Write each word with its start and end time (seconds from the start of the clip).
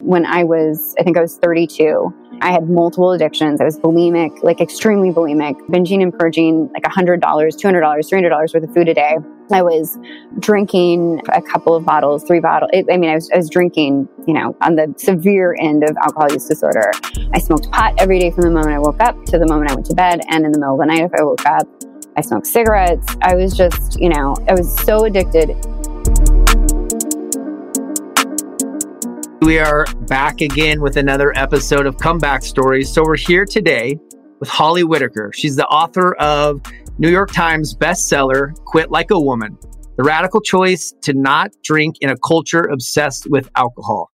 When 0.00 0.26
I 0.26 0.42
was, 0.42 0.94
I 0.98 1.02
think 1.02 1.16
I 1.16 1.20
was 1.20 1.38
32, 1.38 2.12
I 2.42 2.50
had 2.50 2.68
multiple 2.68 3.12
addictions. 3.12 3.60
I 3.60 3.64
was 3.64 3.78
bulimic, 3.78 4.42
like 4.42 4.60
extremely 4.60 5.10
bulimic, 5.10 5.54
binging 5.68 6.02
and 6.02 6.12
purging 6.12 6.68
like 6.74 6.82
$100, 6.82 7.20
$200, 7.20 7.60
$300 7.60 8.54
worth 8.54 8.54
of 8.54 8.74
food 8.74 8.88
a 8.88 8.94
day. 8.94 9.16
I 9.52 9.62
was 9.62 9.96
drinking 10.40 11.22
a 11.32 11.40
couple 11.40 11.74
of 11.74 11.86
bottles, 11.86 12.24
three 12.24 12.40
bottles. 12.40 12.70
I 12.74 12.96
mean, 12.96 13.08
I 13.08 13.14
was, 13.14 13.30
I 13.32 13.36
was 13.36 13.48
drinking, 13.48 14.08
you 14.26 14.34
know, 14.34 14.56
on 14.60 14.74
the 14.74 14.92
severe 14.98 15.56
end 15.60 15.84
of 15.84 15.96
alcohol 15.96 16.30
use 16.32 16.46
disorder. 16.46 16.90
I 17.32 17.38
smoked 17.38 17.70
pot 17.70 17.94
every 17.98 18.18
day 18.18 18.30
from 18.30 18.42
the 18.42 18.50
moment 18.50 18.74
I 18.74 18.80
woke 18.80 19.00
up 19.00 19.24
to 19.26 19.38
the 19.38 19.46
moment 19.46 19.70
I 19.70 19.74
went 19.74 19.86
to 19.86 19.94
bed. 19.94 20.20
And 20.28 20.44
in 20.44 20.52
the 20.52 20.58
middle 20.58 20.74
of 20.74 20.80
the 20.80 20.86
night, 20.86 21.02
if 21.02 21.12
I 21.18 21.22
woke 21.22 21.46
up, 21.46 21.68
I 22.16 22.20
smoked 22.20 22.48
cigarettes. 22.48 23.16
I 23.22 23.36
was 23.36 23.56
just, 23.56 24.00
you 24.00 24.08
know, 24.08 24.34
I 24.48 24.54
was 24.54 24.76
so 24.80 25.04
addicted. 25.04 25.50
We 29.44 29.58
are 29.58 29.84
back 30.06 30.40
again 30.40 30.80
with 30.80 30.96
another 30.96 31.30
episode 31.36 31.84
of 31.84 31.98
Comeback 31.98 32.42
Stories. 32.42 32.90
So 32.90 33.02
we're 33.04 33.18
here 33.18 33.44
today 33.44 33.98
with 34.40 34.48
Holly 34.48 34.84
Whitaker. 34.84 35.32
She's 35.34 35.54
the 35.54 35.66
author 35.66 36.14
of 36.14 36.62
New 36.96 37.10
York 37.10 37.30
Times 37.30 37.76
bestseller, 37.76 38.54
Quit 38.64 38.90
Like 38.90 39.10
a 39.10 39.20
Woman 39.20 39.58
The 39.98 40.02
Radical 40.02 40.40
Choice 40.40 40.94
to 41.02 41.12
Not 41.12 41.50
Drink 41.62 41.96
in 42.00 42.08
a 42.08 42.16
Culture 42.16 42.62
Obsessed 42.62 43.26
with 43.28 43.50
Alcohol. 43.54 44.10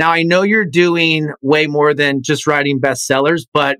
Now, 0.00 0.10
I 0.10 0.24
know 0.24 0.42
you're 0.42 0.64
doing 0.64 1.30
way 1.42 1.68
more 1.68 1.94
than 1.94 2.20
just 2.20 2.48
writing 2.48 2.80
bestsellers, 2.80 3.42
but 3.54 3.76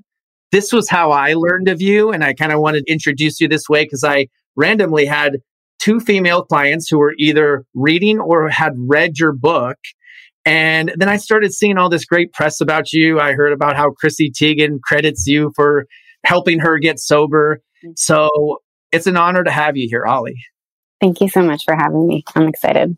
this 0.53 0.73
was 0.73 0.89
how 0.89 1.11
I 1.11 1.35
learned 1.35 1.67
of 1.67 1.83
you. 1.83 2.13
And 2.13 2.23
I 2.23 2.33
kind 2.33 2.53
of 2.53 2.61
wanted 2.61 2.87
to 2.87 2.93
introduce 2.93 3.41
you 3.41 3.49
this 3.49 3.69
way 3.69 3.83
because 3.83 4.05
I 4.05 4.29
randomly 4.55 5.07
had 5.07 5.39
two 5.81 5.99
female 5.99 6.45
clients 6.45 6.89
who 6.89 6.99
were 6.99 7.15
either 7.19 7.65
reading 7.75 8.21
or 8.21 8.49
had 8.49 8.75
read 8.77 9.19
your 9.19 9.33
book. 9.33 9.79
And 10.45 10.93
then 10.97 11.09
I 11.09 11.17
started 11.19 11.53
seeing 11.53 11.79
all 11.79 11.89
this 11.89 12.05
great 12.05 12.33
press 12.33 12.61
about 12.61 12.93
you. 12.93 13.21
I 13.21 13.33
heard 13.33 13.53
about 13.53 13.77
how 13.77 13.91
Chrissy 13.91 14.31
Teigen 14.31 14.81
credits 14.83 15.27
you 15.27 15.53
for 15.55 15.87
helping 16.25 16.59
her 16.59 16.79
get 16.79 16.99
sober. 16.99 17.61
So 17.97 18.59
it's 18.91 19.07
an 19.07 19.17
honor 19.17 19.45
to 19.45 19.51
have 19.51 19.77
you 19.77 19.89
here, 19.89 20.05
Holly. 20.05 20.37
Thank 21.01 21.21
you 21.21 21.29
so 21.29 21.43
much 21.43 21.65
for 21.65 21.75
having 21.75 22.07
me. 22.07 22.25
I'm 22.35 22.49
excited. 22.49 22.97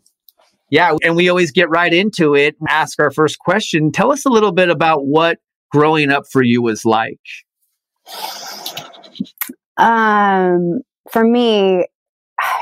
Yeah. 0.71 0.97
And 1.03 1.17
we 1.17 1.29
always 1.29 1.53
get 1.53 1.69
right 1.71 1.93
into 1.93 2.35
it 2.35 2.57
and 2.59 2.69
ask 2.69 2.99
our 2.99 3.11
first 3.11 3.39
question. 3.39 3.93
Tell 3.93 4.11
us 4.11 4.25
a 4.25 4.31
little 4.31 4.53
bit 4.53 4.71
about 4.71 5.07
what 5.07 5.39
growing 5.71 6.11
up 6.11 6.25
for 6.31 6.43
you 6.43 6.63
was 6.63 6.85
like. 6.85 7.21
Um, 9.77 10.81
for 11.11 11.25
me, 11.25 11.87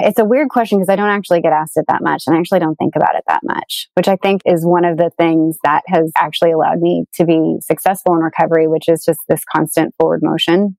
it's 0.00 0.18
a 0.18 0.24
weird 0.24 0.48
question 0.48 0.78
because 0.78 0.88
I 0.88 0.96
don't 0.96 1.08
actually 1.08 1.40
get 1.40 1.52
asked 1.52 1.76
it 1.76 1.84
that 1.88 2.02
much 2.02 2.24
and 2.26 2.36
I 2.36 2.40
actually 2.40 2.60
don't 2.60 2.76
think 2.76 2.96
about 2.96 3.14
it 3.14 3.24
that 3.28 3.40
much, 3.44 3.88
which 3.94 4.08
I 4.08 4.16
think 4.16 4.42
is 4.44 4.64
one 4.64 4.84
of 4.84 4.96
the 4.96 5.10
things 5.18 5.58
that 5.64 5.82
has 5.86 6.10
actually 6.16 6.52
allowed 6.52 6.80
me 6.80 7.04
to 7.14 7.24
be 7.24 7.56
successful 7.60 8.14
in 8.14 8.20
recovery, 8.20 8.68
which 8.68 8.88
is 8.88 9.04
just 9.04 9.20
this 9.28 9.42
constant 9.54 9.94
forward 9.98 10.20
motion. 10.22 10.76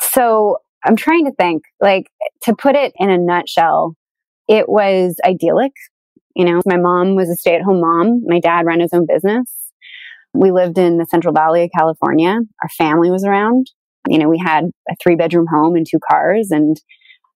So 0.00 0.58
I'm 0.84 0.96
trying 0.96 1.26
to 1.26 1.32
think, 1.32 1.62
like, 1.80 2.06
to 2.42 2.54
put 2.54 2.74
it 2.74 2.92
in 2.96 3.10
a 3.10 3.18
nutshell, 3.18 3.96
it 4.48 4.68
was 4.68 5.16
idyllic. 5.24 5.72
You 6.34 6.44
know, 6.44 6.62
my 6.66 6.76
mom 6.76 7.14
was 7.14 7.28
a 7.28 7.36
stay 7.36 7.54
at 7.54 7.62
home 7.62 7.80
mom. 7.80 8.22
My 8.26 8.40
dad 8.40 8.66
ran 8.66 8.80
his 8.80 8.92
own 8.92 9.06
business. 9.06 9.50
We 10.34 10.50
lived 10.50 10.78
in 10.78 10.98
the 10.98 11.06
Central 11.06 11.34
Valley 11.34 11.64
of 11.64 11.70
California. 11.76 12.38
Our 12.62 12.68
family 12.76 13.10
was 13.10 13.24
around. 13.24 13.70
You 14.08 14.18
know, 14.18 14.28
we 14.28 14.38
had 14.38 14.64
a 14.88 14.94
three 15.00 15.14
bedroom 15.14 15.46
home 15.52 15.76
and 15.76 15.86
two 15.88 16.00
cars 16.10 16.48
and 16.50 16.76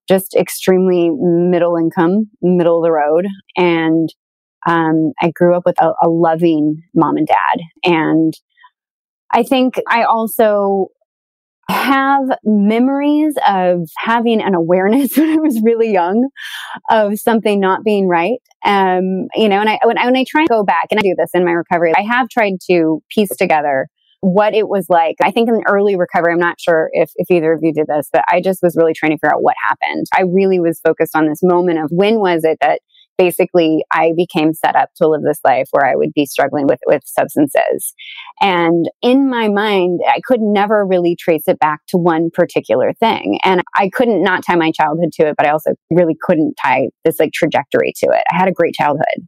just 0.09 0.35
extremely 0.35 1.11
middle 1.11 1.77
income, 1.77 2.31
middle 2.43 2.79
of 2.79 2.85
the 2.85 2.93
road. 2.93 3.27
And 3.57 4.09
um, 4.67 5.13
I 5.21 5.31
grew 5.31 5.57
up 5.57 5.65
with 5.65 5.81
a, 5.81 5.93
a 6.03 6.09
loving 6.09 6.83
mom 6.95 7.17
and 7.17 7.27
dad. 7.27 7.61
And 7.85 8.35
I 9.33 9.43
think 9.43 9.81
I 9.89 10.05
also 10.05 10.89
have 11.69 12.23
memories 12.45 13.35
of 13.47 13.89
having 13.99 14.41
an 14.41 14.55
awareness 14.55 15.17
when 15.17 15.31
I 15.31 15.37
was 15.37 15.61
really 15.63 15.93
young 15.93 16.29
of 16.91 17.19
something 17.19 17.59
not 17.61 17.85
being 17.85 18.09
right. 18.09 18.39
Um, 18.65 19.29
you 19.35 19.49
know, 19.49 19.61
and 19.61 19.69
I, 19.69 19.79
when 19.85 19.99
I, 19.99 20.07
when 20.07 20.17
I 20.17 20.25
try 20.29 20.43
and 20.43 20.49
go 20.49 20.65
back 20.65 20.87
and 20.91 20.99
I 20.99 21.03
do 21.03 21.15
this 21.17 21.31
in 21.35 21.45
my 21.45 21.53
recovery, 21.53 21.93
I 21.97 22.03
have 22.03 22.29
tried 22.29 22.55
to 22.71 23.03
piece 23.11 23.37
together 23.37 23.89
what 24.21 24.55
it 24.55 24.69
was 24.69 24.87
like. 24.89 25.17
I 25.23 25.31
think 25.31 25.49
in 25.49 25.63
early 25.69 25.97
recovery, 25.97 26.33
I'm 26.33 26.39
not 26.39 26.61
sure 26.61 26.91
if, 26.93 27.11
if 27.17 27.31
either 27.31 27.53
of 27.53 27.61
you 27.63 27.73
did 27.73 27.87
this, 27.87 28.09
but 28.13 28.25
I 28.31 28.41
just 28.41 28.63
was 28.63 28.77
really 28.77 28.95
trying 28.95 29.13
to 29.13 29.17
figure 29.17 29.35
out 29.35 29.43
what 29.43 29.57
happened. 29.67 30.07
I 30.17 30.23
really 30.23 30.61
was 30.61 30.81
focused 30.81 31.15
on 31.15 31.29
this 31.29 31.41
moment 31.43 31.79
of 31.79 31.91
when 31.91 32.19
was 32.19 32.45
it 32.45 32.59
that 32.61 32.81
basically 33.19 33.85
I 33.91 34.13
became 34.17 34.53
set 34.53 34.77
up 34.77 34.91
to 34.97 35.09
live 35.09 35.23
this 35.23 35.41
life 35.45 35.69
where 35.71 35.87
I 35.87 35.97
would 35.97 36.13
be 36.15 36.27
struggling 36.27 36.67
with, 36.67 36.81
with 36.87 37.03
substances. 37.07 37.95
And 38.41 38.87
in 39.03 39.31
my 39.31 39.49
mind, 39.49 40.01
I 40.07 40.21
could 40.25 40.41
never 40.41 40.85
really 40.85 41.17
trace 41.17 41.45
it 41.47 41.59
back 41.59 41.81
to 41.89 41.97
one 41.97 42.31
particular 42.33 42.93
thing. 42.93 43.39
And 43.45 43.63
I 43.75 43.91
couldn't 43.93 44.23
not 44.23 44.45
tie 44.45 44.57
my 44.57 44.71
childhood 44.71 45.13
to 45.15 45.29
it, 45.29 45.35
but 45.37 45.47
I 45.47 45.51
also 45.51 45.73
really 45.91 46.17
couldn't 46.21 46.55
tie 46.63 46.89
this 47.05 47.19
like 47.19 47.33
trajectory 47.33 47.93
to 47.99 48.07
it. 48.07 48.23
I 48.33 48.37
had 48.37 48.49
a 48.49 48.53
great 48.53 48.75
childhood. 48.75 49.27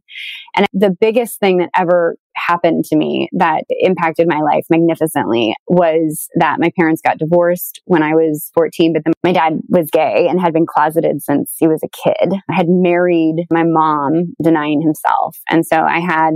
And 0.55 0.67
the 0.73 0.91
biggest 0.91 1.39
thing 1.39 1.57
that 1.57 1.69
ever 1.75 2.15
happened 2.49 2.83
to 2.85 2.97
me 2.97 3.29
that 3.33 3.63
impacted 3.81 4.27
my 4.27 4.41
life 4.41 4.65
magnificently 4.69 5.53
was 5.67 6.27
that 6.35 6.59
my 6.59 6.71
parents 6.77 7.01
got 7.05 7.17
divorced 7.17 7.81
when 7.85 8.03
I 8.03 8.13
was 8.13 8.49
14, 8.53 8.93
but 8.93 9.03
then 9.05 9.13
my 9.23 9.31
dad 9.31 9.59
was 9.69 9.89
gay 9.91 10.27
and 10.29 10.41
had 10.41 10.53
been 10.53 10.65
closeted 10.65 11.21
since 11.21 11.55
he 11.57 11.67
was 11.67 11.81
a 11.83 12.03
kid. 12.03 12.33
I 12.49 12.53
had 12.53 12.67
married 12.67 13.45
my 13.51 13.63
mom 13.63 14.33
denying 14.41 14.81
himself. 14.81 15.37
And 15.49 15.65
so 15.65 15.77
I 15.77 15.99
had 15.99 16.33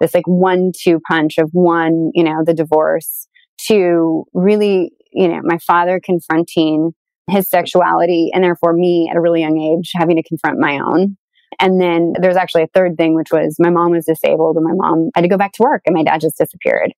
this 0.00 0.14
like 0.14 0.26
one 0.26 0.72
two 0.76 1.00
punch 1.08 1.38
of 1.38 1.50
one, 1.52 2.10
you 2.14 2.24
know, 2.24 2.42
the 2.44 2.54
divorce 2.54 3.28
to 3.68 4.24
really, 4.34 4.90
you 5.12 5.28
know, 5.28 5.40
my 5.44 5.58
father 5.58 6.00
confronting 6.04 6.92
his 7.30 7.48
sexuality 7.48 8.30
and 8.34 8.42
therefore 8.42 8.72
me 8.72 9.08
at 9.10 9.16
a 9.16 9.20
really 9.20 9.40
young 9.40 9.60
age 9.60 9.92
having 9.94 10.16
to 10.16 10.22
confront 10.22 10.58
my 10.58 10.80
own. 10.80 11.16
And 11.60 11.80
then 11.80 12.14
there's 12.20 12.36
actually 12.36 12.62
a 12.62 12.68
third 12.74 12.96
thing, 12.96 13.14
which 13.14 13.30
was 13.32 13.56
my 13.58 13.70
mom 13.70 13.92
was 13.92 14.06
disabled 14.06 14.56
and 14.56 14.64
my 14.64 14.74
mom 14.74 15.10
had 15.14 15.22
to 15.22 15.28
go 15.28 15.36
back 15.36 15.52
to 15.52 15.62
work 15.62 15.82
and 15.86 15.94
my 15.94 16.02
dad 16.02 16.20
just 16.20 16.38
disappeared. 16.38 16.92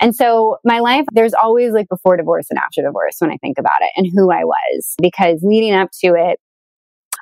And 0.00 0.14
so 0.14 0.58
my 0.64 0.80
life, 0.80 1.06
there's 1.12 1.34
always 1.34 1.72
like 1.72 1.88
before 1.88 2.16
divorce 2.16 2.46
and 2.50 2.58
after 2.58 2.82
divorce 2.82 3.16
when 3.18 3.30
I 3.30 3.36
think 3.38 3.58
about 3.58 3.80
it 3.80 3.90
and 3.96 4.06
who 4.14 4.30
I 4.30 4.44
was 4.44 4.94
because 5.00 5.40
leading 5.42 5.74
up 5.74 5.90
to 6.00 6.14
it, 6.14 6.38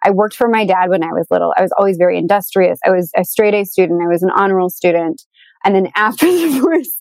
I 0.05 0.11
worked 0.11 0.37
for 0.37 0.49
my 0.49 0.65
dad 0.65 0.91
when 0.91 1.03
I 1.03 1.13
was 1.13 1.27
little. 1.31 1.53
I 1.57 1.63
was 1.63 1.73
always 1.77 1.97
very 1.97 2.19
industrious. 2.19 2.79
I 2.87 2.91
was 2.91 3.11
a 3.17 3.25
straight 3.25 3.55
A 3.55 3.65
student. 3.65 4.03
I 4.03 4.07
was 4.07 4.23
an 4.23 4.31
honor 4.31 4.57
roll 4.57 4.71
student. 4.71 5.23
And 5.65 5.75
then 5.75 5.91
after 5.97 6.27
the 6.27 6.53
divorce, 6.55 6.97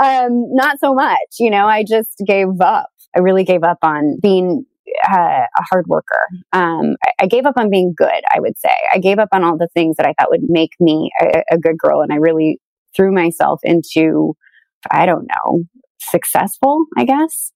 um, 0.00 0.54
not 0.54 0.78
so 0.78 0.94
much. 0.94 1.18
You 1.38 1.50
know, 1.50 1.66
I 1.66 1.84
just 1.84 2.22
gave 2.26 2.60
up. 2.60 2.90
I 3.16 3.20
really 3.20 3.44
gave 3.44 3.64
up 3.64 3.78
on 3.82 4.18
being 4.20 4.64
uh, 5.08 5.44
a 5.56 5.62
hard 5.70 5.86
worker. 5.86 6.26
Um, 6.52 6.96
I, 7.04 7.24
I, 7.24 7.26
gave 7.26 7.46
up 7.46 7.54
on 7.56 7.70
being 7.70 7.94
good, 7.96 8.22
I 8.34 8.40
would 8.40 8.58
say. 8.58 8.74
I 8.92 8.98
gave 8.98 9.18
up 9.18 9.28
on 9.32 9.44
all 9.44 9.56
the 9.56 9.68
things 9.74 9.96
that 9.96 10.06
I 10.06 10.14
thought 10.18 10.30
would 10.30 10.48
make 10.48 10.72
me 10.80 11.10
a, 11.20 11.42
a 11.52 11.58
good 11.58 11.78
girl. 11.78 12.00
And 12.02 12.12
I 12.12 12.16
really 12.16 12.58
threw 12.96 13.12
myself 13.12 13.60
into, 13.62 14.34
I 14.90 15.06
don't 15.06 15.26
know, 15.28 15.64
successful, 16.00 16.84
I 16.96 17.04
guess. 17.04 17.52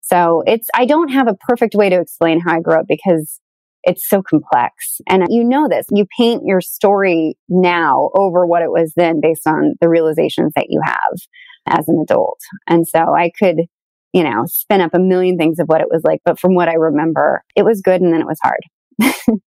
So 0.00 0.42
it's, 0.46 0.68
I 0.74 0.86
don't 0.86 1.08
have 1.08 1.28
a 1.28 1.34
perfect 1.34 1.74
way 1.74 1.88
to 1.88 2.00
explain 2.00 2.40
how 2.40 2.54
I 2.56 2.60
grew 2.60 2.78
up 2.78 2.86
because 2.88 3.40
it's 3.82 4.08
so 4.08 4.22
complex. 4.22 5.00
And 5.08 5.24
you 5.30 5.44
know 5.44 5.68
this, 5.68 5.86
you 5.90 6.06
paint 6.18 6.42
your 6.44 6.60
story 6.60 7.36
now 7.48 8.10
over 8.14 8.46
what 8.46 8.62
it 8.62 8.70
was 8.70 8.92
then 8.96 9.20
based 9.20 9.46
on 9.46 9.74
the 9.80 9.88
realizations 9.88 10.52
that 10.56 10.66
you 10.68 10.80
have 10.84 11.16
as 11.66 11.88
an 11.88 12.00
adult. 12.00 12.40
And 12.66 12.86
so 12.86 12.98
I 12.98 13.30
could, 13.38 13.62
you 14.16 14.24
know, 14.24 14.46
spin 14.46 14.80
up 14.80 14.94
a 14.94 14.98
million 14.98 15.36
things 15.36 15.58
of 15.58 15.66
what 15.66 15.82
it 15.82 15.88
was 15.90 16.00
like. 16.02 16.22
But 16.24 16.40
from 16.40 16.54
what 16.54 16.70
I 16.70 16.74
remember, 16.76 17.44
it 17.54 17.66
was 17.66 17.82
good 17.82 18.00
and 18.00 18.14
then 18.14 18.22
it 18.22 18.26
was 18.26 18.38
hard. 18.42 19.38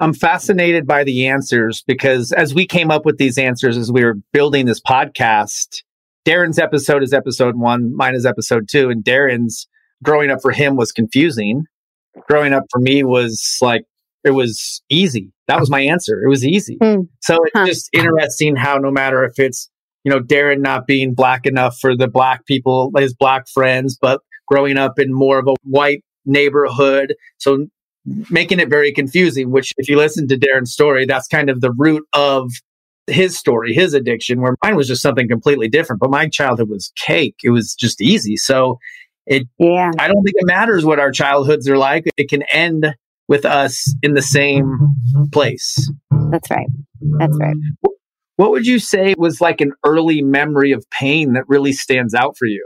I'm 0.00 0.14
fascinated 0.14 0.86
by 0.86 1.02
the 1.02 1.26
answers 1.26 1.82
because 1.84 2.30
as 2.30 2.54
we 2.54 2.68
came 2.68 2.92
up 2.92 3.04
with 3.04 3.18
these 3.18 3.36
answers 3.36 3.76
as 3.76 3.90
we 3.90 4.04
were 4.04 4.14
building 4.32 4.66
this 4.66 4.80
podcast, 4.80 5.82
Darren's 6.24 6.60
episode 6.60 7.02
is 7.02 7.12
episode 7.12 7.56
one, 7.56 7.96
mine 7.96 8.14
is 8.14 8.24
episode 8.24 8.68
two, 8.70 8.90
and 8.90 9.02
Darren's 9.02 9.66
growing 10.04 10.30
up 10.30 10.38
for 10.40 10.52
him 10.52 10.76
was 10.76 10.92
confusing. 10.92 11.64
Growing 12.28 12.52
up 12.52 12.62
for 12.70 12.78
me 12.78 13.02
was 13.02 13.58
like, 13.60 13.82
it 14.22 14.30
was 14.30 14.82
easy. 14.88 15.32
That 15.48 15.58
was 15.58 15.68
my 15.68 15.80
answer. 15.80 16.22
It 16.22 16.28
was 16.28 16.44
easy. 16.44 16.78
Mm. 16.80 17.08
So 17.22 17.38
it's 17.42 17.52
huh. 17.56 17.66
just 17.66 17.90
interesting 17.92 18.54
how 18.54 18.76
no 18.76 18.92
matter 18.92 19.24
if 19.24 19.40
it's, 19.40 19.68
you 20.08 20.14
know, 20.14 20.20
Darren 20.20 20.60
not 20.60 20.86
being 20.86 21.12
black 21.12 21.44
enough 21.44 21.78
for 21.78 21.94
the 21.94 22.08
black 22.08 22.46
people, 22.46 22.90
his 22.96 23.12
black 23.12 23.46
friends, 23.46 23.98
but 24.00 24.22
growing 24.46 24.78
up 24.78 24.98
in 24.98 25.12
more 25.12 25.38
of 25.38 25.46
a 25.46 25.54
white 25.64 26.02
neighborhood. 26.24 27.14
So 27.36 27.66
making 28.30 28.58
it 28.58 28.70
very 28.70 28.90
confusing, 28.90 29.50
which 29.50 29.74
if 29.76 29.86
you 29.86 29.98
listen 29.98 30.26
to 30.28 30.38
Darren's 30.38 30.72
story, 30.72 31.04
that's 31.04 31.28
kind 31.28 31.50
of 31.50 31.60
the 31.60 31.72
root 31.72 32.04
of 32.14 32.50
his 33.06 33.36
story, 33.36 33.74
his 33.74 33.92
addiction, 33.92 34.40
where 34.40 34.56
mine 34.62 34.76
was 34.76 34.88
just 34.88 35.02
something 35.02 35.28
completely 35.28 35.68
different. 35.68 36.00
But 36.00 36.08
my 36.08 36.26
childhood 36.26 36.70
was 36.70 36.90
cake. 36.96 37.36
It 37.44 37.50
was 37.50 37.74
just 37.74 38.00
easy. 38.00 38.38
So 38.38 38.78
it, 39.26 39.46
yeah, 39.58 39.90
I 39.98 40.08
don't 40.08 40.22
think 40.22 40.36
it 40.38 40.46
matters 40.46 40.86
what 40.86 40.98
our 40.98 41.12
childhoods 41.12 41.68
are 41.68 41.76
like. 41.76 42.08
It 42.16 42.30
can 42.30 42.44
end 42.50 42.94
with 43.28 43.44
us 43.44 43.94
in 44.02 44.14
the 44.14 44.22
same 44.22 44.78
place. 45.32 45.92
That's 46.30 46.50
right. 46.50 46.68
That's 47.18 47.36
right. 47.38 47.56
What 48.38 48.52
would 48.52 48.68
you 48.68 48.78
say 48.78 49.16
was 49.18 49.40
like 49.40 49.60
an 49.60 49.72
early 49.84 50.22
memory 50.22 50.70
of 50.70 50.88
pain 50.90 51.32
that 51.32 51.48
really 51.48 51.72
stands 51.72 52.14
out 52.14 52.36
for 52.38 52.46
you? 52.46 52.64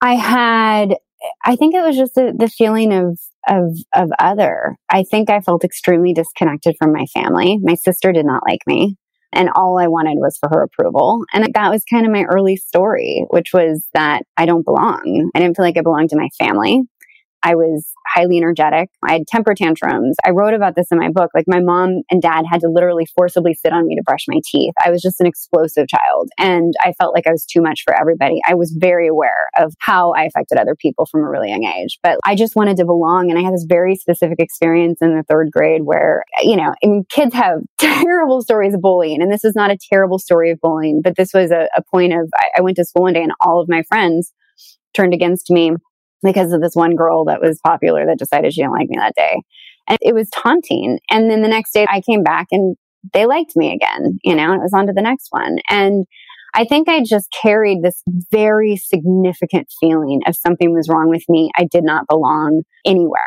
I 0.00 0.14
had 0.14 0.96
I 1.44 1.54
think 1.54 1.76
it 1.76 1.84
was 1.84 1.96
just 1.96 2.16
the, 2.16 2.34
the 2.36 2.48
feeling 2.48 2.92
of 2.92 3.20
of 3.48 3.76
of 3.94 4.10
other. 4.18 4.76
I 4.90 5.04
think 5.04 5.30
I 5.30 5.40
felt 5.40 5.62
extremely 5.62 6.12
disconnected 6.12 6.74
from 6.80 6.92
my 6.92 7.06
family. 7.14 7.58
My 7.62 7.74
sister 7.74 8.10
did 8.10 8.26
not 8.26 8.42
like 8.44 8.62
me, 8.66 8.96
and 9.32 9.48
all 9.54 9.78
I 9.78 9.86
wanted 9.86 10.18
was 10.18 10.36
for 10.36 10.48
her 10.48 10.64
approval. 10.64 11.26
And 11.32 11.46
that 11.54 11.70
was 11.70 11.84
kind 11.88 12.04
of 12.04 12.10
my 12.10 12.24
early 12.24 12.56
story, 12.56 13.24
which 13.30 13.52
was 13.54 13.86
that 13.94 14.24
I 14.36 14.46
don't 14.46 14.64
belong. 14.64 15.30
I 15.32 15.38
didn't 15.38 15.56
feel 15.56 15.64
like 15.64 15.78
I 15.78 15.82
belonged 15.82 16.10
to 16.10 16.16
my 16.16 16.28
family. 16.40 16.82
I 17.42 17.54
was 17.54 17.92
highly 18.06 18.36
energetic. 18.36 18.90
I 19.06 19.12
had 19.12 19.26
temper 19.26 19.54
tantrums. 19.54 20.16
I 20.24 20.30
wrote 20.30 20.54
about 20.54 20.74
this 20.76 20.88
in 20.90 20.98
my 20.98 21.08
book. 21.10 21.30
Like 21.34 21.44
my 21.46 21.60
mom 21.60 22.02
and 22.10 22.20
dad 22.20 22.44
had 22.50 22.60
to 22.62 22.68
literally 22.68 23.06
forcibly 23.16 23.54
sit 23.54 23.72
on 23.72 23.86
me 23.86 23.94
to 23.96 24.02
brush 24.02 24.24
my 24.28 24.40
teeth. 24.44 24.74
I 24.84 24.90
was 24.90 25.02
just 25.02 25.20
an 25.20 25.26
explosive 25.26 25.86
child 25.88 26.30
and 26.38 26.74
I 26.82 26.92
felt 26.92 27.14
like 27.14 27.26
I 27.26 27.32
was 27.32 27.44
too 27.44 27.60
much 27.60 27.82
for 27.84 27.98
everybody. 27.98 28.40
I 28.46 28.54
was 28.54 28.74
very 28.76 29.08
aware 29.08 29.48
of 29.58 29.74
how 29.78 30.12
I 30.12 30.24
affected 30.24 30.58
other 30.58 30.74
people 30.74 31.06
from 31.06 31.22
a 31.22 31.28
really 31.28 31.50
young 31.50 31.64
age, 31.64 31.98
but 32.02 32.18
I 32.24 32.34
just 32.34 32.56
wanted 32.56 32.76
to 32.78 32.84
belong. 32.84 33.30
And 33.30 33.38
I 33.38 33.42
had 33.42 33.54
this 33.54 33.66
very 33.68 33.94
specific 33.94 34.40
experience 34.40 34.98
in 35.00 35.14
the 35.14 35.22
third 35.22 35.50
grade 35.52 35.82
where, 35.84 36.24
you 36.42 36.56
know, 36.56 36.74
I 36.82 36.86
mean, 36.86 37.04
kids 37.08 37.34
have 37.34 37.60
terrible 37.78 38.42
stories 38.42 38.74
of 38.74 38.80
bullying. 38.80 39.22
And 39.22 39.32
this 39.32 39.44
is 39.44 39.54
not 39.54 39.70
a 39.70 39.78
terrible 39.90 40.18
story 40.18 40.50
of 40.50 40.60
bullying, 40.60 41.02
but 41.02 41.16
this 41.16 41.32
was 41.32 41.50
a, 41.50 41.68
a 41.76 41.82
point 41.82 42.12
of, 42.12 42.28
I, 42.34 42.58
I 42.58 42.60
went 42.62 42.76
to 42.76 42.84
school 42.84 43.02
one 43.02 43.12
day 43.12 43.22
and 43.22 43.32
all 43.40 43.60
of 43.60 43.68
my 43.68 43.82
friends 43.82 44.32
turned 44.94 45.14
against 45.14 45.50
me 45.50 45.72
because 46.22 46.52
of 46.52 46.60
this 46.60 46.74
one 46.74 46.96
girl 46.96 47.24
that 47.26 47.40
was 47.40 47.60
popular 47.64 48.06
that 48.06 48.18
decided 48.18 48.52
she 48.52 48.62
didn't 48.62 48.72
like 48.72 48.88
me 48.88 48.96
that 48.98 49.14
day. 49.14 49.42
And 49.88 49.98
it 50.00 50.14
was 50.14 50.28
taunting. 50.30 50.98
And 51.10 51.30
then 51.30 51.42
the 51.42 51.48
next 51.48 51.72
day 51.72 51.86
I 51.88 52.00
came 52.00 52.22
back 52.22 52.48
and 52.50 52.76
they 53.12 53.26
liked 53.26 53.56
me 53.56 53.72
again, 53.72 54.18
you 54.22 54.34
know, 54.34 54.52
and 54.52 54.60
it 54.60 54.62
was 54.62 54.74
on 54.74 54.86
to 54.86 54.92
the 54.92 55.02
next 55.02 55.28
one. 55.30 55.58
And 55.70 56.06
I 56.54 56.64
think 56.64 56.88
I 56.88 57.02
just 57.02 57.28
carried 57.42 57.82
this 57.82 58.02
very 58.30 58.76
significant 58.76 59.68
feeling 59.80 60.22
of 60.26 60.34
something 60.36 60.72
was 60.72 60.88
wrong 60.88 61.08
with 61.08 61.24
me. 61.28 61.50
I 61.56 61.64
did 61.70 61.84
not 61.84 62.06
belong 62.08 62.62
anywhere. 62.84 63.20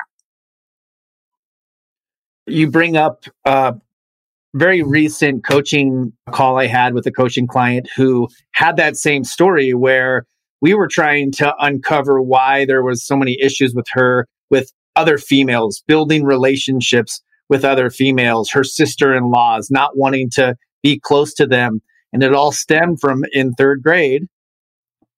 You 2.47 2.69
bring 2.69 2.97
up 2.97 3.25
a 3.45 3.75
very 4.53 4.83
recent 4.83 5.45
coaching 5.45 6.11
call 6.31 6.57
I 6.57 6.67
had 6.67 6.93
with 6.93 7.05
a 7.07 7.11
coaching 7.11 7.47
client 7.47 7.89
who 7.95 8.27
had 8.51 8.75
that 8.77 8.97
same 8.97 9.23
story 9.23 9.73
where 9.73 10.25
we 10.61 10.73
were 10.73 10.87
trying 10.87 11.31
to 11.33 11.53
uncover 11.59 12.21
why 12.21 12.65
there 12.65 12.83
was 12.83 13.05
so 13.05 13.15
many 13.15 13.37
issues 13.41 13.73
with 13.73 13.87
her 13.93 14.27
with 14.49 14.71
other 14.95 15.17
females 15.17 15.83
building 15.87 16.23
relationships 16.23 17.21
with 17.49 17.65
other 17.65 17.89
females 17.89 18.49
her 18.51 18.63
sister-in-laws 18.63 19.69
not 19.71 19.97
wanting 19.97 20.29
to 20.29 20.55
be 20.83 20.99
close 20.99 21.33
to 21.33 21.45
them. 21.45 21.81
And 22.13 22.23
it 22.23 22.33
all 22.33 22.51
stemmed 22.51 22.99
from 22.99 23.23
in 23.31 23.53
third 23.53 23.81
grade 23.83 24.27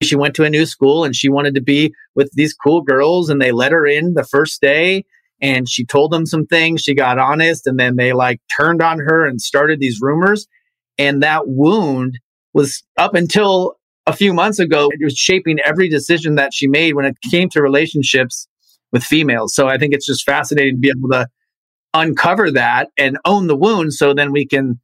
she 0.03 0.15
went 0.15 0.35
to 0.35 0.43
a 0.43 0.49
new 0.49 0.65
school 0.65 1.03
and 1.03 1.15
she 1.15 1.29
wanted 1.29 1.55
to 1.55 1.61
be 1.61 1.93
with 2.15 2.31
these 2.33 2.53
cool 2.53 2.81
girls 2.81 3.29
and 3.29 3.41
they 3.41 3.51
let 3.51 3.71
her 3.71 3.85
in 3.85 4.13
the 4.13 4.23
first 4.23 4.61
day 4.61 5.05
and 5.41 5.67
she 5.67 5.85
told 5.85 6.11
them 6.11 6.25
some 6.25 6.45
things 6.45 6.81
she 6.81 6.93
got 6.93 7.17
honest 7.17 7.65
and 7.65 7.79
then 7.79 7.95
they 7.95 8.13
like 8.13 8.39
turned 8.55 8.81
on 8.81 8.99
her 8.99 9.25
and 9.25 9.41
started 9.41 9.79
these 9.79 9.99
rumors. 10.01 10.47
And 10.97 11.23
that 11.23 11.47
wound 11.47 12.19
was 12.53 12.83
up 12.97 13.15
until 13.15 13.75
a 14.05 14.13
few 14.13 14.33
months 14.33 14.59
ago, 14.59 14.89
it 14.91 15.03
was 15.03 15.17
shaping 15.17 15.59
every 15.65 15.87
decision 15.87 16.35
that 16.35 16.53
she 16.53 16.67
made 16.67 16.93
when 16.93 17.05
it 17.05 17.17
came 17.29 17.49
to 17.49 17.61
relationships 17.61 18.47
with 18.91 19.03
females. 19.03 19.55
So 19.55 19.67
I 19.67 19.77
think 19.77 19.93
it's 19.93 20.05
just 20.05 20.25
fascinating 20.25 20.75
to 20.75 20.79
be 20.79 20.89
able 20.89 21.09
to 21.09 21.27
uncover 21.93 22.51
that 22.51 22.89
and 22.97 23.17
own 23.25 23.47
the 23.47 23.55
wound 23.55 23.93
so 23.93 24.13
then 24.13 24.31
we 24.31 24.45
can 24.45 24.79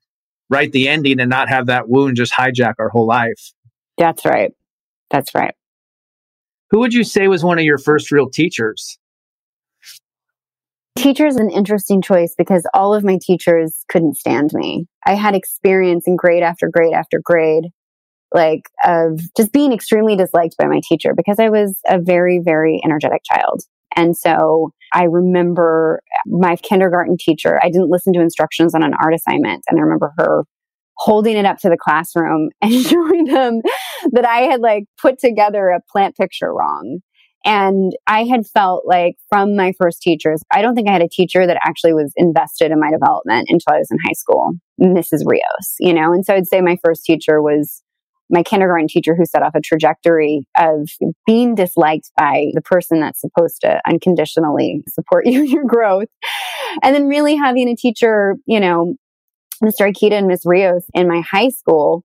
write 0.50 0.72
the 0.72 0.88
ending 0.88 1.20
and 1.20 1.30
not 1.30 1.50
have 1.50 1.68
that 1.68 1.90
wound 1.90 2.16
just 2.16 2.34
hijack 2.34 2.76
our 2.80 2.90
whole 2.90 3.08
life. 3.08 3.52
That's 3.98 4.26
right. 4.26 4.52
That's 5.12 5.34
right. 5.36 5.54
Who 6.72 6.80
would 6.80 6.94
you 6.94 7.04
say 7.04 7.28
was 7.28 7.44
one 7.44 7.60
of 7.60 7.66
your 7.66 7.78
first 7.78 8.12
real 8.12 8.30
teachers? 8.30 8.98
Teacher 10.96 11.26
is 11.26 11.38
an 11.38 11.50
interesting 11.50 12.02
choice 12.02 12.36
because 12.38 12.68
all 12.74 12.94
of 12.94 13.04
my 13.04 13.18
teachers 13.22 13.86
couldn't 13.90 14.18
stand 14.18 14.52
me. 14.54 14.86
I 15.06 15.16
had 15.16 15.34
experience 15.34 16.06
in 16.08 16.16
grade 16.16 16.44
after 16.44 16.70
grade 16.72 16.94
after 16.94 17.20
grade 17.24 17.66
like 18.34 18.70
of 18.86 19.20
just 19.36 19.52
being 19.52 19.72
extremely 19.72 20.16
disliked 20.16 20.56
by 20.58 20.66
my 20.68 20.82
teacher 20.88 21.14
because 21.16 21.40
I 21.40 21.50
was 21.50 21.80
a 21.88 22.00
very, 22.00 22.40
very 22.44 22.80
energetic 22.84 23.22
child. 23.24 23.62
And 23.96 24.16
so 24.16 24.72
I 24.94 25.04
remember 25.04 26.02
my 26.26 26.56
kindergarten 26.56 27.18
teacher, 27.20 27.60
I 27.62 27.70
didn't 27.70 27.90
listen 27.90 28.14
to 28.14 28.22
instructions 28.22 28.76
on 28.76 28.84
an 28.84 28.94
art 29.02 29.14
assignment. 29.14 29.64
And 29.68 29.80
I 29.80 29.84
remember 29.84 30.14
her 30.18 30.44
holding 30.98 31.38
it 31.38 31.46
up 31.46 31.58
to 31.60 31.70
the 31.70 31.78
classroom 31.78 32.50
and 32.62 32.74
showing 32.74 33.26
them 33.26 33.62
that 34.12 34.26
I 34.26 34.42
had 34.42 34.62
like 34.62 34.86
put 35.02 35.18
together 35.20 35.70
a 35.70 35.82
plant 35.92 36.16
picture 36.16 36.54
wrong. 36.54 37.00
And 37.46 37.94
I 38.06 38.26
had 38.26 38.46
felt 38.46 38.84
like 38.86 39.16
from 39.30 39.56
my 39.56 39.72
first 39.80 40.02
teachers, 40.02 40.42
I 40.52 40.62
don't 40.62 40.76
think 40.76 40.90
I 40.90 40.94
had 40.94 41.02
a 41.02 41.08
teacher 41.08 41.48
that 41.48 41.58
actually 41.66 41.94
was 41.94 42.12
invested 42.18 42.70
in 42.72 42.82
my 42.82 42.92
development 42.92 43.48
until 43.50 43.76
I 43.76 43.78
was 43.78 43.88
in 43.90 43.98
high 44.06 44.14
school, 44.14 44.52
Mrs. 44.80 45.22
Rios, 45.26 45.76
you 45.80 45.94
know? 45.94 46.12
And 46.12 46.26
so 46.26 46.36
I'd 46.36 46.48
say 46.48 46.60
my 46.60 46.78
first 46.84 47.06
teacher 47.06 47.42
was 47.42 47.82
my 48.30 48.44
kindergarten 48.44 48.88
teacher 48.88 49.16
who 49.16 49.26
set 49.26 49.42
off 49.42 49.56
a 49.56 49.62
trajectory 49.62 50.46
of 50.58 50.90
being 51.26 51.56
disliked 51.56 52.12
by 52.18 52.48
the 52.54 52.62
person 52.62 53.00
that's 53.00 53.22
supposed 53.22 53.62
to 53.62 53.82
unconditionally 53.88 54.84
support 54.88 55.26
you 55.28 55.44
in 55.44 55.50
your 55.50 55.66
growth. 55.66 56.08
And 56.84 56.96
then 56.96 57.08
really 57.08 57.36
having 57.36 57.68
a 57.70 57.76
teacher, 57.76 58.36
you 58.46 58.60
know, 58.60 58.96
Mr. 59.64 59.92
Akita 59.92 60.14
and 60.14 60.28
Miss 60.28 60.46
Rios 60.46 60.86
in 60.94 61.08
my 61.08 61.22
high 61.22 61.50
school 61.50 62.04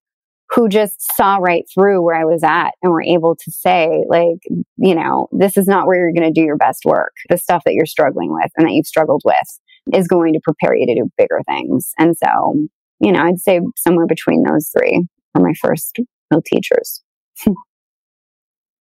who 0.50 0.68
just 0.68 1.00
saw 1.16 1.36
right 1.36 1.64
through 1.72 2.02
where 2.02 2.14
I 2.14 2.24
was 2.24 2.42
at 2.44 2.72
and 2.82 2.92
were 2.92 3.02
able 3.02 3.34
to 3.34 3.50
say, 3.50 4.04
like, 4.08 4.38
you 4.76 4.94
know, 4.94 5.28
this 5.32 5.56
is 5.56 5.66
not 5.66 5.86
where 5.86 5.96
you're 5.96 6.12
going 6.12 6.32
to 6.32 6.40
do 6.40 6.44
your 6.44 6.56
best 6.56 6.84
work. 6.84 7.12
The 7.28 7.38
stuff 7.38 7.62
that 7.64 7.74
you're 7.74 7.86
struggling 7.86 8.32
with 8.32 8.50
and 8.56 8.66
that 8.66 8.72
you've 8.72 8.86
struggled 8.86 9.22
with 9.24 9.60
is 9.92 10.06
going 10.06 10.32
to 10.34 10.40
prepare 10.42 10.76
you 10.76 10.86
to 10.86 10.94
do 10.94 11.10
bigger 11.16 11.40
things. 11.46 11.92
And 11.98 12.16
so, 12.16 12.54
you 13.00 13.12
know, 13.12 13.22
I'd 13.22 13.40
say 13.40 13.60
somewhere 13.76 14.06
between 14.06 14.44
those 14.44 14.68
three 14.68 15.04
are 15.34 15.42
my 15.42 15.54
first 15.60 15.98
no 16.34 16.42
teachers. 16.44 17.02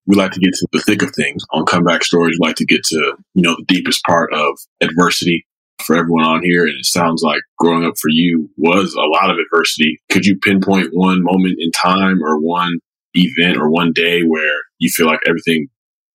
we 0.05 0.15
like 0.15 0.31
to 0.31 0.39
get 0.39 0.53
to 0.53 0.67
the 0.72 0.79
thick 0.79 1.01
of 1.01 1.13
things 1.15 1.43
on 1.51 1.65
comeback 1.65 2.03
stories. 2.03 2.38
We 2.39 2.48
like 2.48 2.57
to 2.57 2.65
get 2.65 2.83
to, 2.86 3.15
you 3.33 3.41
know, 3.41 3.55
the 3.55 3.65
deepest 3.67 4.03
part 4.03 4.33
of 4.33 4.57
adversity. 4.81 5.45
for 5.86 5.98
everyone 5.98 6.24
on 6.24 6.41
here, 6.43 6.65
and 6.65 6.79
it 6.79 6.86
sounds 6.86 7.24
like 7.24 7.41
growing 7.57 7.83
up 7.83 7.95
for 8.00 8.10
you 8.10 8.50
was 8.57 8.93
a 8.93 9.01
lot 9.01 9.29
of 9.29 9.38
adversity. 9.38 10.00
Could 10.12 10.25
you 10.25 10.38
pinpoint 10.38 10.89
one 10.93 11.24
moment 11.24 11.55
in 11.60 11.72
time 11.72 12.24
or 12.24 12.39
one 12.39 12.79
event 13.15 13.57
or 13.57 13.69
one 13.69 13.91
day 13.91 14.22
where 14.22 14.62
you 14.79 14.89
feel 14.95 15.07
like 15.07 15.19
everything 15.27 15.67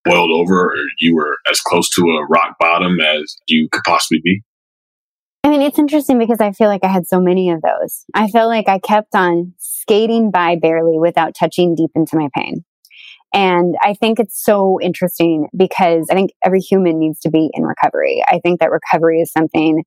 boiled 0.05 0.31
over 0.31 0.71
or 0.71 0.77
you 1.01 1.15
were 1.15 1.37
as 1.51 1.61
close 1.61 1.91
to 1.91 2.03
a 2.03 2.27
rock 2.27 2.57
bottom 2.59 2.99
as 3.01 3.37
you 3.47 3.69
could 3.71 3.83
possibly 3.85 4.21
be? 4.25 4.41
I 5.49 5.51
mean, 5.51 5.63
it's 5.63 5.79
interesting 5.79 6.19
because 6.19 6.43
I 6.43 6.53
feel 6.53 6.69
like 6.69 6.85
I 6.85 6.89
had 6.89 7.07
so 7.07 7.19
many 7.19 7.49
of 7.49 7.63
those. 7.63 8.05
I 8.13 8.29
feel 8.29 8.49
like 8.49 8.69
I 8.69 8.79
kept 8.79 9.15
on 9.15 9.55
skating 9.57 10.31
by 10.31 10.57
barely 10.57 10.99
without 10.99 11.35
touching 11.35 11.75
deep 11.75 11.89
into 11.95 12.19
my 12.19 12.29
pain. 12.37 12.67
And 13.33 13.75
I 13.81 13.95
think 13.95 14.21
it's 14.21 14.45
so 14.45 14.79
interesting 14.83 15.49
because 15.57 16.09
I 16.11 16.15
think 16.15 16.33
every 16.45 16.61
human 16.61 16.99
needs 16.99 17.19
to 17.21 17.31
be 17.31 17.49
in 17.55 17.63
recovery. 17.63 18.23
I 18.29 18.41
think 18.41 18.61
that 18.61 18.71
recovery 18.71 19.23
is 19.23 19.33
something 19.33 19.85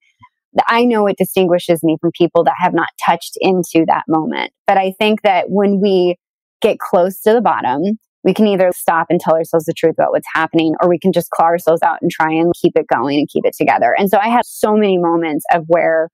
that 0.54 0.66
I 0.68 0.84
know 0.84 1.06
it 1.06 1.20
distinguishes 1.20 1.84
me 1.84 1.96
from 2.02 2.10
people 2.18 2.44
that 2.46 2.56
have 2.58 2.74
not 2.74 2.90
touched 3.06 3.38
into 3.40 3.86
that 3.86 4.06
moment. 4.08 4.54
But 4.66 4.80
I 4.80 4.94
think 4.98 5.22
that 5.22 5.52
when 5.52 5.80
we 5.80 6.16
get 6.64 6.80
close 6.80 7.22
to 7.22 7.34
the 7.34 7.42
bottom, 7.42 8.00
we 8.24 8.34
can 8.34 8.48
either 8.48 8.72
stop 8.76 9.08
and 9.10 9.20
tell 9.20 9.36
ourselves 9.36 9.66
the 9.66 9.74
truth 9.74 9.96
about 9.98 10.12
what's 10.12 10.28
happening, 10.34 10.74
or 10.82 10.90
we 10.90 11.00
can 11.00 11.12
just 11.12 11.30
claw 11.32 11.46
ourselves 11.46 11.82
out 11.82 12.00
and 12.02 12.12
try 12.12 12.32
and 12.32 12.54
keep 12.60 12.74
it 12.76 12.86
going 12.88 13.20
and 13.20 13.30
keep 13.30 13.46
it 13.46 13.56
together. 13.58 13.96
And 13.98 14.10
so 14.10 14.18
I 14.22 14.30
had 14.30 14.46
so 14.46 14.76
many 14.76 14.98
moments 14.98 15.46
of 15.54 15.64
where 15.68 16.10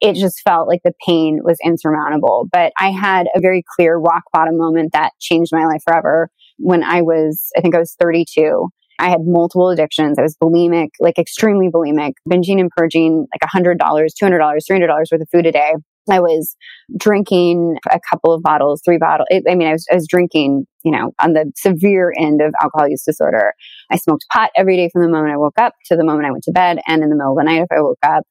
it 0.00 0.14
just 0.14 0.42
felt 0.42 0.68
like 0.68 0.80
the 0.84 0.92
pain 1.06 1.40
was 1.42 1.58
insurmountable. 1.64 2.48
But 2.52 2.72
I 2.78 2.90
had 2.90 3.28
a 3.34 3.40
very 3.40 3.62
clear 3.76 3.96
rock 3.96 4.24
bottom 4.32 4.58
moment 4.58 4.92
that 4.92 5.12
changed 5.20 5.52
my 5.52 5.64
life 5.64 5.82
forever 5.86 6.28
when 6.58 6.82
I 6.82 7.02
was, 7.02 7.50
I 7.56 7.60
think 7.60 7.74
I 7.74 7.78
was 7.78 7.94
32. 8.00 8.68
I 8.98 9.08
had 9.08 9.20
multiple 9.24 9.70
addictions. 9.70 10.18
I 10.18 10.22
was 10.22 10.36
bulimic, 10.36 10.90
like 11.00 11.18
extremely 11.18 11.68
bulimic, 11.68 12.12
binging 12.28 12.60
and 12.60 12.70
purging 12.76 13.26
like 13.32 13.50
$100, 13.50 13.76
$200, 13.78 14.08
$300 14.20 14.88
worth 14.88 15.12
of 15.12 15.28
food 15.32 15.46
a 15.46 15.52
day. 15.52 15.72
I 16.10 16.20
was 16.20 16.54
drinking 16.96 17.78
a 17.90 17.98
couple 18.10 18.32
of 18.32 18.42
bottles, 18.42 18.82
three 18.84 18.98
bottles. 18.98 19.26
I 19.32 19.54
mean, 19.54 19.68
I 19.68 19.72
was, 19.72 19.86
I 19.90 19.94
was 19.94 20.06
drinking, 20.06 20.66
you 20.84 20.92
know, 20.92 21.12
on 21.20 21.32
the 21.32 21.50
severe 21.56 22.12
end 22.16 22.40
of 22.40 22.54
alcohol 22.62 22.88
use 22.88 23.02
disorder. 23.02 23.54
I 23.90 23.96
smoked 23.96 24.26
pot 24.32 24.50
every 24.56 24.76
day 24.76 24.90
from 24.92 25.02
the 25.02 25.08
moment 25.08 25.32
I 25.32 25.38
woke 25.38 25.58
up 25.58 25.74
to 25.86 25.96
the 25.96 26.04
moment 26.04 26.26
I 26.26 26.30
went 26.30 26.44
to 26.44 26.52
bed. 26.52 26.78
And 26.86 27.02
in 27.02 27.08
the 27.08 27.16
middle 27.16 27.32
of 27.32 27.38
the 27.38 27.44
night, 27.44 27.62
if 27.62 27.72
I 27.72 27.80
woke 27.80 27.98
up, 28.02 28.24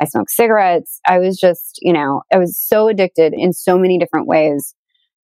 I 0.00 0.06
smoked 0.06 0.30
cigarettes. 0.30 1.00
I 1.06 1.18
was 1.18 1.38
just, 1.38 1.78
you 1.82 1.92
know, 1.92 2.22
I 2.32 2.38
was 2.38 2.58
so 2.58 2.88
addicted 2.88 3.32
in 3.36 3.52
so 3.52 3.78
many 3.78 3.98
different 3.98 4.26
ways 4.26 4.74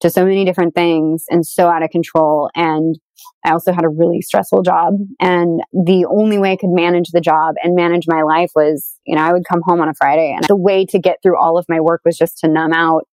to 0.00 0.10
so 0.10 0.24
many 0.24 0.44
different 0.44 0.74
things 0.74 1.24
and 1.30 1.46
so 1.46 1.68
out 1.68 1.82
of 1.82 1.90
control. 1.90 2.50
And 2.54 2.98
I 3.44 3.52
also 3.52 3.72
had 3.72 3.84
a 3.84 3.88
really 3.88 4.20
stressful 4.20 4.62
job. 4.62 4.94
And 5.20 5.60
the 5.72 6.04
only 6.04 6.38
way 6.38 6.52
I 6.52 6.56
could 6.56 6.70
manage 6.70 7.10
the 7.10 7.20
job 7.20 7.54
and 7.62 7.74
manage 7.74 8.04
my 8.06 8.22
life 8.22 8.50
was, 8.54 8.98
you 9.06 9.16
know, 9.16 9.22
I 9.22 9.32
would 9.32 9.44
come 9.48 9.62
home 9.64 9.80
on 9.80 9.88
a 9.88 9.94
Friday 9.94 10.34
and 10.36 10.44
the 10.46 10.56
way 10.56 10.84
to 10.86 10.98
get 10.98 11.18
through 11.22 11.40
all 11.40 11.56
of 11.56 11.64
my 11.68 11.80
work 11.80 12.02
was 12.04 12.18
just 12.18 12.38
to 12.38 12.48
numb 12.48 12.74
out. 12.74 13.08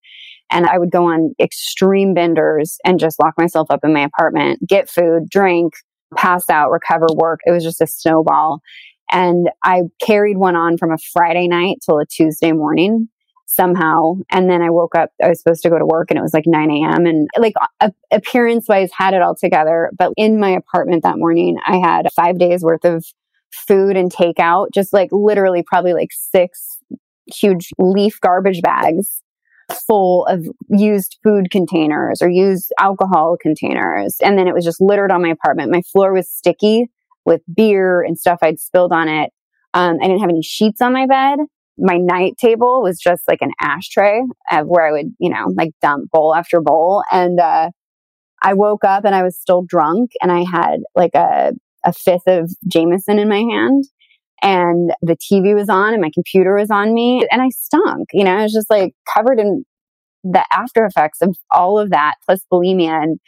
And 0.53 0.67
I 0.67 0.77
would 0.77 0.91
go 0.91 1.05
on 1.05 1.33
extreme 1.39 2.13
benders 2.13 2.77
and 2.85 2.99
just 2.99 3.19
lock 3.19 3.33
myself 3.37 3.71
up 3.71 3.83
in 3.83 3.91
my 3.91 4.01
apartment, 4.01 4.65
get 4.65 4.89
food, 4.89 5.27
drink, 5.29 5.73
pass 6.15 6.49
out, 6.49 6.69
recover, 6.69 7.07
work. 7.15 7.39
It 7.45 7.51
was 7.51 7.63
just 7.63 7.81
a 7.81 7.87
snowball. 7.87 8.61
And 9.11 9.49
I 9.63 9.81
carried 9.99 10.37
one 10.37 10.55
on 10.55 10.77
from 10.77 10.91
a 10.91 10.97
Friday 11.11 11.47
night 11.47 11.77
till 11.83 11.97
a 11.97 12.05
Tuesday 12.05 12.51
morning 12.51 13.09
somehow. 13.47 14.15
And 14.29 14.49
then 14.49 14.61
I 14.61 14.69
woke 14.69 14.95
up, 14.95 15.09
I 15.23 15.29
was 15.29 15.41
supposed 15.41 15.63
to 15.63 15.69
go 15.69 15.79
to 15.79 15.85
work 15.85 16.09
and 16.09 16.19
it 16.19 16.23
was 16.23 16.33
like 16.33 16.45
9 16.47 16.71
a.m. 16.71 17.05
And 17.07 17.27
like 17.37 17.53
appearance 18.11 18.67
wise 18.69 18.91
had 18.95 19.13
it 19.13 19.21
all 19.21 19.35
together. 19.35 19.91
But 19.97 20.13
in 20.17 20.39
my 20.39 20.51
apartment 20.51 21.03
that 21.03 21.17
morning, 21.17 21.57
I 21.65 21.77
had 21.77 22.07
five 22.15 22.37
days 22.37 22.63
worth 22.63 22.85
of 22.85 23.03
food 23.51 23.97
and 23.97 24.11
takeout, 24.11 24.67
just 24.73 24.93
like 24.93 25.09
literally 25.11 25.63
probably 25.63 25.93
like 25.93 26.09
six 26.11 26.79
huge 27.27 27.69
leaf 27.79 28.19
garbage 28.21 28.61
bags 28.61 29.22
full 29.73 30.25
of 30.25 30.47
used 30.69 31.17
food 31.23 31.51
containers 31.51 32.21
or 32.21 32.29
used 32.29 32.71
alcohol 32.79 33.37
containers. 33.41 34.15
And 34.21 34.37
then 34.37 34.47
it 34.47 34.53
was 34.53 34.65
just 34.65 34.81
littered 34.81 35.11
on 35.11 35.21
my 35.21 35.29
apartment. 35.29 35.71
My 35.71 35.81
floor 35.91 36.13
was 36.13 36.31
sticky 36.31 36.87
with 37.25 37.41
beer 37.53 38.01
and 38.01 38.17
stuff 38.17 38.39
I'd 38.41 38.59
spilled 38.59 38.91
on 38.91 39.07
it. 39.07 39.31
Um, 39.73 39.97
I 40.01 40.07
didn't 40.07 40.21
have 40.21 40.29
any 40.29 40.43
sheets 40.43 40.81
on 40.81 40.93
my 40.93 41.07
bed 41.07 41.39
my 41.77 41.97
night 41.97 42.37
table 42.37 42.81
was 42.81 42.99
just 42.99 43.23
like 43.27 43.39
an 43.41 43.51
ashtray 43.59 44.21
of 44.51 44.67
where 44.67 44.87
I 44.87 44.91
would, 44.91 45.13
you 45.19 45.29
know, 45.29 45.51
like 45.55 45.71
dump 45.81 46.11
bowl 46.11 46.35
after 46.35 46.61
bowl. 46.61 47.03
And 47.11 47.39
uh, 47.39 47.71
I 48.41 48.53
woke 48.53 48.83
up 48.83 49.05
and 49.05 49.15
I 49.15 49.23
was 49.23 49.39
still 49.39 49.63
drunk 49.63 50.11
and 50.21 50.31
I 50.31 50.43
had 50.43 50.81
like 50.95 51.15
a, 51.15 51.53
a 51.85 51.93
fifth 51.93 52.27
of 52.27 52.51
Jameson 52.67 53.19
in 53.19 53.29
my 53.29 53.39
hand. 53.39 53.85
And 54.43 54.91
the 55.01 55.15
TV 55.15 55.55
was 55.55 55.69
on 55.69 55.93
and 55.93 56.01
my 56.01 56.11
computer 56.13 56.55
was 56.55 56.69
on 56.69 56.93
me 56.93 57.25
and 57.31 57.41
I 57.41 57.49
stunk. 57.49 58.09
You 58.11 58.25
know, 58.25 58.35
I 58.35 58.43
was 58.43 58.53
just 58.53 58.69
like 58.69 58.93
covered 59.13 59.39
in 59.39 59.65
the 60.23 60.45
after 60.51 60.85
effects 60.85 61.21
of 61.21 61.35
all 61.49 61.79
of 61.79 61.89
that 61.91 62.15
plus 62.25 62.41
bulimia 62.51 63.01
and 63.01 63.19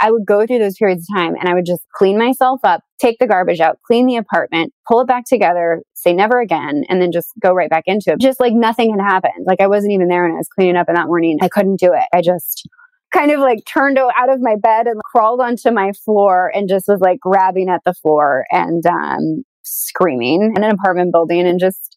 I 0.00 0.10
would 0.10 0.24
go 0.24 0.46
through 0.46 0.60
those 0.60 0.76
periods 0.78 1.06
of 1.08 1.16
time 1.16 1.34
and 1.38 1.48
I 1.48 1.54
would 1.54 1.66
just 1.66 1.82
clean 1.94 2.16
myself 2.16 2.60
up, 2.64 2.82
take 2.98 3.18
the 3.18 3.26
garbage 3.26 3.60
out, 3.60 3.78
clean 3.86 4.06
the 4.06 4.16
apartment, 4.16 4.72
pull 4.88 5.00
it 5.00 5.06
back 5.06 5.24
together, 5.26 5.82
say 5.94 6.14
never 6.14 6.40
again, 6.40 6.84
and 6.88 7.02
then 7.02 7.12
just 7.12 7.28
go 7.40 7.52
right 7.52 7.68
back 7.68 7.84
into 7.86 8.12
it. 8.12 8.18
Just 8.18 8.40
like 8.40 8.54
nothing 8.54 8.90
had 8.90 9.00
happened. 9.00 9.44
Like 9.46 9.60
I 9.60 9.66
wasn't 9.66 9.92
even 9.92 10.08
there 10.08 10.22
when 10.22 10.32
I 10.32 10.36
was 10.36 10.48
cleaning 10.48 10.76
up 10.76 10.88
in 10.88 10.94
that 10.94 11.08
morning. 11.08 11.38
I 11.42 11.48
couldn't 11.48 11.78
do 11.78 11.92
it. 11.92 12.04
I 12.14 12.22
just 12.22 12.66
kind 13.12 13.30
of 13.30 13.40
like 13.40 13.58
turned 13.66 13.98
out 13.98 14.30
of 14.30 14.40
my 14.40 14.56
bed 14.56 14.86
and 14.86 15.00
crawled 15.04 15.40
onto 15.40 15.70
my 15.70 15.92
floor 16.04 16.50
and 16.54 16.68
just 16.68 16.88
was 16.88 17.00
like 17.00 17.20
grabbing 17.20 17.68
at 17.68 17.82
the 17.84 17.92
floor 17.92 18.46
and 18.50 18.86
um, 18.86 19.42
screaming 19.70 20.52
in 20.56 20.64
an 20.64 20.70
apartment 20.70 21.12
building 21.12 21.46
and 21.46 21.60
just 21.60 21.96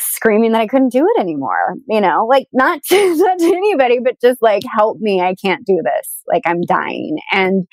screaming 0.00 0.52
that 0.52 0.60
I 0.60 0.66
couldn't 0.66 0.92
do 0.92 1.06
it 1.14 1.20
anymore. 1.20 1.74
You 1.88 2.00
know, 2.00 2.26
like 2.28 2.46
not 2.52 2.82
to, 2.88 3.16
not 3.16 3.38
to 3.38 3.46
anybody, 3.46 3.98
but 4.02 4.20
just 4.20 4.40
like, 4.42 4.62
help 4.74 4.98
me. 5.00 5.20
I 5.20 5.34
can't 5.34 5.64
do 5.64 5.80
this. 5.82 6.22
Like 6.26 6.42
I'm 6.46 6.62
dying. 6.62 7.18
And 7.32 7.66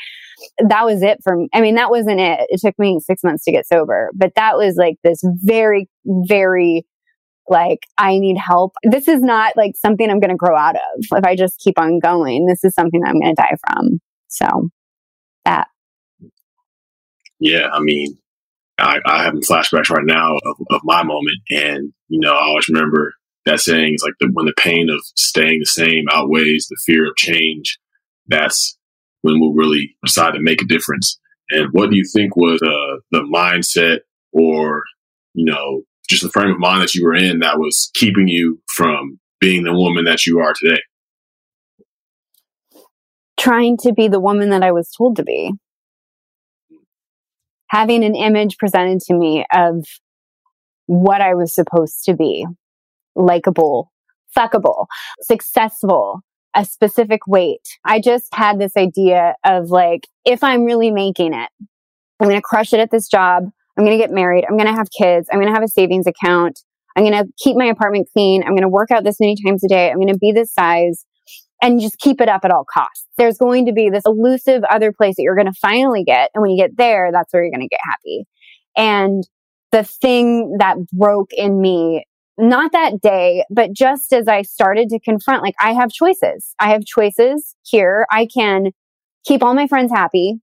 that 0.59 0.85
was 0.85 1.01
it 1.01 1.19
for 1.23 1.35
me. 1.35 1.49
I 1.53 1.61
mean, 1.61 1.75
that 1.75 1.89
wasn't 1.89 2.19
it. 2.19 2.47
It 2.49 2.61
took 2.61 2.77
me 2.77 2.99
six 2.99 3.23
months 3.23 3.43
to 3.45 3.51
get 3.51 3.67
sober, 3.67 4.11
but 4.15 4.33
that 4.35 4.57
was 4.57 4.75
like 4.77 4.95
this 5.03 5.21
very, 5.43 5.89
very 6.05 6.85
like, 7.49 7.79
I 7.97 8.19
need 8.19 8.37
help. 8.37 8.73
This 8.83 9.07
is 9.07 9.21
not 9.21 9.55
like 9.55 9.71
something 9.77 10.09
I'm 10.09 10.19
going 10.19 10.31
to 10.31 10.35
grow 10.35 10.57
out 10.57 10.75
of. 10.75 11.05
If 11.17 11.23
I 11.23 11.35
just 11.35 11.59
keep 11.59 11.79
on 11.79 11.99
going, 11.99 12.45
this 12.45 12.63
is 12.63 12.73
something 12.73 13.01
I'm 13.05 13.19
going 13.19 13.35
to 13.35 13.41
die 13.41 13.55
from. 13.65 13.99
So 14.27 14.69
that. 15.45 15.67
Yeah. 17.39 17.69
I 17.71 17.79
mean, 17.79 18.17
I, 18.79 18.99
I 19.05 19.23
have 19.23 19.33
flashbacks 19.35 19.89
right 19.89 20.05
now 20.05 20.35
of, 20.35 20.57
of 20.69 20.81
my 20.83 21.03
moment. 21.03 21.37
And, 21.49 21.93
you 22.07 22.19
know, 22.19 22.33
I 22.33 22.43
always 22.43 22.67
remember 22.69 23.13
that 23.45 23.59
saying 23.59 23.95
is 23.95 24.03
like 24.03 24.13
the, 24.19 24.29
when 24.33 24.45
the 24.45 24.53
pain 24.57 24.89
of 24.89 25.01
staying 25.15 25.59
the 25.59 25.65
same 25.65 26.05
outweighs 26.11 26.67
the 26.67 26.77
fear 26.85 27.07
of 27.07 27.15
change, 27.15 27.79
that's 28.27 28.77
when 29.21 29.39
we'll 29.39 29.53
really 29.53 29.95
decide 30.05 30.31
to 30.31 30.41
make 30.41 30.61
a 30.61 30.65
difference. 30.65 31.19
And 31.49 31.69
what 31.71 31.89
do 31.89 31.95
you 31.95 32.03
think 32.13 32.35
was 32.35 32.61
uh, 32.61 32.99
the 33.11 33.21
mindset 33.21 33.99
or, 34.31 34.83
you 35.33 35.45
know, 35.45 35.83
just 36.09 36.23
the 36.23 36.29
frame 36.29 36.51
of 36.51 36.59
mind 36.59 36.81
that 36.81 36.93
you 36.93 37.03
were 37.03 37.15
in 37.15 37.39
that 37.39 37.57
was 37.57 37.89
keeping 37.93 38.27
you 38.27 38.61
from 38.75 39.19
being 39.39 39.63
the 39.63 39.73
woman 39.73 40.05
that 40.05 40.25
you 40.25 40.39
are 40.39 40.53
today? 40.53 40.81
Trying 43.39 43.77
to 43.77 43.93
be 43.93 44.07
the 44.07 44.19
woman 44.19 44.49
that 44.49 44.63
I 44.63 44.71
was 44.71 44.91
told 44.91 45.15
to 45.17 45.23
be 45.23 45.53
having 47.69 48.03
an 48.03 48.15
image 48.15 48.57
presented 48.57 48.99
to 49.01 49.13
me 49.13 49.45
of 49.53 49.85
what 50.85 51.21
I 51.21 51.35
was 51.35 51.53
supposed 51.53 52.03
to 52.05 52.15
be 52.15 52.45
likable, 53.15 53.91
fuckable, 54.35 54.87
successful, 55.21 56.21
a 56.55 56.65
specific 56.65 57.27
weight. 57.27 57.67
I 57.83 57.99
just 57.99 58.33
had 58.33 58.59
this 58.59 58.77
idea 58.77 59.35
of 59.43 59.69
like, 59.69 60.07
if 60.25 60.43
I'm 60.43 60.63
really 60.63 60.91
making 60.91 61.33
it, 61.33 61.49
I'm 62.19 62.27
going 62.27 62.35
to 62.35 62.41
crush 62.41 62.73
it 62.73 62.79
at 62.79 62.89
this 62.91 63.07
job. 63.07 63.43
I'm 63.77 63.85
going 63.85 63.97
to 63.97 64.03
get 64.03 64.13
married. 64.13 64.45
I'm 64.49 64.57
going 64.57 64.69
to 64.69 64.75
have 64.75 64.87
kids. 64.89 65.27
I'm 65.31 65.39
going 65.39 65.53
to 65.53 65.53
have 65.53 65.63
a 65.63 65.67
savings 65.67 66.07
account. 66.07 66.59
I'm 66.95 67.03
going 67.03 67.23
to 67.23 67.31
keep 67.37 67.55
my 67.55 67.65
apartment 67.65 68.09
clean. 68.11 68.41
I'm 68.41 68.53
going 68.53 68.63
to 68.63 68.69
work 68.69 68.89
out 68.89 69.03
this 69.03 69.19
many 69.19 69.35
times 69.45 69.63
a 69.63 69.67
day. 69.67 69.91
I'm 69.91 69.97
going 69.97 70.07
to 70.07 70.17
be 70.17 70.31
this 70.31 70.51
size 70.51 71.05
and 71.61 71.81
just 71.81 71.97
keep 71.99 72.21
it 72.21 72.29
up 72.29 72.45
at 72.45 72.51
all 72.51 72.65
costs. 72.71 73.05
There's 73.17 73.37
going 73.37 73.65
to 73.65 73.73
be 73.73 73.89
this 73.89 74.03
elusive 74.05 74.63
other 74.65 74.91
place 74.91 75.15
that 75.15 75.23
you're 75.23 75.35
going 75.35 75.51
to 75.51 75.59
finally 75.59 76.03
get. 76.03 76.29
And 76.33 76.41
when 76.41 76.51
you 76.51 76.57
get 76.57 76.77
there, 76.77 77.11
that's 77.11 77.33
where 77.33 77.43
you're 77.43 77.51
going 77.51 77.67
to 77.67 77.67
get 77.67 77.79
happy. 77.83 78.25
And 78.75 79.23
the 79.71 79.83
thing 79.83 80.57
that 80.59 80.77
broke 80.93 81.33
in 81.33 81.59
me, 81.59 82.05
not 82.37 82.71
that 82.71 83.01
day, 83.01 83.43
but 83.49 83.73
just 83.73 84.13
as 84.13 84.27
I 84.27 84.43
started 84.43 84.89
to 84.89 84.99
confront, 84.99 85.41
like 85.41 85.55
I 85.59 85.73
have 85.73 85.89
choices. 85.89 86.53
I 86.59 86.69
have 86.69 86.85
choices 86.85 87.55
here. 87.63 88.05
I 88.11 88.27
can 88.27 88.71
keep 89.25 89.43
all 89.43 89.55
my 89.55 89.67
friends 89.67 89.91
happy 89.91 90.35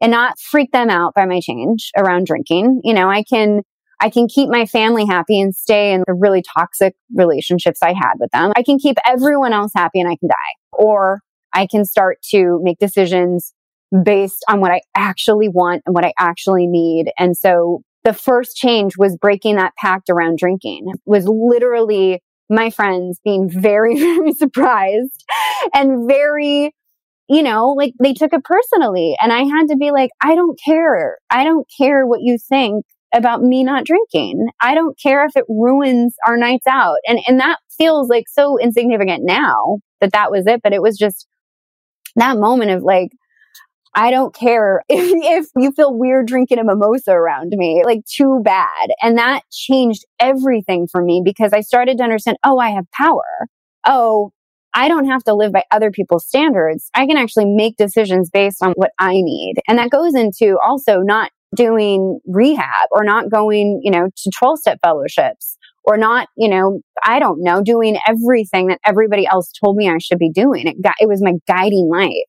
and 0.00 0.10
not 0.10 0.38
freak 0.38 0.72
them 0.72 0.90
out 0.90 1.14
by 1.14 1.26
my 1.26 1.40
change 1.40 1.90
around 1.96 2.26
drinking. 2.26 2.80
You 2.82 2.94
know, 2.94 3.08
I 3.08 3.22
can 3.22 3.62
I 4.00 4.10
can 4.10 4.28
keep 4.28 4.48
my 4.48 4.66
family 4.66 5.06
happy 5.06 5.40
and 5.40 5.54
stay 5.54 5.92
in 5.92 6.02
the 6.06 6.14
really 6.14 6.42
toxic 6.56 6.94
relationships 7.14 7.80
I 7.82 7.92
had 7.92 8.14
with 8.18 8.30
them. 8.32 8.52
I 8.56 8.62
can 8.62 8.78
keep 8.78 8.96
everyone 9.06 9.52
else 9.52 9.72
happy 9.74 10.00
and 10.00 10.08
I 10.08 10.16
can 10.16 10.28
die. 10.28 10.54
Or 10.72 11.20
I 11.52 11.66
can 11.66 11.84
start 11.84 12.18
to 12.30 12.60
make 12.62 12.78
decisions 12.78 13.54
based 14.02 14.44
on 14.48 14.60
what 14.60 14.72
I 14.72 14.80
actually 14.94 15.48
want 15.48 15.82
and 15.86 15.94
what 15.94 16.04
I 16.04 16.12
actually 16.18 16.66
need. 16.66 17.12
And 17.18 17.36
so 17.36 17.82
the 18.02 18.12
first 18.12 18.56
change 18.56 18.94
was 18.98 19.16
breaking 19.16 19.56
that 19.56 19.74
pact 19.76 20.10
around 20.10 20.38
drinking. 20.38 20.86
It 20.88 21.00
was 21.06 21.26
literally 21.26 22.22
my 22.50 22.70
friends 22.70 23.20
being 23.24 23.48
very, 23.48 23.96
very 23.98 24.32
surprised 24.32 25.24
and 25.72 26.08
very, 26.08 26.74
you 27.28 27.42
know, 27.42 27.70
like 27.70 27.94
they 28.02 28.12
took 28.12 28.32
it 28.32 28.44
personally. 28.44 29.16
And 29.22 29.32
I 29.32 29.44
had 29.44 29.68
to 29.68 29.76
be 29.76 29.90
like, 29.90 30.10
I 30.20 30.34
don't 30.34 30.58
care. 30.62 31.18
I 31.30 31.44
don't 31.44 31.66
care 31.78 32.06
what 32.06 32.20
you 32.20 32.36
think 32.36 32.84
about 33.14 33.42
me 33.42 33.64
not 33.64 33.84
drinking. 33.84 34.48
I 34.60 34.74
don't 34.74 34.98
care 35.00 35.24
if 35.24 35.36
it 35.36 35.44
ruins 35.48 36.16
our 36.26 36.36
nights 36.36 36.66
out. 36.66 36.96
And, 37.06 37.20
and 37.26 37.40
that 37.40 37.58
feels 37.78 38.08
like 38.08 38.24
so 38.28 38.58
insignificant 38.58 39.24
now 39.24 39.78
that 40.00 40.12
that 40.12 40.30
was 40.30 40.46
it. 40.46 40.60
But 40.62 40.72
it 40.72 40.82
was 40.82 40.98
just 40.98 41.26
that 42.16 42.36
moment 42.36 42.72
of 42.72 42.82
like, 42.82 43.10
I 43.94 44.10
don't 44.10 44.34
care 44.34 44.82
if, 44.88 45.44
if 45.44 45.50
you 45.56 45.70
feel 45.72 45.96
weird 45.96 46.26
drinking 46.26 46.58
a 46.58 46.64
mimosa 46.64 47.12
around 47.12 47.52
me, 47.56 47.82
like 47.84 48.04
too 48.04 48.40
bad. 48.44 48.90
And 49.00 49.16
that 49.16 49.42
changed 49.50 50.04
everything 50.20 50.88
for 50.90 51.02
me 51.02 51.22
because 51.24 51.52
I 51.52 51.60
started 51.60 51.98
to 51.98 52.04
understand, 52.04 52.36
oh, 52.44 52.58
I 52.58 52.70
have 52.70 52.90
power. 52.90 53.46
Oh, 53.86 54.32
I 54.74 54.88
don't 54.88 55.06
have 55.06 55.22
to 55.24 55.34
live 55.34 55.52
by 55.52 55.62
other 55.70 55.92
people's 55.92 56.26
standards. 56.26 56.90
I 56.94 57.06
can 57.06 57.16
actually 57.16 57.44
make 57.44 57.76
decisions 57.76 58.28
based 58.28 58.60
on 58.60 58.72
what 58.72 58.90
I 58.98 59.12
need. 59.14 59.54
And 59.68 59.78
that 59.78 59.90
goes 59.90 60.16
into 60.16 60.58
also 60.66 60.98
not 60.98 61.30
doing 61.54 62.20
rehab 62.26 62.88
or 62.90 63.04
not 63.04 63.30
going, 63.30 63.80
you 63.82 63.90
know, 63.90 64.08
to 64.16 64.30
12 64.38 64.58
step 64.58 64.78
fellowships 64.82 65.56
or 65.84 65.96
not, 65.96 66.28
you 66.36 66.48
know, 66.48 66.80
I 67.04 67.18
don't 67.18 67.42
know, 67.42 67.62
doing 67.62 67.98
everything 68.06 68.68
that 68.68 68.80
everybody 68.84 69.26
else 69.26 69.52
told 69.62 69.76
me 69.76 69.88
I 69.88 69.98
should 69.98 70.18
be 70.18 70.30
doing. 70.30 70.66
It 70.66 70.82
got, 70.82 70.94
it 70.98 71.08
was 71.08 71.22
my 71.22 71.34
guiding 71.46 71.90
light. 71.92 72.24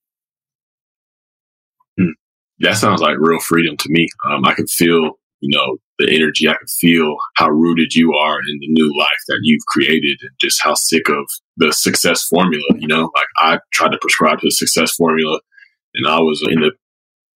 Hmm. 1.97 2.11
That 2.59 2.77
sounds 2.77 3.01
like 3.01 3.15
real 3.17 3.39
freedom 3.39 3.77
to 3.77 3.89
me. 3.89 4.07
Um, 4.29 4.45
I 4.45 4.53
could 4.53 4.69
feel, 4.69 5.11
you 5.39 5.55
know, 5.55 5.77
the 5.99 6.13
energy. 6.13 6.49
I 6.49 6.55
could 6.55 6.69
feel 6.69 7.15
how 7.35 7.49
rooted 7.49 7.95
you 7.95 8.13
are 8.13 8.39
in 8.39 8.59
the 8.59 8.67
new 8.67 8.91
life 8.97 9.21
that 9.27 9.39
you've 9.43 9.65
created 9.67 10.19
and 10.21 10.31
just 10.39 10.61
how 10.61 10.73
sick 10.73 11.07
of 11.09 11.25
the 11.57 11.71
success 11.71 12.23
formula, 12.23 12.63
you 12.77 12.87
know, 12.87 13.09
like 13.15 13.27
I 13.37 13.59
tried 13.71 13.91
to 13.91 13.97
prescribe 14.01 14.39
to 14.39 14.47
the 14.47 14.51
success 14.51 14.93
formula 14.95 15.39
and 15.93 16.07
I 16.07 16.19
was 16.19 16.45
in 16.49 16.59
the 16.59 16.71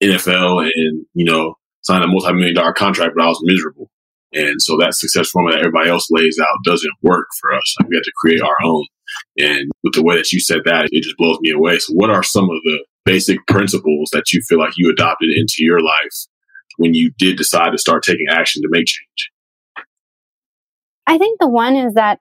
NFL 0.03 0.63
and, 0.63 1.05
you 1.13 1.25
know, 1.25 1.55
signed 1.81 2.03
a 2.03 2.07
multi-million 2.07 2.55
dollar 2.55 2.73
contract, 2.73 3.13
but 3.15 3.23
I 3.23 3.27
was 3.27 3.39
miserable. 3.43 3.89
And 4.33 4.61
so 4.61 4.77
that 4.77 4.93
success 4.93 5.29
formula 5.29 5.57
that 5.57 5.65
everybody 5.65 5.89
else 5.89 6.07
lays 6.11 6.39
out 6.39 6.63
doesn't 6.63 6.93
work 7.01 7.27
for 7.41 7.55
us. 7.55 7.75
Like 7.79 7.89
we 7.89 7.95
have 7.95 8.03
to 8.03 8.11
create 8.21 8.41
our 8.41 8.55
own. 8.63 8.85
And 9.37 9.71
with 9.83 9.93
the 9.93 10.03
way 10.03 10.17
that 10.17 10.31
you 10.31 10.39
said 10.39 10.61
that, 10.65 10.89
it 10.91 11.03
just 11.03 11.17
blows 11.17 11.39
me 11.41 11.51
away. 11.51 11.79
So 11.79 11.93
what 11.93 12.11
are 12.11 12.21
some 12.21 12.43
of 12.43 12.57
the 12.63 12.85
basic 13.05 13.39
principles 13.47 14.09
that 14.13 14.31
you 14.31 14.41
feel 14.47 14.59
like 14.59 14.73
you 14.77 14.91
adopted 14.91 15.29
into 15.35 15.55
your 15.59 15.79
life 15.79 16.27
when 16.77 16.93
you 16.93 17.11
did 17.17 17.37
decide 17.37 17.71
to 17.71 17.77
start 17.79 18.03
taking 18.03 18.27
action 18.29 18.61
to 18.61 18.67
make 18.69 18.85
change? 18.85 19.31
I 21.07 21.17
think 21.17 21.39
the 21.39 21.49
one 21.49 21.75
is 21.75 21.95
that 21.95 22.19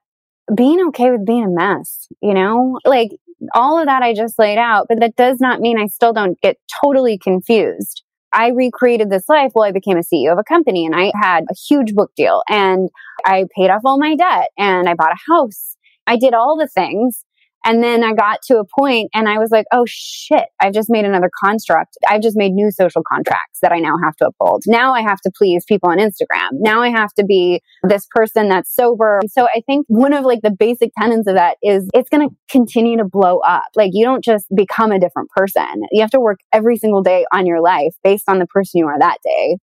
being 0.56 0.80
okay 0.88 1.10
with 1.10 1.26
being 1.26 1.44
a 1.44 1.50
mess, 1.50 2.08
you 2.22 2.32
know, 2.32 2.78
like 2.86 3.10
all 3.54 3.78
of 3.78 3.84
that 3.84 4.02
I 4.02 4.14
just 4.14 4.38
laid 4.38 4.56
out, 4.56 4.86
but 4.88 5.00
that 5.00 5.14
does 5.14 5.40
not 5.40 5.60
mean 5.60 5.78
I 5.78 5.86
still 5.86 6.14
don't 6.14 6.40
get 6.40 6.56
totally 6.82 7.18
confused 7.18 8.02
I 8.32 8.48
recreated 8.48 9.10
this 9.10 9.28
life. 9.28 9.52
Well, 9.54 9.64
I 9.64 9.72
became 9.72 9.96
a 9.96 10.02
CEO 10.02 10.32
of 10.32 10.38
a 10.38 10.44
company 10.44 10.84
and 10.84 10.94
I 10.94 11.12
had 11.20 11.44
a 11.50 11.54
huge 11.54 11.94
book 11.94 12.12
deal 12.16 12.42
and 12.48 12.88
I 13.24 13.46
paid 13.56 13.70
off 13.70 13.82
all 13.84 13.98
my 13.98 14.14
debt 14.16 14.50
and 14.58 14.88
I 14.88 14.94
bought 14.94 15.12
a 15.12 15.32
house. 15.32 15.76
I 16.06 16.16
did 16.16 16.34
all 16.34 16.56
the 16.58 16.68
things. 16.68 17.24
And 17.64 17.82
then 17.82 18.04
I 18.04 18.12
got 18.12 18.40
to 18.46 18.58
a 18.58 18.64
point 18.78 19.10
and 19.14 19.28
I 19.28 19.38
was 19.38 19.50
like, 19.50 19.66
oh 19.72 19.84
shit, 19.86 20.46
I've 20.60 20.72
just 20.72 20.90
made 20.90 21.04
another 21.04 21.30
construct. 21.42 21.96
I've 22.08 22.22
just 22.22 22.36
made 22.36 22.52
new 22.52 22.70
social 22.70 23.02
contracts 23.02 23.58
that 23.62 23.72
I 23.72 23.78
now 23.78 23.96
have 24.02 24.16
to 24.16 24.26
uphold. 24.26 24.62
Now 24.66 24.94
I 24.94 25.02
have 25.02 25.20
to 25.22 25.30
please 25.36 25.64
people 25.66 25.90
on 25.90 25.98
Instagram. 25.98 26.50
Now 26.52 26.82
I 26.82 26.88
have 26.90 27.12
to 27.14 27.24
be 27.24 27.60
this 27.82 28.06
person 28.14 28.48
that's 28.48 28.74
sober. 28.74 29.20
So 29.30 29.46
I 29.54 29.62
think 29.66 29.86
one 29.88 30.12
of 30.12 30.24
like 30.24 30.40
the 30.42 30.50
basic 30.50 30.90
tenets 30.98 31.26
of 31.28 31.34
that 31.34 31.56
is 31.62 31.88
it's 31.94 32.08
going 32.08 32.28
to 32.28 32.34
continue 32.50 32.96
to 32.98 33.04
blow 33.04 33.38
up. 33.40 33.66
Like 33.76 33.90
you 33.92 34.04
don't 34.04 34.24
just 34.24 34.46
become 34.54 34.92
a 34.92 35.00
different 35.00 35.28
person. 35.30 35.82
You 35.92 36.00
have 36.00 36.10
to 36.10 36.20
work 36.20 36.40
every 36.52 36.76
single 36.76 37.02
day 37.02 37.26
on 37.32 37.46
your 37.46 37.60
life 37.60 37.94
based 38.02 38.28
on 38.28 38.38
the 38.38 38.46
person 38.46 38.78
you 38.78 38.86
are 38.86 38.98
that 38.98 39.18
day 39.24 39.58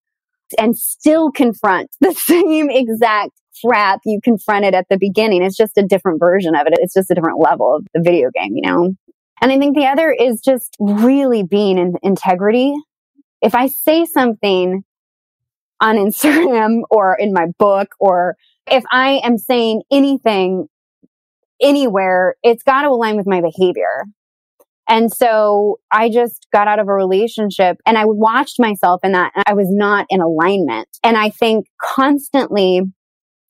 and 0.58 0.78
still 0.78 1.32
confront 1.32 1.90
the 2.02 2.14
same 2.18 2.70
exact 2.70 3.32
crap 3.64 4.02
you 4.06 4.20
confronted 4.24 4.76
at 4.76 4.88
the 4.90 4.98
beginning. 5.00 5.44
It's 5.44 5.58
just 5.58 5.78
a 5.78 5.84
different 5.84 6.20
version 6.20 6.56
of 6.56 6.68
it. 6.68 6.74
It's 6.78 6.94
just 6.94 7.12
a 7.12 7.16
different 7.16 7.40
level 7.40 7.76
of 7.76 7.86
the 7.94 8.02
video 8.02 8.30
game, 8.34 8.52
you 8.56 8.70
know? 8.70 8.94
And 9.42 9.52
I 9.52 9.60
think 9.60 9.76
the 9.76 9.86
other 9.86 10.12
is 10.12 10.42
just 10.42 10.76
really 10.80 11.44
being 11.44 11.78
in 11.78 11.96
integrity. 12.04 12.74
If 13.42 13.54
I 13.56 13.68
say 13.68 14.06
something 14.06 14.84
on 15.82 15.96
Instagram 15.96 16.82
or 16.90 17.16
in 17.20 17.34
my 17.34 17.48
book, 17.60 17.90
or 18.00 18.36
if 18.68 18.84
I 18.92 19.22
am 19.24 19.38
saying 19.38 19.84
anything 19.92 20.68
anywhere, 21.62 22.36
it's 22.44 22.64
got 22.64 22.84
to 22.84 22.90
align 22.90 23.18
with 23.18 23.28
my 23.28 23.42
behavior. 23.42 24.06
And 24.88 25.12
so 25.12 25.80
I 25.92 26.10
just 26.10 26.48
got 26.54 26.68
out 26.68 26.80
of 26.80 26.88
a 26.88 26.94
relationship 26.94 27.78
and 27.86 27.98
I 27.98 28.06
watched 28.06 28.60
myself 28.60 29.02
in 29.04 29.14
that 29.14 29.32
I 29.48 29.54
was 29.54 29.68
not 29.70 30.06
in 30.10 30.22
alignment. 30.22 30.88
And 31.04 31.18
I 31.18 31.30
think 31.30 31.66
constantly 31.96 32.82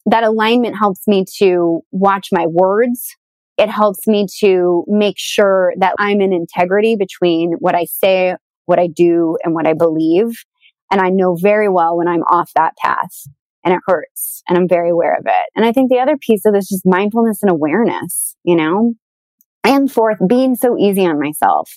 that 0.06 0.24
alignment 0.24 0.78
helps 0.78 1.08
me 1.08 1.26
to 1.40 1.82
watch 1.92 2.30
my 2.32 2.46
words. 2.48 3.16
It 3.58 3.70
helps 3.70 4.08
me 4.08 4.28
to 4.40 4.84
make 4.88 5.16
sure 5.18 5.74
that 5.80 5.96
I'm 6.00 6.22
in 6.22 6.32
integrity 6.32 6.96
between 6.96 7.54
what 7.60 7.76
I 7.76 7.86
say, 7.86 8.36
what 8.66 8.80
I 8.80 8.88
do, 8.88 9.38
and 9.44 9.54
what 9.54 9.68
I 9.68 9.74
believe. 9.74 10.44
And 10.92 11.02
I 11.02 11.10
know 11.10 11.36
very 11.36 11.68
well 11.68 11.98
when 11.98 12.08
I'm 12.08 12.22
off 12.24 12.52
that 12.56 12.74
path 12.78 13.24
and 13.64 13.74
it 13.74 13.82
hurts 13.88 14.44
and 14.48 14.58
I'm 14.58 14.68
very 14.68 14.92
aware 14.92 15.16
of 15.16 15.26
it. 15.26 15.52
And 15.56 15.66
I 15.66 15.72
think 15.72 15.90
the 15.90 16.00
other 16.00 16.18
piece 16.18 16.46
of 16.46 16.54
this 16.54 16.72
is 16.72 16.84
mindfulness 16.86 17.42
and 17.42 17.50
awareness, 17.50 18.36
you 18.44 18.56
know? 18.56 18.94
And 19.66 19.92
fourth, 19.92 20.20
being 20.28 20.56
so 20.56 20.78
easy 20.78 21.06
on 21.06 21.20
myself. 21.20 21.72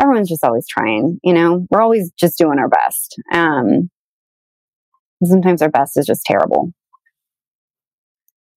Everyone's 0.00 0.28
just 0.28 0.44
always 0.44 0.66
trying, 0.66 1.20
you 1.22 1.32
know, 1.32 1.66
we're 1.70 1.82
always 1.82 2.10
just 2.18 2.38
doing 2.38 2.58
our 2.58 2.68
best. 2.68 3.16
Um, 3.32 3.90
sometimes 5.22 5.62
our 5.62 5.68
best 5.68 5.96
is 5.96 6.06
just 6.06 6.24
terrible. 6.24 6.72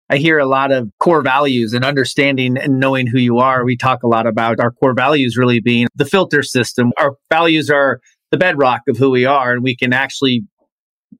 I 0.10 0.18
hear 0.18 0.40
a 0.40 0.46
lot 0.46 0.72
of 0.72 0.90
core 1.00 1.22
values 1.22 1.74
and 1.74 1.86
understanding 1.86 2.58
and 2.58 2.80
knowing 2.80 3.08
who 3.08 3.20
you 3.20 3.40
are. 3.40 3.64
We 3.64 3.78
talk 3.78 4.04
a 4.04 4.08
lot 4.08 4.26
about 4.26 4.60
our 4.60 4.72
core 4.72 4.94
values 4.94 5.38
really 5.38 5.60
being 5.60 5.88
the 5.96 6.06
filter 6.06 6.44
system. 6.44 6.92
Our 6.98 7.16
values 7.30 7.70
are 7.70 8.00
the 8.32 8.38
bedrock 8.38 8.82
of 8.88 8.98
who 8.98 9.12
we 9.12 9.26
are, 9.26 9.54
and 9.54 9.64
we 9.64 9.76
can 9.76 9.94
actually 9.94 10.44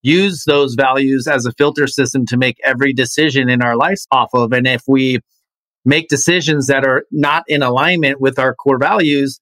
use 0.02 0.44
those 0.46 0.74
values 0.74 1.28
as 1.28 1.46
a 1.46 1.52
filter 1.54 1.86
system 1.86 2.26
to 2.28 2.38
make 2.38 2.58
every 2.64 2.94
decision 2.94 3.50
in 3.50 3.62
our 3.62 3.76
lives 3.78 4.08
off 4.12 4.30
of. 4.34 4.52
And 4.52 4.68
if 4.68 4.82
we 4.88 5.20
make 5.86 6.08
decisions 6.08 6.68
that 6.68 6.86
are 6.86 7.06
not 7.12 7.44
in 7.48 7.62
alignment 7.62 8.22
with 8.22 8.40
our 8.40 8.56
core 8.56 8.80
values, 8.80 9.40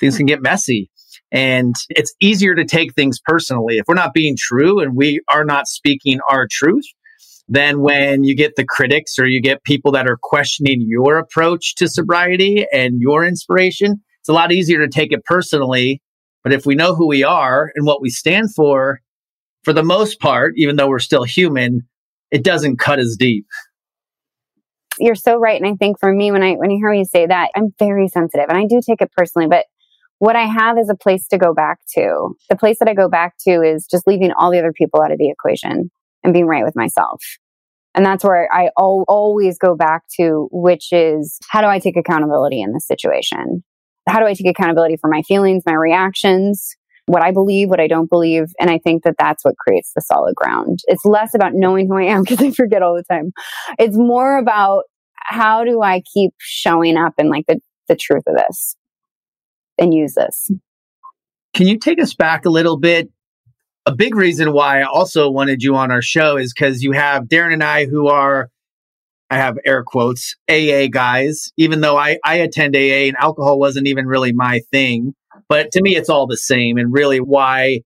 things 0.00 0.16
can 0.16 0.26
get 0.26 0.42
messy. 0.42 0.90
And 1.30 1.74
it's 1.90 2.14
easier 2.20 2.54
to 2.54 2.64
take 2.64 2.94
things 2.94 3.18
personally. 3.24 3.78
If 3.78 3.84
we're 3.88 3.94
not 3.94 4.14
being 4.14 4.36
true 4.38 4.80
and 4.80 4.96
we 4.96 5.20
are 5.28 5.44
not 5.44 5.66
speaking 5.66 6.20
our 6.30 6.46
truth, 6.50 6.84
then 7.48 7.80
when 7.80 8.24
you 8.24 8.34
get 8.34 8.56
the 8.56 8.64
critics 8.64 9.18
or 9.18 9.26
you 9.26 9.40
get 9.40 9.64
people 9.64 9.92
that 9.92 10.06
are 10.06 10.18
questioning 10.22 10.84
your 10.86 11.18
approach 11.18 11.74
to 11.76 11.88
sobriety 11.88 12.66
and 12.72 13.00
your 13.00 13.24
inspiration, 13.24 14.00
it's 14.20 14.28
a 14.28 14.32
lot 14.32 14.52
easier 14.52 14.78
to 14.78 14.88
take 14.88 15.12
it 15.12 15.24
personally. 15.24 16.00
But 16.44 16.52
if 16.52 16.66
we 16.66 16.74
know 16.74 16.94
who 16.94 17.06
we 17.06 17.24
are 17.24 17.70
and 17.74 17.86
what 17.86 18.00
we 18.00 18.10
stand 18.10 18.54
for, 18.54 19.00
for 19.64 19.72
the 19.72 19.82
most 19.82 20.20
part, 20.20 20.54
even 20.56 20.76
though 20.76 20.88
we're 20.88 20.98
still 20.98 21.24
human, 21.24 21.86
it 22.30 22.44
doesn't 22.44 22.78
cut 22.78 22.98
as 22.98 23.16
deep. 23.18 23.46
You're 25.02 25.16
so 25.16 25.36
right. 25.36 25.60
And 25.60 25.70
I 25.70 25.74
think 25.74 25.98
for 25.98 26.12
me, 26.12 26.30
when 26.30 26.42
I 26.42 26.52
when 26.54 26.70
you 26.70 26.78
hear 26.78 26.92
me 26.92 27.04
say 27.04 27.26
that, 27.26 27.50
I'm 27.56 27.74
very 27.78 28.06
sensitive 28.06 28.46
and 28.48 28.56
I 28.56 28.66
do 28.66 28.80
take 28.86 29.00
it 29.02 29.10
personally, 29.16 29.48
but 29.48 29.66
what 30.20 30.36
I 30.36 30.44
have 30.44 30.78
is 30.78 30.88
a 30.88 30.94
place 30.94 31.26
to 31.28 31.38
go 31.38 31.52
back 31.52 31.80
to. 31.94 32.36
The 32.48 32.54
place 32.54 32.78
that 32.78 32.88
I 32.88 32.94
go 32.94 33.08
back 33.08 33.34
to 33.40 33.62
is 33.62 33.88
just 33.90 34.06
leaving 34.06 34.30
all 34.38 34.52
the 34.52 34.60
other 34.60 34.72
people 34.72 35.02
out 35.02 35.10
of 35.10 35.18
the 35.18 35.28
equation 35.28 35.90
and 36.22 36.32
being 36.32 36.46
right 36.46 36.64
with 36.64 36.76
myself. 36.76 37.20
And 37.96 38.06
that's 38.06 38.22
where 38.22 38.48
I 38.52 38.70
al- 38.78 39.04
always 39.08 39.58
go 39.58 39.74
back 39.74 40.02
to, 40.20 40.48
which 40.52 40.92
is 40.92 41.38
how 41.50 41.60
do 41.60 41.66
I 41.66 41.80
take 41.80 41.96
accountability 41.96 42.62
in 42.62 42.72
this 42.72 42.86
situation? 42.86 43.64
How 44.08 44.20
do 44.20 44.26
I 44.26 44.34
take 44.34 44.46
accountability 44.46 44.96
for 44.96 45.10
my 45.10 45.22
feelings, 45.22 45.64
my 45.66 45.74
reactions, 45.74 46.76
what 47.06 47.24
I 47.24 47.32
believe, 47.32 47.68
what 47.68 47.80
I 47.80 47.88
don't 47.88 48.08
believe? 48.08 48.44
And 48.60 48.70
I 48.70 48.78
think 48.78 49.02
that 49.02 49.16
that's 49.18 49.44
what 49.44 49.56
creates 49.58 49.90
the 49.92 50.00
solid 50.00 50.36
ground. 50.36 50.78
It's 50.86 51.04
less 51.04 51.34
about 51.34 51.54
knowing 51.54 51.88
who 51.88 51.98
I 51.98 52.04
am 52.04 52.22
because 52.28 52.40
I 52.40 52.52
forget 52.52 52.82
all 52.82 52.94
the 52.94 53.02
time. 53.02 53.32
It's 53.76 53.96
more 53.96 54.38
about 54.38 54.84
how 55.24 55.64
do 55.64 55.82
I 55.82 56.02
keep 56.12 56.32
showing 56.38 56.96
up 56.96 57.14
and 57.18 57.28
like 57.28 57.46
the, 57.46 57.60
the 57.88 57.96
truth 57.96 58.22
of 58.26 58.36
this 58.36 58.76
and 59.78 59.94
use 59.94 60.14
this. 60.14 60.50
Can 61.54 61.66
you 61.66 61.78
take 61.78 62.00
us 62.00 62.14
back 62.14 62.44
a 62.44 62.50
little 62.50 62.78
bit 62.78 63.10
a 63.86 63.94
big 63.94 64.14
reason 64.14 64.52
why 64.52 64.80
I 64.80 64.84
also 64.84 65.30
wanted 65.30 65.62
you 65.62 65.74
on 65.74 65.90
our 65.90 66.02
show 66.02 66.36
is 66.36 66.52
because 66.52 66.82
you 66.82 66.92
have 66.92 67.24
Darren 67.24 67.52
and 67.52 67.64
I 67.64 67.86
who 67.86 68.08
are, 68.08 68.48
I 69.28 69.36
have 69.36 69.58
air 69.66 69.82
quotes, 69.84 70.36
AA 70.48 70.86
guys, 70.90 71.52
even 71.56 71.80
though 71.80 71.96
I, 71.96 72.18
I 72.24 72.36
attend 72.36 72.76
AA 72.76 73.08
and 73.08 73.16
alcohol 73.18 73.58
wasn't 73.58 73.88
even 73.88 74.06
really 74.06 74.32
my 74.32 74.60
thing. 74.70 75.14
But 75.48 75.72
to 75.72 75.82
me, 75.82 75.96
it's 75.96 76.08
all 76.08 76.26
the 76.26 76.36
same. 76.36 76.76
And 76.76 76.92
really, 76.92 77.18
why 77.18 77.80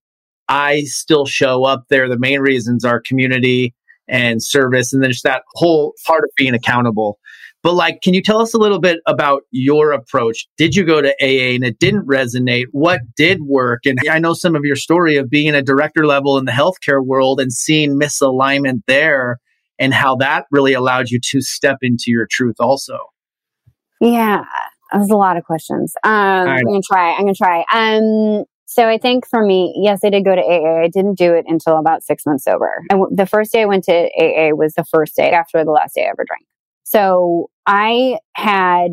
I 0.49 0.83
still 0.83 1.25
show 1.25 1.65
up 1.65 1.85
there. 1.89 2.09
The 2.09 2.19
main 2.19 2.41
reasons 2.41 2.85
are 2.85 3.01
community 3.01 3.75
and 4.09 4.43
service, 4.43 4.93
and 4.93 5.03
then 5.03 5.11
just 5.11 5.25
that 5.25 5.43
whole 5.55 5.95
part 6.07 6.25
of 6.25 6.31
being 6.37 6.55
accountable. 6.55 7.19
But 7.63 7.75
like, 7.75 8.01
can 8.01 8.15
you 8.15 8.23
tell 8.23 8.41
us 8.41 8.55
a 8.55 8.59
little 8.59 8.79
bit 8.79 9.01
about 9.07 9.43
your 9.51 9.91
approach? 9.91 10.47
Did 10.57 10.77
you 10.77 10.85
go 10.85 11.03
to 11.03 11.09
AA 11.21 11.57
and 11.57 11.65
it 11.65 11.81
didn't 11.81 12.07
resonate? 12.07 12.67
What 12.71 13.01
did 13.17 13.43
work? 13.43 13.81
And 13.87 13.99
I 14.09 14.21
know 14.21 14.35
some 14.35 14.55
of 14.55 14.65
your 14.65 14.77
story 14.77 15.17
of 15.17 15.29
being 15.29 15.53
a 15.53 15.63
director 15.63 16.07
level 16.07 16.39
in 16.39 16.45
the 16.45 16.53
healthcare 16.53 17.05
world 17.05 17.41
and 17.41 17.53
seeing 17.53 17.99
misalignment 17.99 18.83
there 18.87 19.39
and 19.79 19.93
how 19.93 20.15
that 20.17 20.47
really 20.53 20.75
allowed 20.75 21.11
you 21.11 21.19
to 21.21 21.41
step 21.41 21.79
into 21.83 22.05
your 22.07 22.29
truth 22.31 22.57
also. 22.61 22.99
Yeah, 24.01 24.45
there's 24.93 25.11
a 25.11 25.17
lot 25.17 25.37
of 25.37 25.45
questions. 25.45 25.93
Um, 26.05 26.13
I'm 26.13 26.65
gonna 26.65 26.81
try. 26.87 27.15
I'm 27.15 27.23
gonna 27.23 27.35
try. 27.35 27.65
Um, 27.73 28.45
so 28.67 28.89
I 28.89 28.99
think 28.99 29.27
for 29.27 29.45
me, 29.45 29.73
yes, 29.77 30.01
I 30.05 30.11
did 30.11 30.25
go 30.25 30.35
to 30.35 30.43
AA. 30.43 30.83
I 30.83 30.89
didn't 30.89 31.17
do 31.17 31.35
it 31.35 31.45
until 31.49 31.79
about 31.79 32.03
six 32.03 32.27
months 32.27 32.45
sober. 32.45 32.83
And 32.91 33.01
w- 33.01 33.17
the 33.17 33.27
first 33.27 33.53
day 33.53 33.63
I 33.63 33.67
went 33.67 33.85
to 33.85 33.93
AA 33.93 34.55
was 34.55 34.75
the 34.75 34.85
first 34.85 35.15
day 35.15 35.31
after 35.31 35.65
the 35.65 35.71
last 35.71 35.95
day 35.95 36.03
I 36.03 36.11
ever 36.11 36.25
drank. 36.27 36.45
So 36.83 37.49
I 37.65 38.19
had 38.35 38.93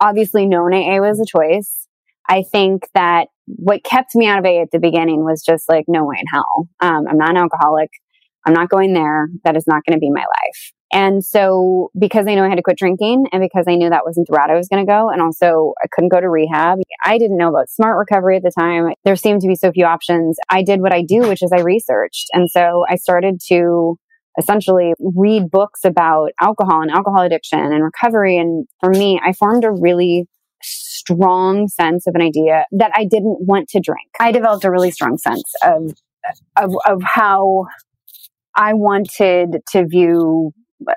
obviously 0.00 0.46
known 0.46 0.72
AA 0.72 1.00
was 1.00 1.20
a 1.20 1.26
choice. 1.26 1.86
I 2.28 2.42
think 2.42 2.88
that 2.94 3.28
what 3.46 3.84
kept 3.84 4.14
me 4.14 4.26
out 4.26 4.38
of 4.38 4.44
AA 4.46 4.62
at 4.62 4.70
the 4.72 4.78
beginning 4.78 5.24
was 5.24 5.42
just 5.42 5.68
like, 5.68 5.84
no 5.86 6.04
way 6.04 6.16
in 6.18 6.26
hell. 6.32 6.68
Um, 6.80 7.06
I'm 7.06 7.18
not 7.18 7.30
an 7.30 7.36
alcoholic. 7.36 7.90
I'm 8.46 8.54
not 8.54 8.70
going 8.70 8.94
there. 8.94 9.28
That 9.44 9.56
is 9.56 9.66
not 9.66 9.82
going 9.86 9.96
to 9.96 10.00
be 10.00 10.10
my 10.10 10.20
life. 10.20 10.72
And 10.92 11.24
so 11.24 11.90
because 11.98 12.26
I 12.26 12.34
knew 12.34 12.42
I 12.42 12.48
had 12.48 12.56
to 12.56 12.62
quit 12.62 12.78
drinking 12.78 13.26
and 13.32 13.40
because 13.40 13.66
I 13.68 13.76
knew 13.76 13.90
that 13.90 14.04
wasn't 14.04 14.26
the 14.26 14.34
route 14.34 14.50
I 14.50 14.56
was 14.56 14.68
going 14.68 14.84
to 14.84 14.90
go 14.90 15.08
and 15.08 15.22
also 15.22 15.74
I 15.82 15.86
couldn't 15.92 16.10
go 16.10 16.20
to 16.20 16.28
rehab, 16.28 16.78
I 17.04 17.18
didn't 17.18 17.36
know 17.36 17.48
about 17.48 17.70
smart 17.70 17.96
recovery 17.98 18.36
at 18.36 18.42
the 18.42 18.50
time. 18.50 18.92
There 19.04 19.16
seemed 19.16 19.40
to 19.42 19.48
be 19.48 19.54
so 19.54 19.70
few 19.70 19.84
options. 19.84 20.36
I 20.48 20.62
did 20.62 20.80
what 20.80 20.92
I 20.92 21.02
do, 21.02 21.28
which 21.28 21.42
is 21.42 21.52
I 21.52 21.60
researched. 21.60 22.28
And 22.32 22.50
so 22.50 22.84
I 22.88 22.96
started 22.96 23.40
to 23.48 23.96
essentially 24.38 24.94
read 24.98 25.50
books 25.50 25.84
about 25.84 26.30
alcohol 26.40 26.82
and 26.82 26.90
alcohol 26.90 27.22
addiction 27.22 27.60
and 27.60 27.84
recovery. 27.84 28.38
And 28.38 28.66
for 28.80 28.90
me, 28.90 29.20
I 29.24 29.32
formed 29.32 29.64
a 29.64 29.70
really 29.70 30.26
strong 30.62 31.68
sense 31.68 32.06
of 32.06 32.14
an 32.14 32.22
idea 32.22 32.64
that 32.72 32.90
I 32.94 33.04
didn't 33.04 33.38
want 33.40 33.68
to 33.70 33.80
drink. 33.80 34.08
I 34.18 34.32
developed 34.32 34.64
a 34.64 34.70
really 34.70 34.90
strong 34.90 35.18
sense 35.18 35.50
of, 35.62 35.94
of, 36.56 36.74
of 36.86 37.02
how 37.02 37.66
I 38.56 38.74
wanted 38.74 39.58
to 39.72 39.86
view 39.86 40.52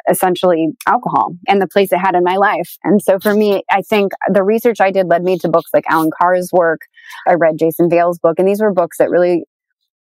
essentially 0.09 0.69
alcohol 0.87 1.35
and 1.47 1.61
the 1.61 1.67
place 1.67 1.91
it 1.91 1.99
had 1.99 2.15
in 2.15 2.23
my 2.23 2.35
life. 2.35 2.77
And 2.83 3.01
so 3.01 3.19
for 3.19 3.33
me, 3.33 3.63
I 3.71 3.81
think 3.81 4.11
the 4.31 4.43
research 4.43 4.79
I 4.81 4.91
did 4.91 5.07
led 5.07 5.23
me 5.23 5.37
to 5.39 5.49
books 5.49 5.71
like 5.73 5.85
Allen 5.89 6.09
Carr's 6.17 6.49
work. 6.51 6.81
I 7.27 7.33
read 7.33 7.57
Jason 7.57 7.89
Vale's 7.89 8.19
book, 8.19 8.39
and 8.39 8.47
these 8.47 8.61
were 8.61 8.73
books 8.73 8.97
that 8.97 9.09
really 9.09 9.45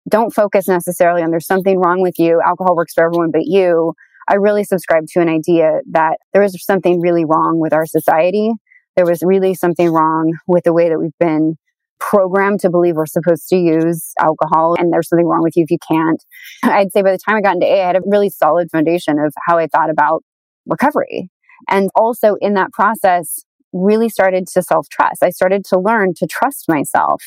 don't 0.09 0.35
focus 0.35 0.67
necessarily 0.67 1.23
on 1.23 1.31
there's 1.31 1.47
something 1.47 1.79
wrong 1.79 2.01
with 2.01 2.19
you. 2.19 2.41
Alcohol 2.45 2.77
works 2.77 2.95
for 2.95 3.05
everyone 3.05 3.31
but 3.31 3.45
you. 3.45 3.95
I 4.29 4.35
really 4.35 4.65
subscribe 4.65 5.07
to 5.09 5.21
an 5.21 5.29
idea 5.29 5.81
that 5.91 6.19
there 6.33 6.43
is 6.43 6.57
something 6.65 7.01
really 7.01 7.25
wrong 7.25 7.59
with 7.59 7.73
our 7.73 7.87
society. 7.87 8.53
There 8.97 9.07
was 9.07 9.23
really 9.23 9.55
something 9.55 9.91
wrong 9.91 10.35
with 10.47 10.65
the 10.65 10.73
way 10.73 10.89
that 10.89 10.99
we've 10.99 11.19
been 11.19 11.57
programmed 12.01 12.61
to 12.61 12.71
believe 12.71 12.97
we're 12.97 13.07
supposed 13.07 13.49
to 13.49 13.57
use 13.57 14.13
alcohol 14.19 14.75
and 14.79 14.93
there's 14.93 15.09
something 15.09 15.27
wrong 15.27 15.43
with 15.43 15.57
you 15.57 15.65
if 15.65 15.71
you 15.71 15.79
can't. 15.87 16.25
I'd 16.65 16.93
say 16.93 17.03
by 17.03 17.13
the 17.13 17.19
time 17.19 17.37
I 17.37 17.41
got 17.41 17.55
into 17.55 17.67
A, 17.67 17.83
I 17.83 17.87
had 17.87 17.97
a 17.97 18.01
really 18.07 18.31
solid 18.31 18.71
foundation 18.71 19.19
of 19.19 19.33
how 19.47 19.59
I 19.59 19.67
thought 19.67 19.91
about 19.91 20.25
recovery. 20.67 21.31
And 21.69 21.91
also 21.95 22.37
in 22.41 22.55
that 22.55 22.73
process, 22.73 23.41
really 23.73 24.09
started 24.09 24.47
to 24.49 24.63
self 24.63 24.89
trust. 24.89 25.23
I 25.23 25.31
started 25.31 25.65
to 25.67 25.79
learn 25.79 26.15
to 26.17 26.27
trust 26.27 26.65
myself 26.69 27.23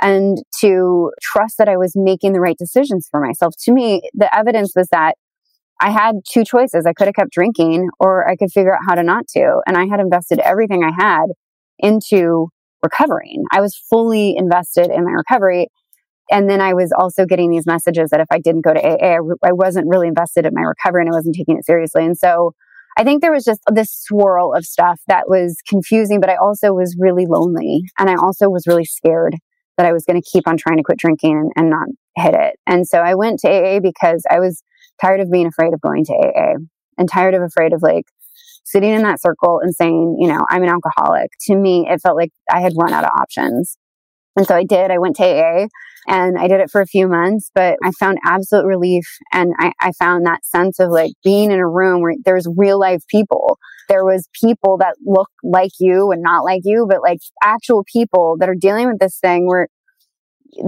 and 0.00 0.38
to 0.60 1.10
trust 1.22 1.58
that 1.58 1.68
I 1.68 1.76
was 1.76 1.94
making 1.96 2.32
the 2.32 2.40
right 2.40 2.58
decisions 2.58 3.08
for 3.10 3.20
myself. 3.20 3.54
To 3.64 3.72
me, 3.72 4.02
the 4.14 4.34
evidence 4.36 4.72
was 4.76 4.88
that 4.90 5.16
I 5.80 5.90
had 5.90 6.16
two 6.28 6.44
choices. 6.44 6.86
I 6.86 6.92
could 6.92 7.06
have 7.06 7.14
kept 7.14 7.30
drinking 7.30 7.88
or 8.00 8.28
I 8.28 8.36
could 8.36 8.50
figure 8.50 8.74
out 8.74 8.80
how 8.86 8.94
to 8.96 9.02
not 9.02 9.28
to. 9.28 9.60
And 9.66 9.76
I 9.76 9.86
had 9.86 10.00
invested 10.00 10.40
everything 10.40 10.82
I 10.82 10.90
had 10.96 11.26
into 11.78 12.48
recovering. 12.82 13.44
I 13.52 13.60
was 13.60 13.76
fully 13.76 14.34
invested 14.36 14.90
in 14.90 15.04
my 15.04 15.12
recovery. 15.12 15.68
And 16.30 16.48
then 16.48 16.60
I 16.60 16.74
was 16.74 16.92
also 16.96 17.24
getting 17.24 17.50
these 17.50 17.66
messages 17.66 18.10
that 18.10 18.20
if 18.20 18.26
I 18.30 18.38
didn't 18.38 18.64
go 18.64 18.74
to 18.74 18.80
AA, 18.80 19.16
I, 19.16 19.48
I 19.48 19.52
wasn't 19.52 19.86
really 19.88 20.08
invested 20.08 20.44
in 20.44 20.52
my 20.54 20.62
recovery 20.62 21.02
and 21.02 21.10
I 21.10 21.16
wasn't 21.16 21.36
taking 21.36 21.56
it 21.56 21.64
seriously. 21.64 22.04
And 22.04 22.16
so 22.16 22.52
I 22.98 23.04
think 23.04 23.22
there 23.22 23.32
was 23.32 23.44
just 23.44 23.60
this 23.72 23.90
swirl 23.90 24.52
of 24.54 24.64
stuff 24.64 25.00
that 25.06 25.28
was 25.28 25.56
confusing, 25.66 26.20
but 26.20 26.30
I 26.30 26.36
also 26.36 26.72
was 26.72 26.96
really 26.98 27.26
lonely. 27.26 27.82
And 27.98 28.10
I 28.10 28.16
also 28.16 28.50
was 28.50 28.66
really 28.66 28.84
scared 28.84 29.36
that 29.76 29.86
I 29.86 29.92
was 29.92 30.04
going 30.04 30.20
to 30.20 30.30
keep 30.30 30.46
on 30.46 30.56
trying 30.56 30.76
to 30.76 30.82
quit 30.82 30.98
drinking 30.98 31.38
and, 31.38 31.52
and 31.56 31.70
not 31.70 31.88
hit 32.16 32.34
it. 32.34 32.56
And 32.66 32.86
so 32.86 32.98
I 32.98 33.14
went 33.14 33.38
to 33.40 33.48
AA 33.48 33.78
because 33.80 34.24
I 34.28 34.40
was 34.40 34.62
tired 35.00 35.20
of 35.20 35.30
being 35.30 35.46
afraid 35.46 35.72
of 35.72 35.80
going 35.80 36.04
to 36.06 36.12
AA 36.12 36.54
and 36.98 37.08
tired 37.08 37.34
of 37.34 37.42
afraid 37.42 37.72
of 37.72 37.82
like 37.82 38.04
sitting 38.64 38.92
in 38.92 39.02
that 39.02 39.20
circle 39.20 39.60
and 39.62 39.74
saying, 39.74 40.16
you 40.18 40.28
know, 40.28 40.44
I'm 40.48 40.62
an 40.62 40.68
alcoholic. 40.68 41.30
To 41.46 41.56
me, 41.56 41.86
it 41.88 42.00
felt 42.00 42.16
like 42.16 42.30
I 42.50 42.60
had 42.60 42.72
run 42.76 42.92
out 42.92 43.04
of 43.04 43.10
options. 43.18 43.76
And 44.36 44.46
so 44.46 44.54
I 44.54 44.64
did. 44.64 44.90
I 44.90 44.98
went 44.98 45.16
to 45.16 45.24
AA 45.24 45.66
and 46.06 46.38
I 46.38 46.46
did 46.46 46.60
it 46.60 46.70
for 46.70 46.80
a 46.80 46.86
few 46.86 47.08
months, 47.08 47.50
but 47.54 47.76
I 47.82 47.90
found 47.90 48.18
absolute 48.24 48.66
relief. 48.66 49.04
And 49.32 49.52
I, 49.58 49.72
I 49.80 49.92
found 49.98 50.24
that 50.26 50.44
sense 50.44 50.78
of 50.78 50.90
like 50.90 51.12
being 51.24 51.50
in 51.50 51.58
a 51.58 51.68
room 51.68 52.02
where 52.02 52.14
there's 52.24 52.46
real 52.56 52.78
life 52.78 53.02
people. 53.08 53.58
There 53.88 54.04
was 54.04 54.28
people 54.40 54.78
that 54.78 54.94
look 55.04 55.28
like 55.42 55.72
you 55.80 56.12
and 56.12 56.22
not 56.22 56.44
like 56.44 56.62
you, 56.64 56.86
but 56.88 57.02
like 57.02 57.18
actual 57.42 57.84
people 57.92 58.36
that 58.38 58.48
are 58.48 58.54
dealing 58.54 58.86
with 58.86 59.00
this 59.00 59.18
thing 59.18 59.46
where 59.46 59.68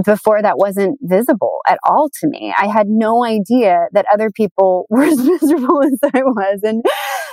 before 0.05 0.43
that 0.43 0.59
wasn't 0.59 0.99
visible 1.03 1.59
at 1.67 1.79
all 1.85 2.11
to 2.21 2.29
me. 2.29 2.53
I 2.57 2.67
had 2.67 2.89
no 2.89 3.25
idea 3.25 3.87
that 3.93 4.07
other 4.13 4.31
people 4.31 4.87
were 4.91 5.05
as 5.05 5.19
miserable 5.19 5.83
as 5.83 5.99
I 6.15 6.23
was 6.23 6.61
and 6.63 6.85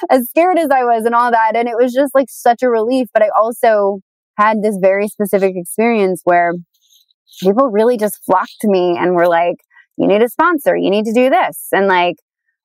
as 0.09 0.29
scared 0.29 0.57
as 0.59 0.69
I 0.69 0.83
was 0.83 1.05
and 1.05 1.15
all 1.15 1.31
that. 1.31 1.55
And 1.55 1.67
it 1.67 1.75
was 1.75 1.93
just 1.93 2.13
like 2.15 2.27
such 2.29 2.63
a 2.63 2.69
relief. 2.69 3.07
But 3.13 3.23
I 3.23 3.29
also 3.37 3.99
had 4.37 4.61
this 4.61 4.77
very 4.79 5.07
specific 5.07 5.53
experience 5.55 6.21
where 6.23 6.53
people 7.41 7.69
really 7.69 7.97
just 7.97 8.23
flocked 8.25 8.55
to 8.61 8.69
me 8.69 8.95
and 8.97 9.15
were 9.15 9.27
like, 9.27 9.55
you 9.97 10.07
need 10.07 10.21
a 10.21 10.29
sponsor, 10.29 10.75
you 10.75 10.89
need 10.89 11.05
to 11.05 11.13
do 11.13 11.29
this. 11.29 11.67
And 11.71 11.87
like, 11.87 12.15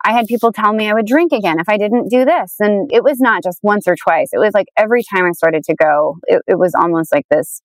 I 0.05 0.13
had 0.13 0.27
people 0.27 0.53
tell 0.53 0.73
me 0.73 0.91
I 0.91 0.95
would 0.95 1.07
drink 1.07 1.33
again 1.33 1.61
if 1.61 1.69
I 1.69 1.79
didn't 1.79 2.09
do 2.09 2.25
this. 2.25 2.57
And 2.59 2.91
it 2.93 3.05
was 3.05 3.21
not 3.21 3.43
just 3.43 3.61
once 3.63 3.87
or 3.87 3.97
twice. 3.97 4.31
It 4.33 4.39
was 4.39 4.53
like 4.53 4.67
every 4.77 5.03
time 5.03 5.25
I 5.25 5.31
started 5.31 5.63
to 5.65 5.75
go, 5.75 6.17
it, 6.25 6.43
it 6.47 6.59
was 6.59 6.75
almost 6.75 7.13
like 7.13 7.25
this, 7.31 7.63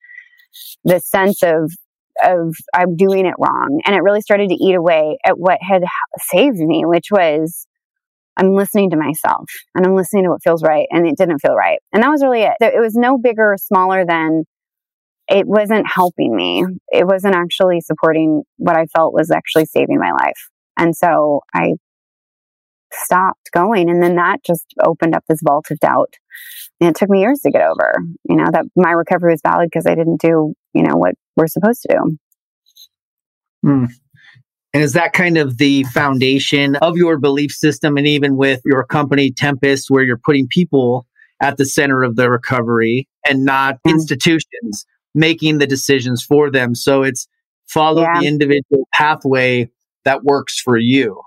this 0.83 1.09
sense 1.09 1.41
of, 1.41 1.71
of 2.23 2.55
I'm 2.73 2.95
doing 2.95 3.25
it 3.25 3.33
wrong. 3.39 3.81
And 3.85 3.95
it 3.95 4.03
really 4.03 4.21
started 4.21 4.49
to 4.49 4.55
eat 4.55 4.75
away 4.75 5.17
at 5.25 5.39
what 5.39 5.57
had 5.61 5.83
saved 6.31 6.59
me, 6.59 6.83
which 6.85 7.07
was 7.11 7.67
I'm 8.37 8.53
listening 8.53 8.91
to 8.91 8.97
myself 8.97 9.49
and 9.75 9.85
I'm 9.85 9.95
listening 9.95 10.23
to 10.23 10.29
what 10.29 10.43
feels 10.43 10.63
right. 10.63 10.87
And 10.91 11.07
it 11.07 11.17
didn't 11.17 11.39
feel 11.39 11.55
right. 11.55 11.79
And 11.91 12.03
that 12.03 12.09
was 12.09 12.23
really 12.23 12.43
it. 12.43 12.53
It 12.61 12.79
was 12.79 12.93
no 12.93 13.17
bigger 13.17 13.53
or 13.53 13.57
smaller 13.57 14.05
than 14.05 14.43
it 15.27 15.47
wasn't 15.47 15.87
helping 15.91 16.35
me. 16.35 16.63
It 16.89 17.05
wasn't 17.05 17.35
actually 17.35 17.81
supporting 17.81 18.43
what 18.57 18.77
I 18.77 18.85
felt 18.85 19.13
was 19.13 19.31
actually 19.31 19.65
saving 19.65 19.99
my 19.99 20.11
life. 20.11 20.49
And 20.77 20.95
so 20.95 21.41
I 21.53 21.73
stopped 22.93 23.49
going. 23.51 23.89
And 23.89 24.01
then 24.01 24.15
that 24.15 24.43
just 24.45 24.65
opened 24.85 25.15
up 25.15 25.23
this 25.27 25.41
vault 25.43 25.67
of 25.71 25.79
doubt. 25.79 26.13
And 26.79 26.89
it 26.89 26.95
took 26.95 27.09
me 27.09 27.21
years 27.21 27.39
to 27.41 27.51
get 27.51 27.63
over, 27.63 27.95
you 28.29 28.35
know, 28.35 28.45
that 28.51 28.65
my 28.75 28.91
recovery 28.91 29.33
was 29.33 29.41
valid 29.45 29.69
because 29.71 29.87
I 29.87 29.95
didn't 29.95 30.21
do, 30.21 30.53
you 30.73 30.83
know, 30.83 30.95
what 30.95 31.15
we're 31.35 31.47
supposed 31.47 31.81
to 31.83 31.93
do. 31.93 32.17
Hmm. 33.63 33.85
And 34.77 34.83
is 34.83 34.93
that 34.93 35.13
kind 35.13 35.39
of 35.39 35.57
the 35.57 35.85
foundation 35.85 36.75
of 36.83 36.97
your 36.97 37.17
belief 37.17 37.49
system? 37.51 37.97
And 37.97 38.05
even 38.05 38.37
with 38.37 38.61
your 38.63 38.83
company, 38.83 39.31
Tempest, 39.31 39.89
where 39.89 40.03
you're 40.03 40.19
putting 40.23 40.47
people 40.47 41.07
at 41.41 41.57
the 41.57 41.65
center 41.65 42.03
of 42.03 42.15
the 42.15 42.29
recovery 42.29 43.09
and 43.27 43.43
not 43.43 43.77
mm-hmm. 43.77 43.95
institutions 43.95 44.85
making 45.15 45.57
the 45.57 45.65
decisions 45.65 46.21
for 46.21 46.51
them. 46.51 46.75
So 46.75 47.01
it's 47.01 47.27
follow 47.65 48.03
yeah. 48.03 48.19
the 48.19 48.27
individual 48.27 48.87
pathway 48.93 49.67
that 50.05 50.23
works 50.23 50.59
for 50.59 50.77
you. 50.77 51.23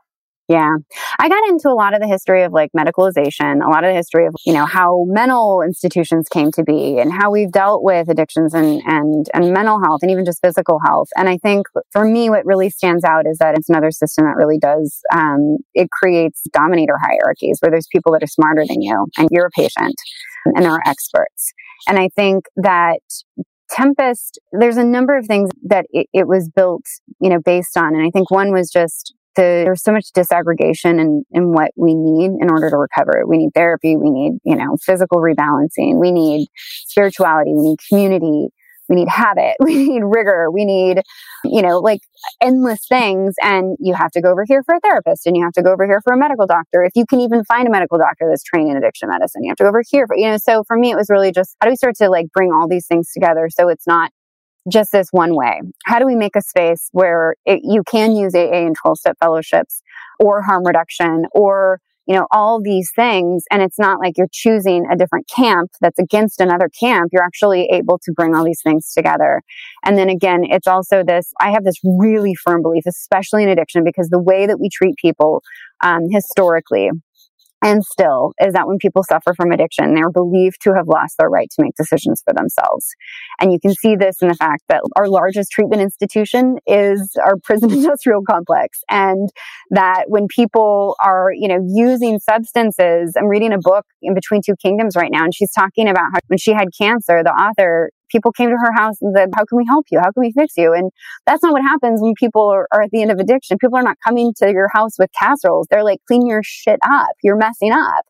Yeah. 0.50 0.78
I 1.20 1.28
got 1.28 1.48
into 1.48 1.68
a 1.68 1.78
lot 1.78 1.94
of 1.94 2.00
the 2.00 2.08
history 2.08 2.42
of 2.42 2.52
like 2.52 2.72
medicalization, 2.76 3.64
a 3.64 3.70
lot 3.70 3.84
of 3.84 3.90
the 3.90 3.94
history 3.94 4.26
of, 4.26 4.34
you 4.44 4.52
know, 4.52 4.66
how 4.66 5.04
mental 5.06 5.62
institutions 5.62 6.28
came 6.28 6.50
to 6.52 6.64
be 6.64 6.98
and 6.98 7.12
how 7.12 7.30
we've 7.30 7.52
dealt 7.52 7.84
with 7.84 8.08
addictions 8.08 8.52
and, 8.52 8.82
and, 8.84 9.28
and 9.32 9.52
mental 9.52 9.80
health 9.80 10.00
and 10.02 10.10
even 10.10 10.24
just 10.24 10.40
physical 10.42 10.80
health. 10.84 11.06
And 11.16 11.28
I 11.28 11.36
think 11.36 11.68
for 11.92 12.04
me, 12.04 12.30
what 12.30 12.44
really 12.44 12.68
stands 12.68 13.04
out 13.04 13.28
is 13.28 13.38
that 13.38 13.56
it's 13.56 13.68
another 13.68 13.92
system 13.92 14.24
that 14.24 14.34
really 14.34 14.58
does, 14.58 15.00
um, 15.14 15.58
it 15.72 15.88
creates 15.92 16.42
dominator 16.52 16.98
hierarchies 17.00 17.58
where 17.60 17.70
there's 17.70 17.86
people 17.92 18.10
that 18.14 18.22
are 18.24 18.26
smarter 18.26 18.64
than 18.66 18.82
you 18.82 19.06
and 19.18 19.28
you're 19.30 19.46
a 19.46 19.50
patient 19.50 19.94
and 20.46 20.64
there 20.64 20.72
are 20.72 20.82
experts. 20.84 21.52
And 21.86 21.96
I 21.96 22.08
think 22.16 22.46
that 22.56 22.98
Tempest, 23.70 24.40
there's 24.50 24.78
a 24.78 24.84
number 24.84 25.16
of 25.16 25.26
things 25.26 25.48
that 25.62 25.86
it, 25.90 26.08
it 26.12 26.26
was 26.26 26.48
built, 26.48 26.82
you 27.20 27.30
know, 27.30 27.38
based 27.38 27.76
on. 27.76 27.94
And 27.94 28.04
I 28.04 28.10
think 28.10 28.28
one 28.32 28.52
was 28.52 28.68
just 28.68 29.14
the, 29.36 29.62
there's 29.64 29.82
so 29.82 29.92
much 29.92 30.06
disaggregation 30.16 31.00
in, 31.00 31.24
in 31.30 31.52
what 31.52 31.70
we 31.76 31.94
need 31.94 32.32
in 32.40 32.50
order 32.50 32.70
to 32.70 32.76
recover. 32.76 33.24
We 33.26 33.38
need 33.38 33.50
therapy. 33.54 33.96
We 33.96 34.10
need, 34.10 34.38
you 34.44 34.56
know, 34.56 34.76
physical 34.82 35.18
rebalancing. 35.18 36.00
We 36.00 36.12
need 36.12 36.48
spirituality. 36.56 37.52
We 37.54 37.70
need 37.70 37.78
community. 37.88 38.48
we 38.90 38.96
need 38.96 39.08
habit, 39.08 39.54
we 39.60 39.88
need 39.88 40.02
rigor, 40.04 40.50
we 40.50 40.64
need, 40.64 41.00
you 41.44 41.62
know, 41.62 41.78
like 41.78 42.00
endless 42.42 42.86
things. 42.88 43.34
And 43.40 43.76
you 43.78 43.94
have 43.94 44.10
to 44.10 44.20
go 44.20 44.30
over 44.30 44.44
here 44.46 44.62
for 44.64 44.74
a 44.74 44.80
therapist 44.80 45.26
and 45.26 45.36
you 45.36 45.44
have 45.44 45.52
to 45.52 45.62
go 45.62 45.72
over 45.72 45.86
here 45.86 46.00
for 46.02 46.12
a 46.12 46.18
medical 46.18 46.46
doctor. 46.46 46.82
If 46.82 46.92
you 46.96 47.06
can 47.06 47.20
even 47.20 47.44
find 47.44 47.66
a 47.66 47.70
medical 47.70 47.96
doctor 47.96 48.26
that's 48.28 48.42
trained 48.42 48.68
in 48.68 48.76
addiction 48.76 49.08
medicine, 49.08 49.44
you 49.44 49.50
have 49.50 49.56
to 49.58 49.64
go 49.64 49.68
over 49.68 49.82
here 49.88 50.06
for, 50.06 50.16
you 50.16 50.28
know, 50.28 50.36
so 50.36 50.64
for 50.64 50.76
me, 50.76 50.90
it 50.90 50.96
was 50.96 51.08
really 51.08 51.30
just 51.32 51.56
how 51.60 51.66
do 51.66 51.70
we 51.70 51.76
start 51.76 51.94
to 51.96 52.10
like 52.10 52.26
bring 52.34 52.50
all 52.52 52.68
these 52.68 52.86
things 52.86 53.12
together 53.12 53.48
so 53.48 53.68
it's 53.68 53.86
not 53.86 54.10
just 54.68 54.92
this 54.92 55.08
one 55.10 55.34
way? 55.34 55.60
How 55.86 55.98
do 55.98 56.06
we 56.06 56.16
make 56.16 56.36
a 56.36 56.42
space 56.42 56.88
where 56.92 57.34
it, 57.46 57.60
you 57.62 57.82
can 57.90 58.12
use 58.12 58.34
AA 58.34 58.66
and 58.66 58.76
12 58.80 58.98
step 58.98 59.16
fellowships 59.20 59.82
or 60.18 60.42
harm 60.42 60.66
reduction 60.66 61.24
or 61.32 61.80
you 62.10 62.16
know, 62.16 62.26
all 62.32 62.60
these 62.60 62.90
things. 62.96 63.44
And 63.52 63.62
it's 63.62 63.78
not 63.78 64.00
like 64.00 64.18
you're 64.18 64.26
choosing 64.32 64.84
a 64.90 64.96
different 64.96 65.28
camp 65.28 65.70
that's 65.80 65.98
against 66.00 66.40
another 66.40 66.68
camp. 66.68 67.10
You're 67.12 67.22
actually 67.22 67.68
able 67.70 68.00
to 68.00 68.12
bring 68.12 68.34
all 68.34 68.44
these 68.44 68.62
things 68.64 68.92
together. 68.92 69.42
And 69.84 69.96
then 69.96 70.08
again, 70.08 70.42
it's 70.42 70.66
also 70.66 71.04
this, 71.04 71.32
I 71.40 71.52
have 71.52 71.62
this 71.62 71.76
really 71.84 72.34
firm 72.34 72.62
belief, 72.62 72.82
especially 72.84 73.44
in 73.44 73.48
addiction, 73.48 73.84
because 73.84 74.08
the 74.08 74.20
way 74.20 74.46
that 74.46 74.58
we 74.58 74.68
treat 74.68 74.96
people, 74.96 75.44
um, 75.82 76.08
historically, 76.10 76.90
and 77.62 77.84
still 77.84 78.32
is 78.40 78.54
that 78.54 78.66
when 78.66 78.78
people 78.78 79.02
suffer 79.02 79.34
from 79.34 79.52
addiction, 79.52 79.94
they're 79.94 80.10
believed 80.10 80.62
to 80.62 80.72
have 80.74 80.88
lost 80.88 81.16
their 81.18 81.28
right 81.28 81.50
to 81.50 81.62
make 81.62 81.74
decisions 81.76 82.22
for 82.24 82.32
themselves. 82.32 82.86
And 83.40 83.52
you 83.52 83.58
can 83.60 83.74
see 83.74 83.96
this 83.96 84.22
in 84.22 84.28
the 84.28 84.34
fact 84.34 84.64
that 84.68 84.82
our 84.96 85.08
largest 85.08 85.50
treatment 85.50 85.82
institution 85.82 86.58
is 86.66 87.16
our 87.24 87.36
prison 87.42 87.70
industrial 87.72 88.22
complex. 88.22 88.80
And 88.88 89.28
that 89.70 90.04
when 90.08 90.26
people 90.28 90.96
are, 91.04 91.30
you 91.34 91.48
know, 91.48 91.58
using 91.66 92.18
substances, 92.18 93.14
I'm 93.16 93.26
reading 93.26 93.52
a 93.52 93.58
book 93.58 93.86
in 94.02 94.14
Between 94.14 94.40
Two 94.44 94.56
Kingdoms 94.56 94.96
right 94.96 95.10
now, 95.10 95.24
and 95.24 95.34
she's 95.34 95.52
talking 95.52 95.88
about 95.88 96.06
how 96.12 96.20
when 96.28 96.38
she 96.38 96.52
had 96.52 96.68
cancer, 96.76 97.22
the 97.22 97.30
author 97.30 97.90
people 98.10 98.32
came 98.32 98.50
to 98.50 98.56
her 98.56 98.72
house 98.72 98.96
and 99.00 99.14
said, 99.16 99.30
how 99.34 99.44
can 99.44 99.56
we 99.56 99.64
help 99.66 99.86
you? 99.90 99.98
How 99.98 100.10
can 100.12 100.20
we 100.20 100.32
fix 100.32 100.54
you? 100.56 100.72
And 100.72 100.90
that's 101.26 101.42
not 101.42 101.52
what 101.52 101.62
happens 101.62 102.00
when 102.02 102.14
people 102.14 102.48
are, 102.48 102.66
are, 102.72 102.82
at 102.82 102.90
the 102.90 103.02
end 103.02 103.10
of 103.10 103.18
addiction. 103.18 103.58
People 103.58 103.78
are 103.78 103.82
not 103.82 103.96
coming 104.06 104.32
to 104.38 104.50
your 104.50 104.68
house 104.72 104.98
with 104.98 105.10
casseroles. 105.18 105.66
They're 105.70 105.84
like, 105.84 106.00
clean 106.06 106.26
your 106.26 106.42
shit 106.42 106.78
up. 106.84 107.10
You're 107.22 107.36
messing 107.36 107.72
up. 107.72 108.04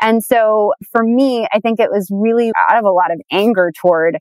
And 0.00 0.22
so 0.24 0.72
for 0.90 1.02
me, 1.04 1.46
I 1.52 1.60
think 1.60 1.78
it 1.78 1.90
was 1.90 2.08
really 2.10 2.52
out 2.68 2.78
of 2.78 2.84
a 2.84 2.90
lot 2.90 3.12
of 3.12 3.20
anger 3.30 3.72
toward 3.80 4.18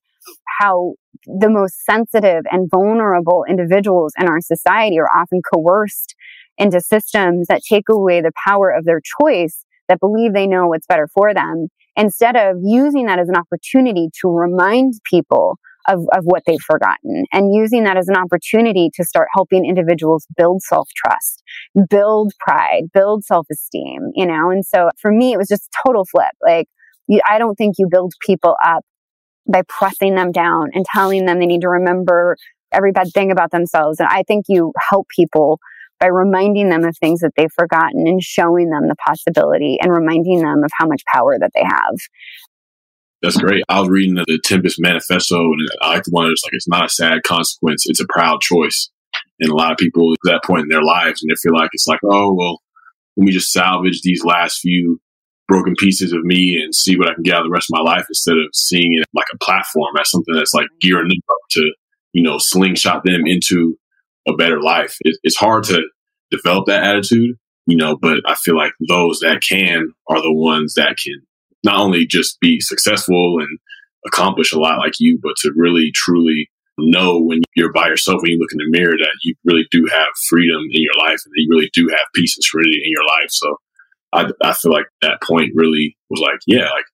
how 0.59 0.93
the 1.25 1.49
most 1.49 1.83
sensitive 1.85 2.43
and 2.51 2.69
vulnerable 2.69 3.45
individuals 3.47 4.13
in 4.19 4.27
our 4.27 4.41
society 4.41 4.99
are 4.99 5.09
often 5.15 5.41
coerced 5.53 6.15
into 6.57 6.79
systems 6.81 7.47
that 7.47 7.61
take 7.67 7.89
away 7.89 8.21
the 8.21 8.31
power 8.47 8.69
of 8.69 8.85
their 8.85 9.01
choice 9.19 9.65
that 9.87 9.99
believe 9.99 10.33
they 10.33 10.47
know 10.47 10.67
what's 10.67 10.87
better 10.87 11.07
for 11.07 11.33
them 11.33 11.67
instead 11.95 12.35
of 12.35 12.57
using 12.61 13.05
that 13.05 13.19
as 13.19 13.29
an 13.29 13.35
opportunity 13.35 14.09
to 14.21 14.29
remind 14.29 14.93
people 15.09 15.57
of, 15.87 15.99
of 16.13 16.23
what 16.23 16.43
they've 16.45 16.61
forgotten 16.61 17.25
and 17.31 17.53
using 17.53 17.83
that 17.83 17.97
as 17.97 18.07
an 18.07 18.15
opportunity 18.15 18.89
to 18.93 19.03
start 19.03 19.27
helping 19.33 19.65
individuals 19.65 20.25
build 20.37 20.61
self 20.61 20.89
trust, 20.95 21.43
build 21.89 22.33
pride, 22.39 22.83
build 22.93 23.23
self 23.25 23.45
esteem, 23.51 24.11
you 24.15 24.25
know? 24.25 24.49
And 24.49 24.65
so 24.65 24.89
for 25.01 25.11
me, 25.11 25.33
it 25.33 25.37
was 25.37 25.47
just 25.47 25.69
total 25.85 26.05
flip. 26.05 26.31
Like, 26.45 26.67
you, 27.07 27.19
I 27.29 27.37
don't 27.37 27.55
think 27.55 27.75
you 27.77 27.87
build 27.89 28.13
people 28.25 28.55
up 28.65 28.83
by 29.51 29.61
pressing 29.67 30.15
them 30.15 30.31
down 30.31 30.69
and 30.73 30.85
telling 30.85 31.25
them 31.25 31.39
they 31.39 31.45
need 31.45 31.61
to 31.61 31.69
remember 31.69 32.37
every 32.71 32.91
bad 32.91 33.11
thing 33.13 33.31
about 33.31 33.51
themselves. 33.51 33.99
And 33.99 34.07
I 34.09 34.23
think 34.23 34.45
you 34.47 34.71
help 34.89 35.07
people 35.09 35.59
by 36.03 36.09
reminding 36.09 36.67
them 36.67 36.83
of 36.83 36.97
things 36.97 37.21
that 37.21 37.31
they've 37.37 37.51
forgotten 37.55 38.05
and 38.07 38.21
showing 38.21 38.69
them 38.69 38.89
the 38.89 38.95
possibility 38.95 39.77
and 39.81 39.89
reminding 39.89 40.41
them 40.41 40.61
of 40.61 40.69
how 40.77 40.85
much 40.85 41.01
power 41.13 41.37
that 41.39 41.51
they 41.55 41.63
have. 41.63 41.95
That's 43.21 43.37
great. 43.37 43.63
I 43.69 43.79
was 43.79 43.87
reading 43.87 44.15
the 44.15 44.39
Tempest 44.43 44.81
Manifesto, 44.81 45.37
and 45.39 45.61
I 45.81 45.93
like 45.93 46.03
the 46.03 46.11
one 46.11 46.27
that's 46.27 46.43
like, 46.43 46.51
it's 46.51 46.67
not 46.67 46.85
a 46.85 46.89
sad 46.89 47.23
consequence, 47.23 47.85
it's 47.87 48.01
a 48.01 48.07
proud 48.09 48.41
choice. 48.41 48.91
And 49.39 49.49
a 49.49 49.55
lot 49.55 49.71
of 49.71 49.77
people 49.77 50.11
at 50.11 50.29
that 50.29 50.43
point 50.43 50.63
in 50.63 50.67
their 50.67 50.83
lives, 50.83 51.23
and 51.23 51.29
they 51.29 51.39
feel 51.41 51.57
like 51.57 51.69
it's 51.71 51.87
like, 51.87 51.99
oh, 52.03 52.33
well, 52.33 52.61
let 53.15 53.25
me 53.25 53.31
just 53.31 53.53
salvage 53.53 54.01
these 54.01 54.25
last 54.25 54.59
few 54.59 54.99
broken 55.47 55.73
pieces 55.77 56.11
of 56.11 56.23
me 56.23 56.61
and 56.61 56.75
see 56.75 56.97
what 56.97 57.09
I 57.09 57.13
can 57.13 57.23
get 57.23 57.35
out 57.35 57.41
of 57.41 57.45
the 57.45 57.53
rest 57.53 57.69
of 57.71 57.77
my 57.81 57.91
life 57.91 58.05
instead 58.09 58.35
of 58.35 58.47
seeing 58.53 58.99
it 58.99 59.07
like 59.13 59.27
a 59.33 59.37
platform 59.37 59.95
as 59.99 60.09
something 60.09 60.35
that's 60.35 60.53
like 60.53 60.67
gearing 60.81 61.07
them 61.07 61.17
up 61.29 61.37
to, 61.51 61.71
you 62.11 62.23
know, 62.23 62.37
slingshot 62.39 63.05
them 63.05 63.21
into 63.25 63.77
a 64.27 64.33
better 64.35 64.61
life. 64.61 64.97
It, 65.01 65.17
it's 65.23 65.37
hard 65.37 65.63
to 65.65 65.83
develop 66.35 66.65
that 66.67 66.83
attitude, 66.83 67.35
you 67.65 67.77
know, 67.77 67.97
but 68.01 68.17
I 68.25 68.35
feel 68.35 68.57
like 68.57 68.73
those 68.87 69.19
that 69.19 69.41
can 69.47 69.93
are 70.09 70.21
the 70.21 70.33
ones 70.33 70.73
that 70.75 70.97
can 71.03 71.21
not 71.63 71.79
only 71.79 72.05
just 72.05 72.39
be 72.39 72.59
successful 72.59 73.37
and 73.39 73.59
accomplish 74.05 74.51
a 74.51 74.59
lot 74.59 74.79
like 74.79 74.93
you, 74.99 75.19
but 75.21 75.35
to 75.37 75.53
really 75.55 75.91
truly 75.93 76.49
know 76.77 77.21
when 77.21 77.41
you're 77.55 77.71
by 77.71 77.87
yourself, 77.87 78.21
when 78.21 78.31
you 78.31 78.39
look 78.39 78.51
in 78.51 78.57
the 78.57 78.77
mirror, 78.77 78.97
that 78.97 79.15
you 79.23 79.35
really 79.45 79.65
do 79.71 79.87
have 79.91 80.07
freedom 80.27 80.61
in 80.71 80.81
your 80.81 80.97
life 80.99 81.19
and 81.23 81.31
that 81.31 81.37
you 81.37 81.47
really 81.49 81.69
do 81.73 81.87
have 81.89 82.05
peace 82.15 82.35
and 82.35 82.43
serenity 82.43 82.81
in 82.83 82.91
your 82.91 83.05
life. 83.05 83.29
So 83.29 83.57
I, 84.11 84.29
I 84.43 84.53
feel 84.53 84.71
like 84.71 84.87
that 85.01 85.21
point 85.21 85.51
really 85.55 85.95
was 86.09 86.19
like, 86.19 86.39
yeah, 86.47 86.69
like 86.69 86.85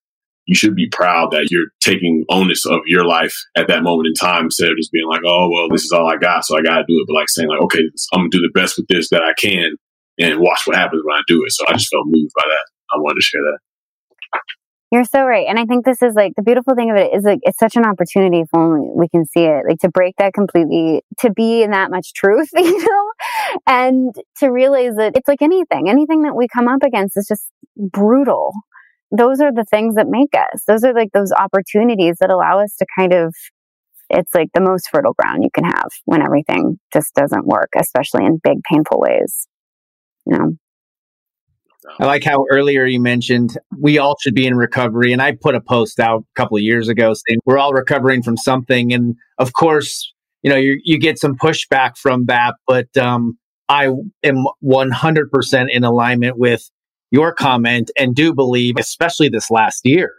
you 0.50 0.56
should 0.56 0.74
be 0.74 0.88
proud 0.90 1.30
that 1.30 1.46
you're 1.48 1.68
taking 1.80 2.24
onus 2.28 2.66
of 2.66 2.80
your 2.86 3.06
life 3.06 3.36
at 3.56 3.68
that 3.68 3.84
moment 3.84 4.08
in 4.08 4.14
time 4.14 4.46
instead 4.46 4.68
of 4.68 4.76
just 4.76 4.90
being 4.90 5.06
like, 5.08 5.20
oh, 5.24 5.48
well, 5.48 5.68
this 5.70 5.84
is 5.84 5.92
all 5.92 6.10
I 6.10 6.16
got, 6.16 6.44
so 6.44 6.58
I 6.58 6.62
got 6.62 6.78
to 6.78 6.84
do 6.88 6.98
it. 6.98 7.04
But 7.06 7.14
like 7.14 7.28
saying, 7.28 7.48
like, 7.48 7.62
okay, 7.62 7.78
I'm 8.12 8.22
going 8.22 8.30
to 8.32 8.38
do 8.38 8.42
the 8.42 8.50
best 8.52 8.76
with 8.76 8.88
this 8.88 9.10
that 9.10 9.22
I 9.22 9.32
can 9.38 9.76
and 10.18 10.40
watch 10.40 10.62
what 10.66 10.74
happens 10.74 11.02
when 11.04 11.14
I 11.14 11.22
do 11.28 11.44
it. 11.46 11.52
So 11.52 11.64
I 11.68 11.74
just 11.74 11.88
felt 11.88 12.02
moved 12.06 12.32
by 12.34 12.42
that. 12.44 12.66
I 12.92 12.98
wanted 12.98 13.20
to 13.20 13.24
share 13.24 13.42
that. 13.42 13.58
You're 14.90 15.04
so 15.04 15.24
right. 15.24 15.46
And 15.48 15.56
I 15.56 15.66
think 15.66 15.84
this 15.84 16.02
is 16.02 16.14
like 16.14 16.32
the 16.34 16.42
beautiful 16.42 16.74
thing 16.74 16.90
of 16.90 16.96
it 16.96 17.14
is 17.14 17.22
like 17.22 17.38
it's 17.42 17.60
such 17.60 17.76
an 17.76 17.84
opportunity 17.84 18.40
if 18.40 18.48
only 18.52 18.88
we 18.92 19.08
can 19.08 19.24
see 19.24 19.44
it, 19.44 19.62
like 19.68 19.78
to 19.82 19.88
break 19.88 20.16
that 20.18 20.34
completely, 20.34 21.02
to 21.20 21.30
be 21.30 21.62
in 21.62 21.70
that 21.70 21.92
much 21.92 22.12
truth, 22.12 22.48
you 22.56 22.84
know, 22.84 23.12
and 23.68 24.12
to 24.40 24.48
realize 24.48 24.96
that 24.96 25.16
it's 25.16 25.28
like 25.28 25.42
anything, 25.42 25.88
anything 25.88 26.22
that 26.22 26.34
we 26.34 26.48
come 26.48 26.66
up 26.66 26.82
against 26.82 27.16
is 27.16 27.28
just 27.28 27.44
brutal 27.76 28.52
those 29.10 29.40
are 29.40 29.52
the 29.52 29.64
things 29.64 29.96
that 29.96 30.06
make 30.08 30.34
us. 30.34 30.62
Those 30.66 30.84
are 30.84 30.94
like 30.94 31.10
those 31.12 31.32
opportunities 31.32 32.16
that 32.20 32.30
allow 32.30 32.60
us 32.60 32.76
to 32.76 32.86
kind 32.96 33.12
of, 33.12 33.34
it's 34.08 34.34
like 34.34 34.48
the 34.54 34.60
most 34.60 34.88
fertile 34.90 35.14
ground 35.14 35.42
you 35.42 35.50
can 35.52 35.64
have 35.64 35.88
when 36.04 36.22
everything 36.22 36.78
just 36.92 37.14
doesn't 37.14 37.46
work, 37.46 37.70
especially 37.76 38.24
in 38.24 38.40
big, 38.42 38.58
painful 38.62 39.00
ways. 39.00 39.46
You 40.26 40.38
know? 40.38 40.52
I 41.98 42.06
like 42.06 42.24
how 42.24 42.44
earlier 42.50 42.84
you 42.84 43.00
mentioned 43.00 43.56
we 43.78 43.98
all 43.98 44.16
should 44.20 44.34
be 44.34 44.46
in 44.46 44.54
recovery. 44.54 45.12
And 45.12 45.22
I 45.22 45.32
put 45.32 45.54
a 45.54 45.60
post 45.60 45.98
out 45.98 46.20
a 46.20 46.40
couple 46.40 46.56
of 46.56 46.62
years 46.62 46.88
ago 46.88 47.14
saying 47.14 47.40
we're 47.44 47.58
all 47.58 47.72
recovering 47.72 48.22
from 48.22 48.36
something. 48.36 48.92
And 48.92 49.16
of 49.38 49.54
course, 49.54 50.12
you 50.42 50.50
know, 50.50 50.56
you, 50.56 50.80
you 50.84 50.98
get 50.98 51.18
some 51.18 51.36
pushback 51.36 51.96
from 51.96 52.26
that, 52.26 52.54
but 52.66 52.94
um, 52.96 53.38
I 53.68 53.86
am 54.22 54.44
100% 54.64 55.66
in 55.70 55.84
alignment 55.84 56.38
with 56.38 56.70
your 57.10 57.32
comment 57.34 57.90
and 57.98 58.14
do 58.14 58.34
believe, 58.34 58.74
especially 58.78 59.28
this 59.28 59.50
last 59.50 59.84
year. 59.84 60.14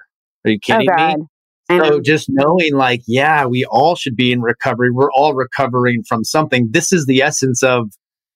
Are 0.46 0.52
you 0.52 0.58
oh, 0.58 0.66
kidding 0.66 0.90
oh, 0.98 1.16
me? 1.18 1.26
So 1.70 2.02
just 2.02 2.28
knowing 2.30 2.74
like, 2.74 3.02
yeah, 3.08 3.46
we 3.46 3.64
all 3.66 3.96
should 3.96 4.16
be 4.16 4.34
in 4.34 4.42
recovery. 4.42 4.92
We're 4.92 5.12
all 5.14 5.34
recovering 5.34 6.04
from 6.04 6.26
something. 6.26 6.68
This 6.72 6.92
is 6.92 7.06
the 7.06 7.22
essence 7.22 7.64
of 7.64 7.92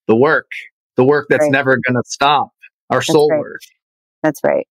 the 0.08 0.15
work, 0.15 0.50
the 0.96 1.04
work 1.04 1.28
that's 1.30 1.41
right. 1.41 1.52
never 1.52 1.72
going 1.72 1.96
to 1.96 2.04
stop, 2.06 2.50
our 2.89 3.00
that's 3.00 3.08
soul 3.08 3.30
right. 3.30 3.39
work. 3.39 3.62
That's 4.24 4.39
right. 4.44 4.68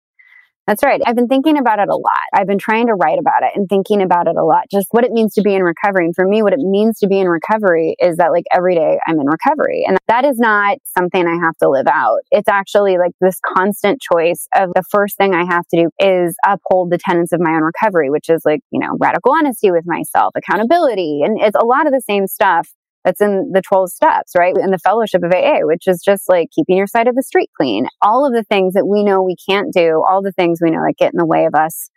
That's 0.70 0.84
right. 0.84 1.02
I've 1.04 1.16
been 1.16 1.28
thinking 1.28 1.58
about 1.58 1.80
it 1.80 1.90
a 1.90 1.96
lot. 1.96 2.30
I've 2.32 2.46
been 2.46 2.60
trying 2.60 2.86
to 2.88 2.94
write 2.94 3.18
about 3.18 3.42
it 3.42 3.54
and 3.56 3.68
thinking 3.68 4.04
about 4.04 4.28
it 4.28 4.36
a 4.36 4.46
lot, 4.46 4.66
just 4.70 4.86
what 4.92 5.04
it 5.04 5.12
means 5.12 5.34
to 5.34 5.42
be 5.42 5.56
in 5.56 5.64
recovery. 5.64 6.06
And 6.06 6.14
for 6.16 6.28
me, 6.28 6.44
what 6.44 6.54
it 6.54 6.60
means 6.60 7.00
to 7.00 7.08
be 7.08 7.20
in 7.20 7.28
recovery 7.28 7.96
is 7.98 8.18
that 8.18 8.32
like 8.32 8.44
every 8.54 8.76
day 8.76 9.00
I'm 9.08 9.20
in 9.20 9.26
recovery. 9.26 9.84
And 9.88 9.98
that 10.08 10.26
is 10.26 10.38
not 10.38 10.78
something 10.96 11.26
I 11.26 11.44
have 11.44 11.58
to 11.64 11.70
live 11.72 11.88
out. 11.88 12.20
It's 12.30 12.48
actually 12.48 13.00
like 13.00 13.14
this 13.20 13.40
constant 13.58 14.00
choice 14.00 14.48
of 14.56 14.70
the 14.76 14.84
first 14.92 15.18
thing 15.18 15.34
I 15.34 15.44
have 15.44 15.66
to 15.74 15.86
do 15.86 15.90
is 15.98 16.36
uphold 16.46 16.92
the 16.92 17.00
tenets 17.00 17.34
of 17.34 17.40
my 17.40 17.50
own 17.50 17.64
recovery, 17.64 18.12
which 18.12 18.30
is 18.30 18.44
like, 18.46 18.60
you 18.70 18.80
know, 18.80 18.96
radical 19.00 19.32
honesty 19.32 19.72
with 19.72 19.88
myself, 19.88 20.36
accountability. 20.36 21.22
And 21.26 21.42
it's 21.42 21.58
a 21.60 21.66
lot 21.66 21.88
of 21.88 21.94
the 21.94 22.02
same 22.02 22.28
stuff 22.28 22.70
that's 23.04 23.22
in 23.22 23.52
the 23.54 23.62
12 23.62 23.92
steps, 23.92 24.34
right? 24.38 24.56
In 24.56 24.72
the 24.72 24.78
fellowship 24.78 25.24
of 25.24 25.32
AA, 25.32 25.60
which 25.62 25.88
is 25.88 26.02
just 26.04 26.28
like 26.28 26.50
keeping 26.52 26.78
your 26.78 26.88
side 26.88 27.08
of 27.08 27.16
the 27.16 27.24
street 27.24 27.50
clean. 27.58 27.88
All 28.02 28.26
of 28.26 28.34
the 28.34 28.44
things 28.44 28.74
that 28.74 28.86
we 28.86 29.04
know 29.04 29.22
we 29.22 29.36
can't 29.50 29.74
do, 29.74 30.04
all 30.08 30.22
the 30.22 30.34
things 30.34 30.60
we 30.62 30.72
know 30.72 30.82
that 30.86 30.96
get 30.98 31.14
in 31.14 31.18
the 31.18 31.26
way 31.26 31.46
of 31.46 31.56
us 31.56 31.90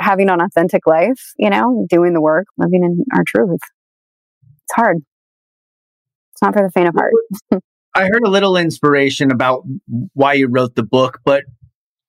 having 0.00 0.30
an 0.30 0.40
authentic 0.40 0.86
life, 0.86 1.32
you 1.38 1.50
know, 1.50 1.86
doing 1.88 2.14
the 2.14 2.20
work, 2.20 2.46
living 2.56 2.82
in 2.82 3.04
our 3.14 3.22
truth. 3.26 3.60
It's 4.64 4.74
hard. 4.74 4.98
It's 6.32 6.42
not 6.42 6.54
for 6.54 6.62
the 6.62 6.70
faint 6.70 6.88
of 6.88 6.94
heart. 6.94 7.12
I 7.94 8.04
heard 8.04 8.24
a 8.24 8.30
little 8.30 8.56
inspiration 8.56 9.30
about 9.30 9.62
why 10.14 10.32
you 10.32 10.48
wrote 10.48 10.74
the 10.74 10.82
book, 10.82 11.20
but 11.24 11.44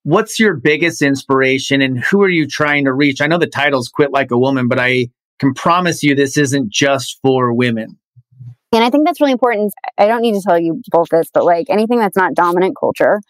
what's 0.03 0.39
your 0.39 0.55
biggest 0.55 1.01
inspiration 1.01 1.81
and 1.81 1.99
who 1.99 2.23
are 2.23 2.29
you 2.29 2.47
trying 2.47 2.85
to 2.85 2.93
reach? 2.93 3.21
I 3.21 3.27
know 3.27 3.37
the 3.37 3.45
title's 3.45 3.89
Quit 3.89 4.11
Like 4.11 4.31
a 4.31 4.37
Woman, 4.37 4.67
but 4.67 4.79
I 4.79 5.09
can 5.39 5.53
promise 5.53 6.03
you 6.03 6.15
this 6.15 6.37
isn't 6.37 6.69
just 6.69 7.19
for 7.21 7.53
women. 7.53 7.97
And 8.71 8.83
I 8.83 8.89
think 8.89 9.05
that's 9.05 9.21
really 9.21 9.31
important. 9.31 9.73
I 9.97 10.07
don't 10.07 10.21
need 10.21 10.33
to 10.33 10.41
tell 10.41 10.59
you 10.59 10.81
both 10.91 11.07
this, 11.09 11.29
but 11.33 11.45
like 11.45 11.69
anything 11.69 11.99
that's 11.99 12.17
not 12.17 12.33
dominant 12.33 12.75
culture 12.77 13.21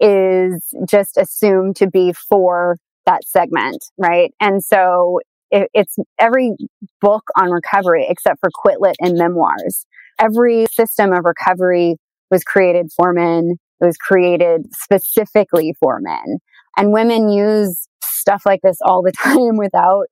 is 0.00 0.74
just 0.88 1.18
assumed 1.18 1.76
to 1.76 1.86
be 1.86 2.12
for 2.12 2.76
that 3.06 3.24
segment, 3.26 3.84
right? 3.98 4.32
And 4.40 4.64
so 4.64 5.20
it, 5.50 5.68
it's 5.74 5.96
every 6.18 6.56
book 7.00 7.24
on 7.36 7.50
recovery 7.50 8.06
except 8.08 8.40
for 8.40 8.50
Quit 8.52 8.80
Lit 8.80 8.96
and 8.98 9.18
memoirs. 9.18 9.84
Every 10.18 10.66
system 10.72 11.12
of 11.12 11.24
recovery 11.24 11.96
was 12.30 12.42
created 12.42 12.90
for 12.96 13.12
men. 13.12 13.56
It 13.80 13.84
was 13.84 13.96
created 13.96 14.66
specifically 14.72 15.74
for 15.78 16.00
men. 16.00 16.38
And 16.76 16.92
women 16.92 17.28
use 17.28 17.86
stuff 18.02 18.44
like 18.46 18.60
this 18.62 18.78
all 18.82 19.02
the 19.02 19.12
time 19.22 19.56
without 19.56 20.06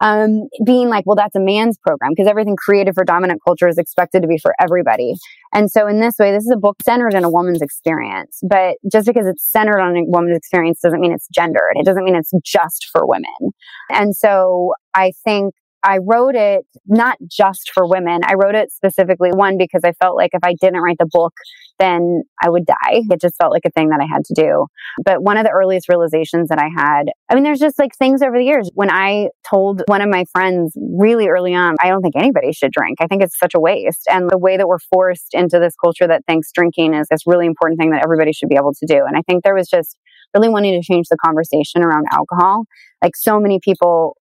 um, 0.00 0.48
being 0.64 0.88
like, 0.88 1.04
well, 1.06 1.16
that's 1.16 1.34
a 1.34 1.40
man's 1.40 1.78
program 1.78 2.12
because 2.12 2.28
everything 2.28 2.56
created 2.56 2.94
for 2.94 3.04
dominant 3.04 3.40
culture 3.46 3.68
is 3.68 3.78
expected 3.78 4.22
to 4.22 4.28
be 4.28 4.38
for 4.38 4.54
everybody. 4.60 5.14
And 5.54 5.70
so 5.70 5.86
in 5.86 6.00
this 6.00 6.16
way, 6.18 6.32
this 6.32 6.44
is 6.44 6.52
a 6.52 6.58
book 6.58 6.76
centered 6.84 7.14
in 7.14 7.24
a 7.24 7.30
woman's 7.30 7.62
experience. 7.62 8.40
But 8.48 8.76
just 8.90 9.06
because 9.06 9.26
it's 9.26 9.50
centered 9.50 9.80
on 9.80 9.96
a 9.96 10.02
woman's 10.04 10.36
experience 10.36 10.80
doesn't 10.80 11.00
mean 11.00 11.12
it's 11.12 11.28
gendered. 11.28 11.72
It 11.74 11.86
doesn't 11.86 12.04
mean 12.04 12.16
it's 12.16 12.32
just 12.44 12.88
for 12.92 13.06
women. 13.06 13.52
And 13.90 14.14
so 14.14 14.74
I 14.94 15.12
think 15.24 15.54
I 15.86 15.98
wrote 15.98 16.34
it 16.34 16.66
not 16.86 17.16
just 17.30 17.70
for 17.72 17.88
women. 17.88 18.22
I 18.24 18.34
wrote 18.34 18.56
it 18.56 18.72
specifically, 18.72 19.30
one, 19.32 19.56
because 19.56 19.82
I 19.84 19.92
felt 19.92 20.16
like 20.16 20.30
if 20.32 20.42
I 20.42 20.54
didn't 20.60 20.80
write 20.80 20.98
the 20.98 21.08
book, 21.10 21.32
then 21.78 22.24
I 22.42 22.50
would 22.50 22.66
die. 22.66 23.02
It 23.08 23.20
just 23.20 23.36
felt 23.36 23.52
like 23.52 23.62
a 23.64 23.70
thing 23.70 23.90
that 23.90 24.00
I 24.00 24.06
had 24.12 24.24
to 24.24 24.34
do. 24.34 24.66
But 25.04 25.22
one 25.22 25.36
of 25.36 25.44
the 25.44 25.50
earliest 25.50 25.88
realizations 25.88 26.48
that 26.48 26.58
I 26.58 26.68
had, 26.76 27.04
I 27.30 27.34
mean, 27.34 27.44
there's 27.44 27.60
just 27.60 27.78
like 27.78 27.92
things 27.96 28.20
over 28.20 28.36
the 28.36 28.44
years. 28.44 28.68
When 28.74 28.90
I 28.90 29.28
told 29.48 29.82
one 29.86 30.00
of 30.00 30.08
my 30.08 30.24
friends 30.32 30.72
really 30.98 31.28
early 31.28 31.54
on, 31.54 31.76
I 31.80 31.88
don't 31.88 32.02
think 32.02 32.16
anybody 32.16 32.52
should 32.52 32.72
drink. 32.72 32.98
I 33.00 33.06
think 33.06 33.22
it's 33.22 33.38
such 33.38 33.54
a 33.54 33.60
waste. 33.60 34.08
And 34.10 34.28
the 34.28 34.38
way 34.38 34.56
that 34.56 34.66
we're 34.66 34.80
forced 34.92 35.34
into 35.34 35.60
this 35.60 35.74
culture 35.76 36.08
that 36.08 36.24
thinks 36.26 36.50
drinking 36.52 36.94
is 36.94 37.06
this 37.10 37.26
really 37.26 37.46
important 37.46 37.78
thing 37.78 37.90
that 37.90 38.02
everybody 38.02 38.32
should 38.32 38.48
be 38.48 38.56
able 38.56 38.72
to 38.72 38.86
do. 38.86 39.04
And 39.06 39.16
I 39.16 39.22
think 39.22 39.44
there 39.44 39.54
was 39.54 39.68
just 39.68 39.96
really 40.34 40.48
wanting 40.48 40.80
to 40.80 40.86
change 40.86 41.06
the 41.08 41.16
conversation 41.24 41.82
around 41.82 42.06
alcohol. 42.12 42.64
Like 43.02 43.16
so 43.16 43.38
many 43.38 43.60
people 43.62 44.16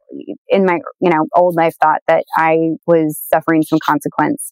in 0.49 0.65
my, 0.65 0.79
you 0.99 1.09
know, 1.09 1.25
old 1.35 1.55
life 1.55 1.75
thought 1.81 2.01
that 2.07 2.25
I 2.35 2.71
was 2.85 3.19
suffering 3.31 3.63
some 3.63 3.79
consequence. 3.83 4.51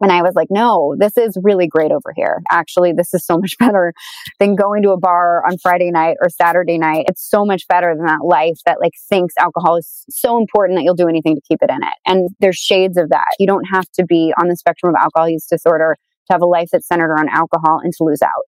And 0.00 0.12
I 0.12 0.22
was 0.22 0.34
like, 0.34 0.48
no, 0.50 0.94
this 0.96 1.16
is 1.16 1.36
really 1.42 1.66
great 1.66 1.90
over 1.90 2.12
here. 2.14 2.40
Actually, 2.50 2.92
this 2.92 3.12
is 3.12 3.24
so 3.24 3.38
much 3.38 3.56
better 3.58 3.92
than 4.38 4.54
going 4.54 4.82
to 4.82 4.90
a 4.90 4.98
bar 4.98 5.42
on 5.46 5.58
Friday 5.58 5.90
night 5.90 6.16
or 6.20 6.28
Saturday 6.28 6.78
night. 6.78 7.06
It's 7.08 7.28
so 7.28 7.44
much 7.44 7.66
better 7.68 7.94
than 7.96 8.06
that 8.06 8.24
life 8.24 8.58
that 8.64 8.80
like 8.80 8.92
thinks 9.08 9.34
alcohol 9.38 9.76
is 9.76 10.04
so 10.08 10.38
important 10.38 10.78
that 10.78 10.84
you'll 10.84 10.94
do 10.94 11.08
anything 11.08 11.34
to 11.34 11.42
keep 11.48 11.58
it 11.62 11.70
in 11.70 11.82
it. 11.82 11.94
And 12.06 12.30
there's 12.40 12.56
shades 12.56 12.96
of 12.96 13.08
that. 13.10 13.28
You 13.38 13.46
don't 13.46 13.66
have 13.72 13.86
to 13.94 14.04
be 14.04 14.32
on 14.40 14.48
the 14.48 14.56
spectrum 14.56 14.94
of 14.94 15.00
alcohol 15.00 15.28
use 15.28 15.46
disorder 15.46 15.96
to 16.28 16.32
have 16.32 16.42
a 16.42 16.46
life 16.46 16.68
that's 16.72 16.86
centered 16.86 17.10
around 17.10 17.30
alcohol 17.30 17.80
and 17.82 17.92
to 17.94 18.04
lose 18.04 18.22
out. 18.22 18.44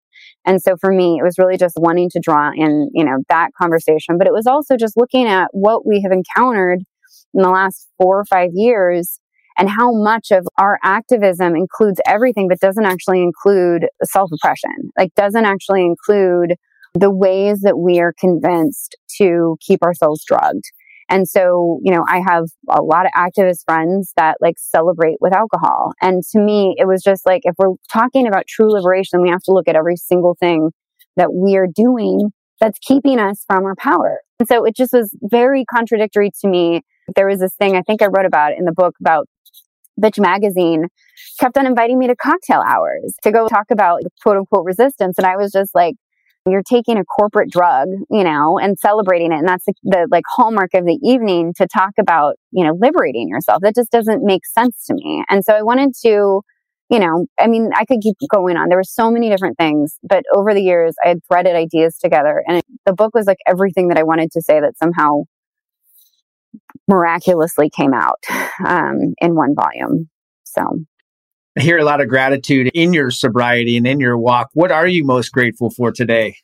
And 0.46 0.60
so 0.62 0.76
for 0.80 0.90
me, 0.92 1.18
it 1.18 1.22
was 1.22 1.38
really 1.38 1.56
just 1.56 1.76
wanting 1.78 2.08
to 2.10 2.20
draw 2.20 2.50
in, 2.54 2.88
you 2.94 3.04
know, 3.04 3.18
that 3.28 3.50
conversation, 3.60 4.16
but 4.18 4.26
it 4.26 4.32
was 4.32 4.46
also 4.46 4.76
just 4.76 4.96
looking 4.96 5.26
at 5.26 5.48
what 5.52 5.86
we 5.86 6.00
have 6.02 6.12
encountered 6.12 6.80
in 7.34 7.42
the 7.42 7.50
last 7.50 7.88
four 7.98 8.18
or 8.18 8.24
five 8.24 8.50
years 8.54 9.20
and 9.58 9.68
how 9.68 9.92
much 9.92 10.30
of 10.30 10.46
our 10.58 10.78
activism 10.82 11.54
includes 11.54 12.00
everything, 12.06 12.48
but 12.48 12.60
doesn't 12.60 12.86
actually 12.86 13.22
include 13.22 13.86
self 14.04 14.30
oppression, 14.32 14.90
like 14.96 15.14
doesn't 15.14 15.44
actually 15.44 15.84
include 15.84 16.54
the 16.94 17.10
ways 17.10 17.60
that 17.60 17.78
we 17.78 18.00
are 18.00 18.14
convinced 18.18 18.96
to 19.18 19.56
keep 19.60 19.82
ourselves 19.82 20.24
drugged. 20.26 20.64
And 21.10 21.28
so, 21.28 21.80
you 21.82 21.92
know, 21.92 22.04
I 22.08 22.22
have 22.26 22.44
a 22.68 22.82
lot 22.82 23.04
of 23.04 23.12
activist 23.16 23.64
friends 23.66 24.12
that 24.16 24.36
like 24.40 24.54
celebrate 24.58 25.16
with 25.20 25.34
alcohol. 25.34 25.92
And 26.00 26.22
to 26.32 26.40
me, 26.40 26.76
it 26.78 26.86
was 26.86 27.02
just 27.02 27.26
like, 27.26 27.42
if 27.44 27.56
we're 27.58 27.74
talking 27.92 28.28
about 28.28 28.46
true 28.46 28.70
liberation, 28.70 29.20
we 29.20 29.28
have 29.28 29.42
to 29.42 29.52
look 29.52 29.66
at 29.66 29.74
every 29.74 29.96
single 29.96 30.36
thing 30.38 30.70
that 31.16 31.34
we 31.34 31.56
are 31.56 31.66
doing 31.66 32.30
that's 32.60 32.78
keeping 32.78 33.18
us 33.18 33.44
from 33.48 33.64
our 33.64 33.74
power. 33.74 34.20
And 34.38 34.48
so 34.48 34.64
it 34.64 34.76
just 34.76 34.92
was 34.92 35.14
very 35.22 35.64
contradictory 35.64 36.30
to 36.42 36.48
me. 36.48 36.82
There 37.16 37.26
was 37.26 37.40
this 37.40 37.54
thing 37.56 37.76
I 37.76 37.82
think 37.82 38.02
I 38.02 38.06
wrote 38.06 38.26
about 38.26 38.52
in 38.56 38.64
the 38.64 38.72
book 38.72 38.94
about 39.00 39.26
Bitch 40.00 40.20
Magazine 40.20 40.86
kept 41.40 41.58
on 41.58 41.66
inviting 41.66 41.98
me 41.98 42.06
to 42.06 42.16
cocktail 42.16 42.62
hours 42.66 43.14
to 43.22 43.32
go 43.32 43.48
talk 43.48 43.66
about 43.70 44.02
quote 44.22 44.36
unquote 44.36 44.64
resistance. 44.64 45.18
And 45.18 45.26
I 45.26 45.36
was 45.36 45.50
just 45.50 45.74
like, 45.74 45.96
you're 46.46 46.62
taking 46.62 46.96
a 46.96 47.04
corporate 47.04 47.50
drug, 47.50 47.88
you 48.10 48.24
know, 48.24 48.58
and 48.58 48.78
celebrating 48.78 49.32
it. 49.32 49.36
And 49.36 49.48
that's 49.48 49.64
the, 49.64 49.74
the, 49.82 50.08
like 50.10 50.24
hallmark 50.28 50.70
of 50.74 50.84
the 50.86 50.98
evening 51.02 51.52
to 51.56 51.66
talk 51.66 51.92
about, 51.98 52.36
you 52.50 52.64
know, 52.64 52.76
liberating 52.80 53.28
yourself. 53.28 53.60
That 53.62 53.74
just 53.74 53.90
doesn't 53.90 54.24
make 54.24 54.46
sense 54.46 54.86
to 54.86 54.94
me. 54.94 55.24
And 55.28 55.44
so 55.44 55.54
I 55.54 55.62
wanted 55.62 55.90
to, 56.02 56.40
you 56.90 56.98
know, 56.98 57.26
I 57.38 57.46
mean, 57.46 57.70
I 57.74 57.84
could 57.84 58.00
keep 58.02 58.16
going 58.32 58.56
on. 58.56 58.68
There 58.68 58.78
were 58.78 58.84
so 58.84 59.10
many 59.10 59.28
different 59.28 59.58
things, 59.58 59.98
but 60.02 60.24
over 60.34 60.54
the 60.54 60.62
years 60.62 60.94
I 61.04 61.08
had 61.08 61.18
threaded 61.30 61.56
ideas 61.56 61.98
together 61.98 62.42
and 62.46 62.58
it, 62.58 62.64
the 62.86 62.94
book 62.94 63.14
was 63.14 63.26
like 63.26 63.38
everything 63.46 63.88
that 63.88 63.98
I 63.98 64.02
wanted 64.02 64.30
to 64.32 64.42
say 64.42 64.60
that 64.60 64.78
somehow 64.78 65.24
miraculously 66.88 67.70
came 67.70 67.94
out 67.94 68.24
um, 68.66 69.14
in 69.18 69.34
one 69.34 69.54
volume. 69.54 70.08
So 70.44 70.62
I 71.58 71.62
hear 71.62 71.78
a 71.78 71.84
lot 71.84 72.00
of 72.00 72.08
gratitude 72.08 72.70
in 72.74 72.92
your 72.92 73.10
sobriety 73.10 73.76
and 73.76 73.86
in 73.86 73.98
your 73.98 74.16
walk. 74.16 74.50
What 74.54 74.70
are 74.70 74.86
you 74.86 75.04
most 75.04 75.30
grateful 75.30 75.70
for 75.70 75.90
today? 75.90 76.36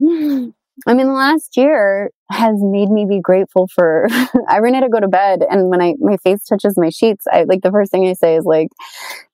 I 0.86 0.94
mean, 0.94 1.08
the 1.08 1.12
last 1.12 1.56
year 1.56 2.10
has 2.30 2.54
made 2.58 2.88
me 2.88 3.04
be 3.04 3.20
grateful 3.20 3.68
for. 3.74 4.06
I 4.48 4.60
ran 4.60 4.74
out 4.74 4.80
to 4.80 4.88
go 4.88 5.00
to 5.00 5.08
bed, 5.08 5.40
and 5.48 5.68
when 5.68 5.82
I 5.82 5.94
my 5.98 6.16
face 6.18 6.44
touches 6.44 6.74
my 6.78 6.88
sheets, 6.88 7.26
I 7.30 7.42
like 7.42 7.60
the 7.62 7.70
first 7.70 7.90
thing 7.90 8.08
I 8.08 8.14
say 8.14 8.36
is 8.36 8.44
like, 8.44 8.68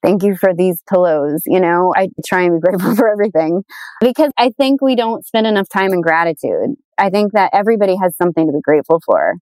"Thank 0.03 0.23
you 0.23 0.35
for 0.35 0.53
these 0.53 0.81
pillows." 0.89 1.43
You 1.45 1.59
know, 1.61 1.93
I 1.95 2.09
try 2.25 2.41
and 2.41 2.59
be 2.59 2.59
grateful 2.67 2.95
for 2.95 3.09
everything 3.09 3.63
because 4.01 4.31
I 4.37 4.49
think 4.57 4.81
we 4.81 4.95
don't 4.95 5.25
spend 5.25 5.47
enough 5.47 5.69
time 5.69 5.93
in 5.93 6.01
gratitude. 6.01 6.75
I 6.97 7.09
think 7.09 7.31
that 7.33 7.51
everybody 7.53 7.95
has 7.95 8.17
something 8.17 8.45
to 8.45 8.51
be 8.51 8.61
grateful 8.61 8.99
for, 9.05 9.35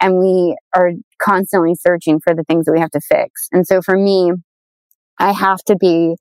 and 0.00 0.18
we 0.18 0.56
are 0.74 0.90
constantly 1.20 1.74
searching 1.74 2.18
for 2.18 2.34
the 2.34 2.44
things 2.44 2.64
that 2.64 2.72
we 2.72 2.80
have 2.80 2.90
to 2.90 3.00
fix. 3.00 3.48
And 3.52 3.66
so, 3.66 3.82
for 3.82 3.96
me, 3.96 4.32
I 5.18 5.32
have 5.32 5.62
to 5.64 5.76
be 5.76 6.16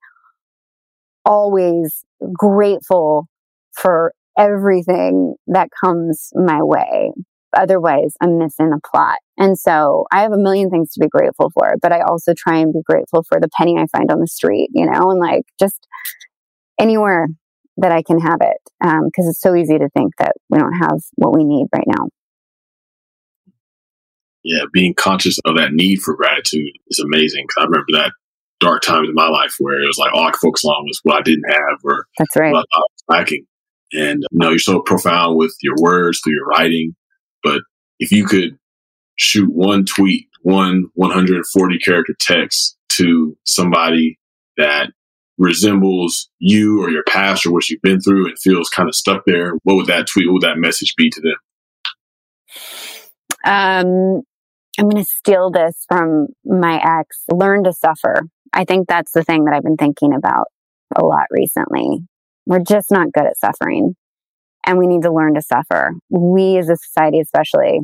always 1.25 2.03
grateful 2.33 3.27
for 3.73 4.13
everything 4.37 5.35
that 5.47 5.69
comes 5.83 6.31
my 6.35 6.61
way. 6.61 7.11
Otherwise, 7.55 8.13
I'm 8.21 8.37
missing 8.37 8.69
the 8.69 8.79
plot. 8.89 9.17
And 9.37 9.57
so 9.57 10.05
I 10.11 10.21
have 10.21 10.31
a 10.31 10.37
million 10.37 10.69
things 10.69 10.93
to 10.93 10.99
be 11.01 11.09
grateful 11.09 11.51
for, 11.53 11.75
but 11.81 11.91
I 11.91 12.01
also 12.01 12.33
try 12.33 12.57
and 12.57 12.71
be 12.71 12.81
grateful 12.85 13.23
for 13.27 13.39
the 13.41 13.49
penny 13.57 13.77
I 13.77 13.87
find 13.95 14.09
on 14.09 14.19
the 14.19 14.27
street, 14.27 14.69
you 14.73 14.85
know, 14.85 15.11
and 15.11 15.19
like 15.19 15.43
just 15.59 15.85
anywhere 16.79 17.27
that 17.77 17.91
I 17.91 18.03
can 18.03 18.19
have 18.19 18.39
it. 18.41 18.57
Um, 18.83 19.09
cause 19.15 19.27
it's 19.27 19.41
so 19.41 19.55
easy 19.55 19.77
to 19.77 19.89
think 19.89 20.13
that 20.19 20.33
we 20.49 20.59
don't 20.59 20.73
have 20.73 20.99
what 21.15 21.35
we 21.35 21.43
need 21.43 21.67
right 21.73 21.87
now. 21.87 22.07
Yeah. 24.43 24.63
Being 24.71 24.93
conscious 24.93 25.37
of 25.45 25.57
that 25.57 25.73
need 25.73 25.97
for 25.97 26.15
gratitude 26.15 26.71
is 26.87 26.99
amazing. 26.99 27.47
Cause 27.47 27.63
I 27.63 27.65
remember 27.65 27.85
that 27.93 28.11
dark 28.61 28.83
times 28.83 29.09
in 29.09 29.15
my 29.15 29.27
life 29.27 29.53
where 29.59 29.81
it 29.81 29.87
was 29.87 29.97
like 29.97 30.13
all 30.13 30.27
I 30.27 30.31
could 30.31 30.39
focus 30.39 30.63
on 30.63 30.85
was 30.85 30.99
what 31.03 31.17
I 31.17 31.21
didn't 31.21 31.49
have 31.49 31.79
or 31.83 32.05
that's 32.17 32.35
right. 32.37 32.53
what 32.53 32.65
I 32.73 32.77
was 32.77 33.03
lacking. 33.09 33.45
And 33.93 34.23
you 34.31 34.39
know, 34.39 34.49
you're 34.49 34.59
so 34.59 34.81
profound 34.81 35.37
with 35.37 35.53
your 35.61 35.75
words 35.81 36.21
through 36.23 36.33
your 36.33 36.45
writing. 36.45 36.95
But 37.43 37.61
if 37.99 38.11
you 38.11 38.25
could 38.25 38.57
shoot 39.17 39.49
one 39.51 39.85
tweet, 39.85 40.27
one 40.43 40.85
140 40.93 41.79
character 41.79 42.15
text 42.19 42.77
to 42.93 43.37
somebody 43.43 44.17
that 44.57 44.91
resembles 45.37 46.29
you 46.39 46.81
or 46.83 46.89
your 46.89 47.03
past 47.07 47.45
or 47.45 47.51
what 47.51 47.67
you've 47.69 47.81
been 47.81 47.99
through 47.99 48.27
and 48.27 48.39
feels 48.39 48.69
kind 48.69 48.87
of 48.87 48.95
stuck 48.95 49.23
there, 49.25 49.53
what 49.63 49.75
would 49.75 49.87
that 49.87 50.07
tweet, 50.07 50.27
what 50.27 50.33
would 50.33 50.43
that 50.43 50.57
message 50.57 50.93
be 50.95 51.09
to 51.09 51.21
them? 51.21 51.35
Um, 53.43 54.21
I'm 54.79 54.89
going 54.89 55.03
to 55.03 55.09
steal 55.09 55.51
this 55.51 55.85
from 55.87 56.27
my 56.45 56.81
ex. 56.83 57.23
Learn 57.31 57.63
to 57.63 57.73
suffer. 57.73 58.23
I 58.53 58.65
think 58.65 58.87
that's 58.87 59.11
the 59.13 59.23
thing 59.23 59.45
that 59.45 59.53
I've 59.53 59.63
been 59.63 59.77
thinking 59.77 60.13
about 60.13 60.47
a 60.95 61.03
lot 61.03 61.25
recently. 61.31 61.99
We're 62.45 62.59
just 62.59 62.91
not 62.91 63.11
good 63.13 63.25
at 63.25 63.37
suffering 63.37 63.95
and 64.65 64.77
we 64.77 64.87
need 64.87 65.03
to 65.03 65.13
learn 65.13 65.35
to 65.35 65.41
suffer. 65.41 65.93
We 66.09 66.57
as 66.57 66.69
a 66.69 66.75
society, 66.75 67.19
especially, 67.19 67.79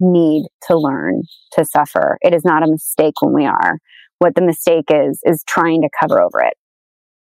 need 0.00 0.46
to 0.68 0.76
learn 0.76 1.22
to 1.52 1.64
suffer. 1.64 2.18
It 2.20 2.34
is 2.34 2.44
not 2.44 2.62
a 2.62 2.70
mistake 2.70 3.14
when 3.20 3.34
we 3.34 3.46
are. 3.46 3.78
What 4.18 4.34
the 4.34 4.42
mistake 4.42 4.86
is, 4.90 5.20
is 5.24 5.42
trying 5.46 5.82
to 5.82 5.88
cover 6.00 6.20
over 6.22 6.40
it 6.40 6.54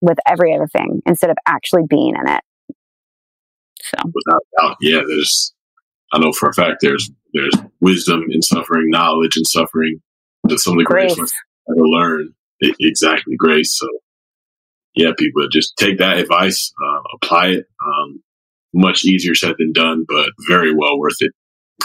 with 0.01 0.17
every 0.27 0.53
other 0.53 0.67
thing 0.67 1.01
instead 1.05 1.29
of 1.29 1.38
actually 1.45 1.84
being 1.88 2.15
in 2.19 2.29
it. 2.29 2.41
So, 3.82 3.97
without 4.05 4.41
doubt, 4.59 4.77
yeah, 4.82 5.01
there's, 5.07 5.53
I 6.13 6.19
know 6.19 6.32
for 6.32 6.49
a 6.49 6.53
fact 6.53 6.77
there's, 6.82 7.09
there's 7.34 7.55
wisdom 7.79 8.25
in 8.29 8.41
suffering, 8.41 8.89
knowledge 8.89 9.38
in 9.38 9.45
suffering, 9.45 10.01
to 10.47 10.57
some 10.57 10.77
degree, 10.77 11.07
grace. 11.07 11.15
to 11.15 11.34
learn 11.67 12.34
exactly 12.62 13.36
grace. 13.38 13.78
So, 13.78 13.88
yeah, 14.95 15.12
people 15.18 15.47
just 15.49 15.78
take 15.78 15.97
that 15.99 16.18
advice, 16.18 16.72
uh, 16.84 17.01
apply 17.16 17.47
it. 17.47 17.66
Um, 17.86 18.22
much 18.74 19.03
easier 19.03 19.36
said 19.36 19.55
than 19.57 19.74
done, 19.74 20.05
but 20.07 20.30
very 20.47 20.74
well 20.74 20.97
worth 20.97 21.18
it. 21.20 21.32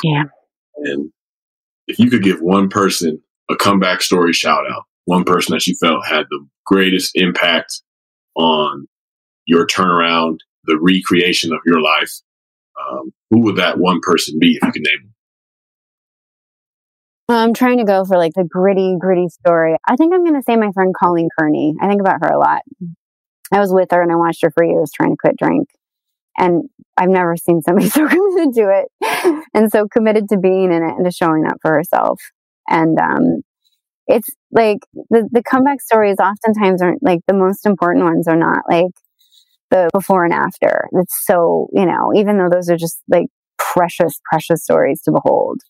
Yeah. 0.04 0.24
And 0.76 1.10
if 1.86 1.98
you 1.98 2.10
could 2.10 2.22
give 2.22 2.40
one 2.40 2.68
person 2.68 3.22
a 3.50 3.56
comeback 3.56 4.02
story 4.02 4.32
shout 4.32 4.64
out, 4.70 4.84
one 5.04 5.24
person 5.24 5.54
that 5.54 5.66
you 5.66 5.74
felt 5.80 6.06
had 6.06 6.26
the 6.30 6.46
greatest 6.64 7.12
impact 7.14 7.82
on 8.34 8.86
your 9.46 9.66
turnaround, 9.66 10.38
the 10.64 10.78
recreation 10.80 11.52
of 11.52 11.60
your 11.64 11.80
life, 11.80 12.12
um, 12.80 13.12
who 13.30 13.40
would 13.40 13.56
that 13.56 13.78
one 13.78 14.00
person 14.02 14.38
be 14.38 14.56
if 14.56 14.62
you 14.62 14.72
could 14.72 14.82
name 14.82 15.02
them? 15.02 15.14
I'm 17.28 17.54
trying 17.54 17.78
to 17.78 17.84
go 17.84 18.04
for 18.04 18.16
like 18.16 18.34
the 18.34 18.44
gritty, 18.44 18.96
gritty 18.98 19.28
story. 19.28 19.76
I 19.88 19.96
think 19.96 20.14
I'm 20.14 20.22
going 20.22 20.36
to 20.36 20.42
say 20.42 20.56
my 20.56 20.70
friend 20.72 20.94
Colleen 20.98 21.28
Kearney. 21.36 21.74
I 21.80 21.88
think 21.88 22.00
about 22.00 22.20
her 22.22 22.28
a 22.28 22.38
lot. 22.38 22.62
I 23.52 23.58
was 23.58 23.72
with 23.72 23.88
her 23.90 24.00
and 24.00 24.12
I 24.12 24.16
watched 24.16 24.42
her 24.42 24.50
for 24.50 24.64
years 24.64 24.90
trying 24.94 25.10
to 25.10 25.16
quit 25.20 25.36
drink. 25.36 25.68
And 26.38 26.68
I've 26.96 27.08
never 27.08 27.36
seen 27.36 27.62
somebody 27.62 27.88
so 27.90 28.08
committed 28.08 28.54
to 28.54 28.84
it 29.00 29.44
and 29.54 29.70
so 29.70 29.86
committed 29.88 30.28
to 30.28 30.38
being 30.38 30.72
in 30.72 30.82
it 30.82 30.94
and 30.96 31.04
to 31.04 31.10
showing 31.10 31.46
up 31.46 31.56
for 31.62 31.72
herself. 31.72 32.20
And 32.68 32.98
um, 32.98 33.42
it's 34.06 34.28
like 34.52 34.78
the, 35.10 35.28
the 35.30 35.42
comeback 35.42 35.80
stories 35.80 36.16
oftentimes 36.20 36.80
aren't 36.80 37.02
like 37.02 37.20
the 37.26 37.34
most 37.34 37.66
important 37.66 38.04
ones 38.04 38.28
are 38.28 38.36
not 38.36 38.62
like 38.70 38.92
the 39.70 39.90
before 39.92 40.24
and 40.24 40.32
after. 40.32 40.86
It's 40.92 41.24
so, 41.24 41.68
you 41.72 41.86
know, 41.86 42.12
even 42.14 42.38
though 42.38 42.48
those 42.50 42.70
are 42.70 42.76
just 42.76 43.02
like 43.08 43.26
precious, 43.58 44.20
precious 44.30 44.62
stories 44.62 45.02
to 45.02 45.12
behold. 45.12 45.60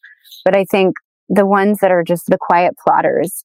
But 0.45 0.57
I 0.57 0.65
think 0.71 0.97
the 1.29 1.47
ones 1.47 1.79
that 1.81 1.91
are 1.91 2.05
just 2.05 2.27
the 2.27 2.39
quiet 2.39 2.75
plotters 2.85 3.45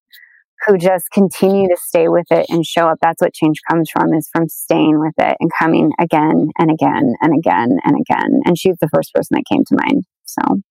who 0.66 0.78
just 0.78 1.10
continue 1.12 1.68
to 1.68 1.78
stay 1.78 2.08
with 2.08 2.28
it 2.30 2.46
and 2.50 2.66
show 2.66 2.88
up. 2.88 3.00
That's 3.02 3.22
what 3.22 3.34
change 3.34 3.60
comes 3.70 3.90
from 3.90 4.14
is 4.14 4.30
from 4.32 4.48
staying 4.48 5.00
with 5.00 5.16
it 5.18 5.38
and 5.40 5.52
coming 5.58 5.92
again 6.00 6.50
and 6.60 6.72
again 6.72 7.16
and 7.22 7.34
again 7.38 7.78
and 7.84 7.96
again. 8.00 8.42
And 8.46 8.58
she's 8.58 8.78
the 8.80 8.90
first 8.90 9.14
person 9.14 9.36
that 9.36 9.44
came 9.52 9.64
to 9.66 9.78
mind. 9.84 10.04
So 10.26 10.62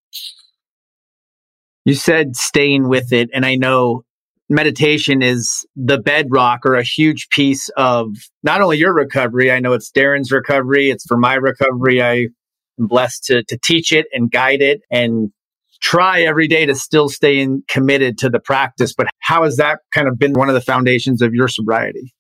you 1.84 1.94
said 1.94 2.36
staying 2.36 2.88
with 2.88 3.12
it. 3.12 3.30
And 3.34 3.44
I 3.44 3.56
know 3.56 4.04
meditation 4.48 5.22
is 5.22 5.66
the 5.76 5.98
bedrock 5.98 6.64
or 6.64 6.74
a 6.74 6.82
huge 6.82 7.28
piece 7.30 7.68
of 7.70 8.08
not 8.42 8.61
only 8.61 8.78
your 8.78 8.92
recovery. 8.92 9.50
I 9.50 9.61
know 9.61 9.72
it's 9.72 9.90
Darren's 9.90 10.30
recovery. 10.30 10.90
It's 10.90 11.06
for 11.06 11.16
my 11.16 11.34
recovery. 11.34 12.02
I 12.02 12.14
am 12.78 12.86
blessed 12.86 13.24
to, 13.24 13.42
to 13.44 13.58
teach 13.62 13.92
it 13.92 14.06
and 14.12 14.30
guide 14.30 14.62
it 14.62 14.82
and 14.90 15.32
try 15.81 16.22
every 16.22 16.49
day 16.49 16.66
to 16.66 16.74
still 16.74 17.09
stay 17.09 17.41
in, 17.41 17.62
committed 17.68 18.18
to 18.18 18.31
the 18.31 18.41
practice. 18.41 18.95
But 18.95 19.09
how 19.20 19.45
has 19.45 19.57
that 19.57 19.81
kind 19.95 20.09
of 20.09 20.18
been 20.18 20.33
one 20.33 20.49
of 20.49 20.55
the 20.55 20.61
foundations 20.61 21.22
of 21.22 21.35
your 21.35 21.49
sobriety? 21.49 22.14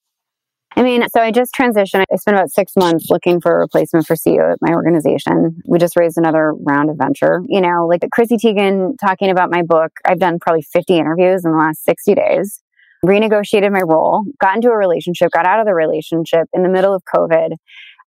I 0.76 0.82
mean, 0.82 1.04
so 1.08 1.20
I 1.20 1.32
just 1.32 1.52
transitioned. 1.54 2.04
I 2.12 2.16
spent 2.16 2.36
about 2.36 2.50
six 2.50 2.72
months 2.76 3.10
looking 3.10 3.40
for 3.40 3.56
a 3.56 3.58
replacement 3.58 4.06
for 4.06 4.14
CEO 4.14 4.52
at 4.52 4.58
my 4.60 4.72
organization. 4.72 5.60
We 5.66 5.78
just 5.78 5.96
raised 5.96 6.16
another 6.16 6.54
round 6.54 6.90
of 6.90 6.96
venture. 6.96 7.42
You 7.48 7.60
know, 7.60 7.86
like 7.86 8.06
Chrissy 8.12 8.36
Teigen 8.36 8.94
talking 9.00 9.30
about 9.30 9.50
my 9.50 9.62
book. 9.62 9.90
I've 10.06 10.20
done 10.20 10.38
probably 10.40 10.62
50 10.62 10.96
interviews 10.96 11.44
in 11.44 11.50
the 11.52 11.58
last 11.58 11.84
60 11.84 12.14
days, 12.14 12.62
renegotiated 13.04 13.72
my 13.72 13.82
role, 13.82 14.24
got 14.40 14.54
into 14.54 14.68
a 14.68 14.76
relationship, 14.76 15.32
got 15.32 15.44
out 15.44 15.58
of 15.58 15.66
the 15.66 15.74
relationship 15.74 16.46
in 16.52 16.62
the 16.62 16.68
middle 16.68 16.94
of 16.94 17.02
COVID. 17.12 17.56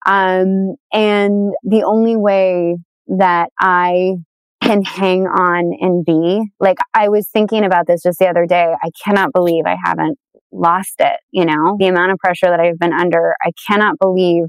Um, 0.06 0.76
and 0.93 1.54
the 1.64 1.84
only 1.86 2.16
way 2.16 2.78
that 3.08 3.49
I 3.60 4.16
can 4.64 4.84
hang 4.84 5.28
on 5.28 5.74
and 5.80 6.05
be. 6.05 6.43
Like 6.59 6.78
I 6.93 7.09
was 7.09 7.28
thinking 7.30 7.64
about 7.64 7.88
this 7.88 8.03
just 8.03 8.20
the 8.20 8.28
other 8.28 8.45
day. 8.45 8.74
I 8.82 8.89
cannot 9.03 9.34
believe 9.34 9.66
I 9.66 9.78
haven't 9.84 10.18
lost 10.51 10.95
it. 10.99 11.20
You 11.32 11.45
know, 11.45 11.76
the 11.78 11.88
amount 11.88 12.11
of 12.11 12.18
pressure 12.20 12.47
that 12.47 12.59
I've 12.59 12.80
been 12.80 12.93
under. 12.93 13.34
I 13.43 13.51
cannot 13.68 13.99
believe 13.99 14.45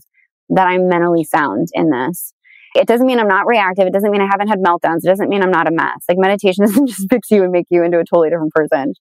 that 0.51 0.67
I'm 0.67 0.89
mentally 0.89 1.25
sound 1.25 1.69
in 1.73 1.91
this. 1.91 2.33
It 2.75 2.89
doesn't 2.89 3.07
mean 3.07 3.21
I'm 3.21 3.29
not 3.29 3.47
reactive. 3.47 3.87
It 3.87 3.93
doesn't 3.93 4.11
mean 4.11 4.21
I 4.21 4.29
haven't 4.31 4.49
had 4.49 4.59
meltdowns. 4.59 4.99
It 5.05 5.09
doesn't 5.09 5.29
mean 5.29 5.43
I'm 5.43 5.51
not 5.51 5.69
a 5.69 5.71
mess. 5.71 6.05
Like 6.09 6.19
meditation 6.19 6.65
doesn't 6.67 6.89
just 6.89 7.07
fix 7.11 7.31
you 7.31 7.43
and 7.43 7.53
make 7.53 7.67
you 7.71 7.85
into 7.85 7.99
a 7.99 8.05
totally 8.05 8.31
different 8.31 8.53
person. 8.53 8.95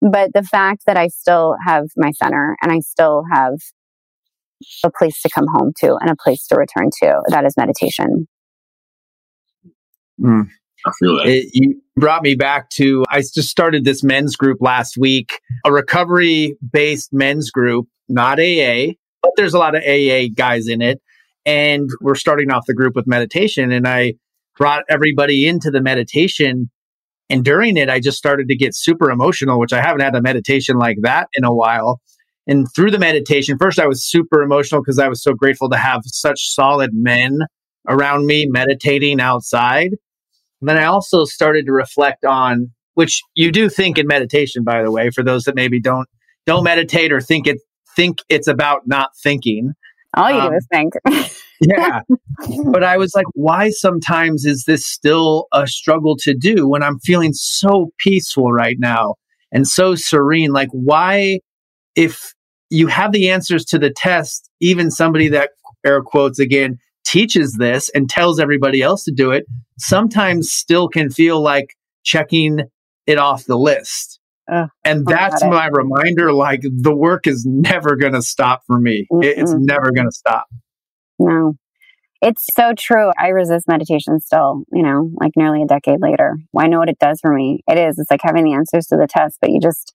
But 0.00 0.30
the 0.32 0.44
fact 0.44 0.84
that 0.86 0.96
I 0.96 1.08
still 1.08 1.56
have 1.66 1.86
my 1.96 2.12
center 2.12 2.56
and 2.62 2.70
I 2.70 2.78
still 2.78 3.24
have 3.32 3.54
a 4.84 4.90
place 4.96 5.20
to 5.22 5.28
come 5.28 5.46
home 5.48 5.72
to 5.80 5.96
and 6.00 6.10
a 6.10 6.16
place 6.16 6.46
to 6.48 6.56
return 6.56 6.90
to, 7.02 7.20
that 7.28 7.44
is 7.44 7.56
meditation. 7.56 8.28
Mm. 10.20 10.48
I 10.86 10.90
feel 10.98 11.16
that. 11.16 11.26
It, 11.26 11.50
you 11.52 11.80
brought 11.96 12.22
me 12.22 12.34
back 12.34 12.70
to, 12.70 13.04
I 13.10 13.20
just 13.20 13.48
started 13.48 13.84
this 13.84 14.02
men's 14.02 14.36
group 14.36 14.58
last 14.60 14.96
week, 14.96 15.40
a 15.64 15.72
recovery 15.72 16.56
based 16.72 17.12
men's 17.12 17.50
group, 17.50 17.88
not 18.08 18.38
AA, 18.38 18.92
but 19.22 19.32
there's 19.36 19.54
a 19.54 19.58
lot 19.58 19.74
of 19.74 19.82
AA 19.82 20.28
guys 20.34 20.68
in 20.68 20.80
it. 20.80 21.00
And 21.44 21.88
we're 22.00 22.14
starting 22.14 22.50
off 22.50 22.66
the 22.66 22.74
group 22.74 22.94
with 22.94 23.06
meditation. 23.06 23.72
And 23.72 23.88
I 23.88 24.14
brought 24.56 24.84
everybody 24.88 25.46
into 25.46 25.70
the 25.70 25.80
meditation. 25.80 26.70
And 27.30 27.44
during 27.44 27.76
it, 27.76 27.88
I 27.88 28.00
just 28.00 28.18
started 28.18 28.48
to 28.48 28.56
get 28.56 28.74
super 28.74 29.10
emotional, 29.10 29.58
which 29.58 29.72
I 29.72 29.80
haven't 29.80 30.02
had 30.02 30.14
a 30.14 30.22
meditation 30.22 30.78
like 30.78 30.98
that 31.02 31.28
in 31.34 31.44
a 31.44 31.54
while. 31.54 32.00
And 32.46 32.66
through 32.74 32.90
the 32.90 32.98
meditation, 32.98 33.58
first 33.58 33.78
I 33.78 33.86
was 33.86 34.04
super 34.04 34.42
emotional 34.42 34.80
because 34.80 34.98
I 34.98 35.08
was 35.08 35.22
so 35.22 35.34
grateful 35.34 35.68
to 35.70 35.76
have 35.76 36.02
such 36.06 36.48
solid 36.48 36.90
men 36.94 37.40
around 37.86 38.26
me 38.26 38.46
meditating 38.46 39.20
outside. 39.20 39.90
And 40.60 40.68
then 40.68 40.78
I 40.78 40.84
also 40.84 41.24
started 41.24 41.66
to 41.66 41.72
reflect 41.72 42.24
on 42.24 42.70
which 42.94 43.22
you 43.34 43.52
do 43.52 43.68
think 43.68 43.96
in 43.96 44.06
meditation, 44.06 44.64
by 44.64 44.82
the 44.82 44.90
way, 44.90 45.10
for 45.10 45.22
those 45.22 45.44
that 45.44 45.54
maybe 45.54 45.80
don't 45.80 46.08
don't 46.46 46.64
meditate 46.64 47.12
or 47.12 47.20
think 47.20 47.46
it 47.46 47.58
think 47.94 48.18
it's 48.28 48.48
about 48.48 48.86
not 48.86 49.10
thinking. 49.22 49.72
All 50.16 50.30
you 50.30 50.38
um, 50.38 50.50
do 50.50 50.56
is 50.56 50.66
think. 50.72 50.94
yeah. 51.60 52.00
But 52.72 52.84
I 52.84 52.96
was 52.96 53.12
like, 53.14 53.26
why 53.34 53.70
sometimes 53.70 54.44
is 54.44 54.64
this 54.64 54.86
still 54.86 55.46
a 55.52 55.66
struggle 55.66 56.16
to 56.18 56.34
do 56.34 56.68
when 56.68 56.82
I'm 56.82 56.98
feeling 57.00 57.32
so 57.32 57.90
peaceful 57.98 58.52
right 58.52 58.76
now 58.78 59.16
and 59.52 59.66
so 59.66 59.94
serene? 59.94 60.52
Like, 60.52 60.68
why, 60.72 61.40
if 61.94 62.32
you 62.70 62.86
have 62.86 63.12
the 63.12 63.30
answers 63.30 63.64
to 63.66 63.78
the 63.78 63.90
test, 63.90 64.48
even 64.60 64.90
somebody 64.90 65.28
that 65.28 65.50
air 65.84 66.02
quotes 66.02 66.38
again 66.38 66.78
teaches 67.08 67.54
this 67.54 67.88
and 67.94 68.10
tells 68.10 68.38
everybody 68.38 68.82
else 68.82 69.02
to 69.02 69.12
do 69.12 69.30
it 69.30 69.46
sometimes 69.78 70.52
still 70.52 70.88
can 70.88 71.08
feel 71.08 71.40
like 71.40 71.74
checking 72.04 72.60
it 73.06 73.18
off 73.18 73.46
the 73.46 73.56
list. 73.56 74.20
Uh, 74.50 74.66
and 74.84 75.06
that's 75.06 75.42
my 75.42 75.68
reminder 75.68 76.32
like 76.32 76.60
the 76.62 76.94
work 76.94 77.26
is 77.26 77.46
never 77.46 77.96
going 77.96 78.12
to 78.12 78.22
stop 78.22 78.62
for 78.66 78.78
me. 78.78 79.06
mm 79.10 79.24
It's 79.24 79.54
never 79.54 79.90
going 79.90 80.06
to 80.06 80.12
stop. 80.12 80.46
No. 81.18 81.54
It's 82.20 82.46
so 82.52 82.72
true. 82.76 83.10
I 83.18 83.28
resist 83.28 83.68
meditation 83.68 84.20
still, 84.20 84.64
you 84.72 84.82
know, 84.82 85.10
like 85.20 85.32
nearly 85.36 85.62
a 85.62 85.66
decade 85.66 86.00
later. 86.00 86.36
I 86.56 86.66
know 86.66 86.78
what 86.78 86.88
it 86.90 86.98
does 86.98 87.20
for 87.20 87.32
me. 87.32 87.62
It 87.66 87.78
is. 87.78 87.98
It's 87.98 88.10
like 88.10 88.20
having 88.22 88.44
the 88.44 88.54
answers 88.54 88.86
to 88.88 88.96
the 88.96 89.06
test, 89.08 89.38
but 89.40 89.50
you 89.50 89.60
just 89.60 89.94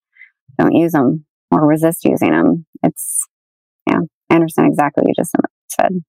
don't 0.57 0.73
use 0.73 0.93
them 0.93 1.25
or 1.51 1.67
resist 1.67 2.05
using 2.05 2.31
them. 2.31 2.65
It's, 2.81 3.27
yeah, 3.87 3.99
I 4.31 4.35
understand 4.35 4.69
exactly 4.69 5.01
what 5.01 5.09
you 5.09 5.13
just 5.15 5.35
said. 5.69 6.03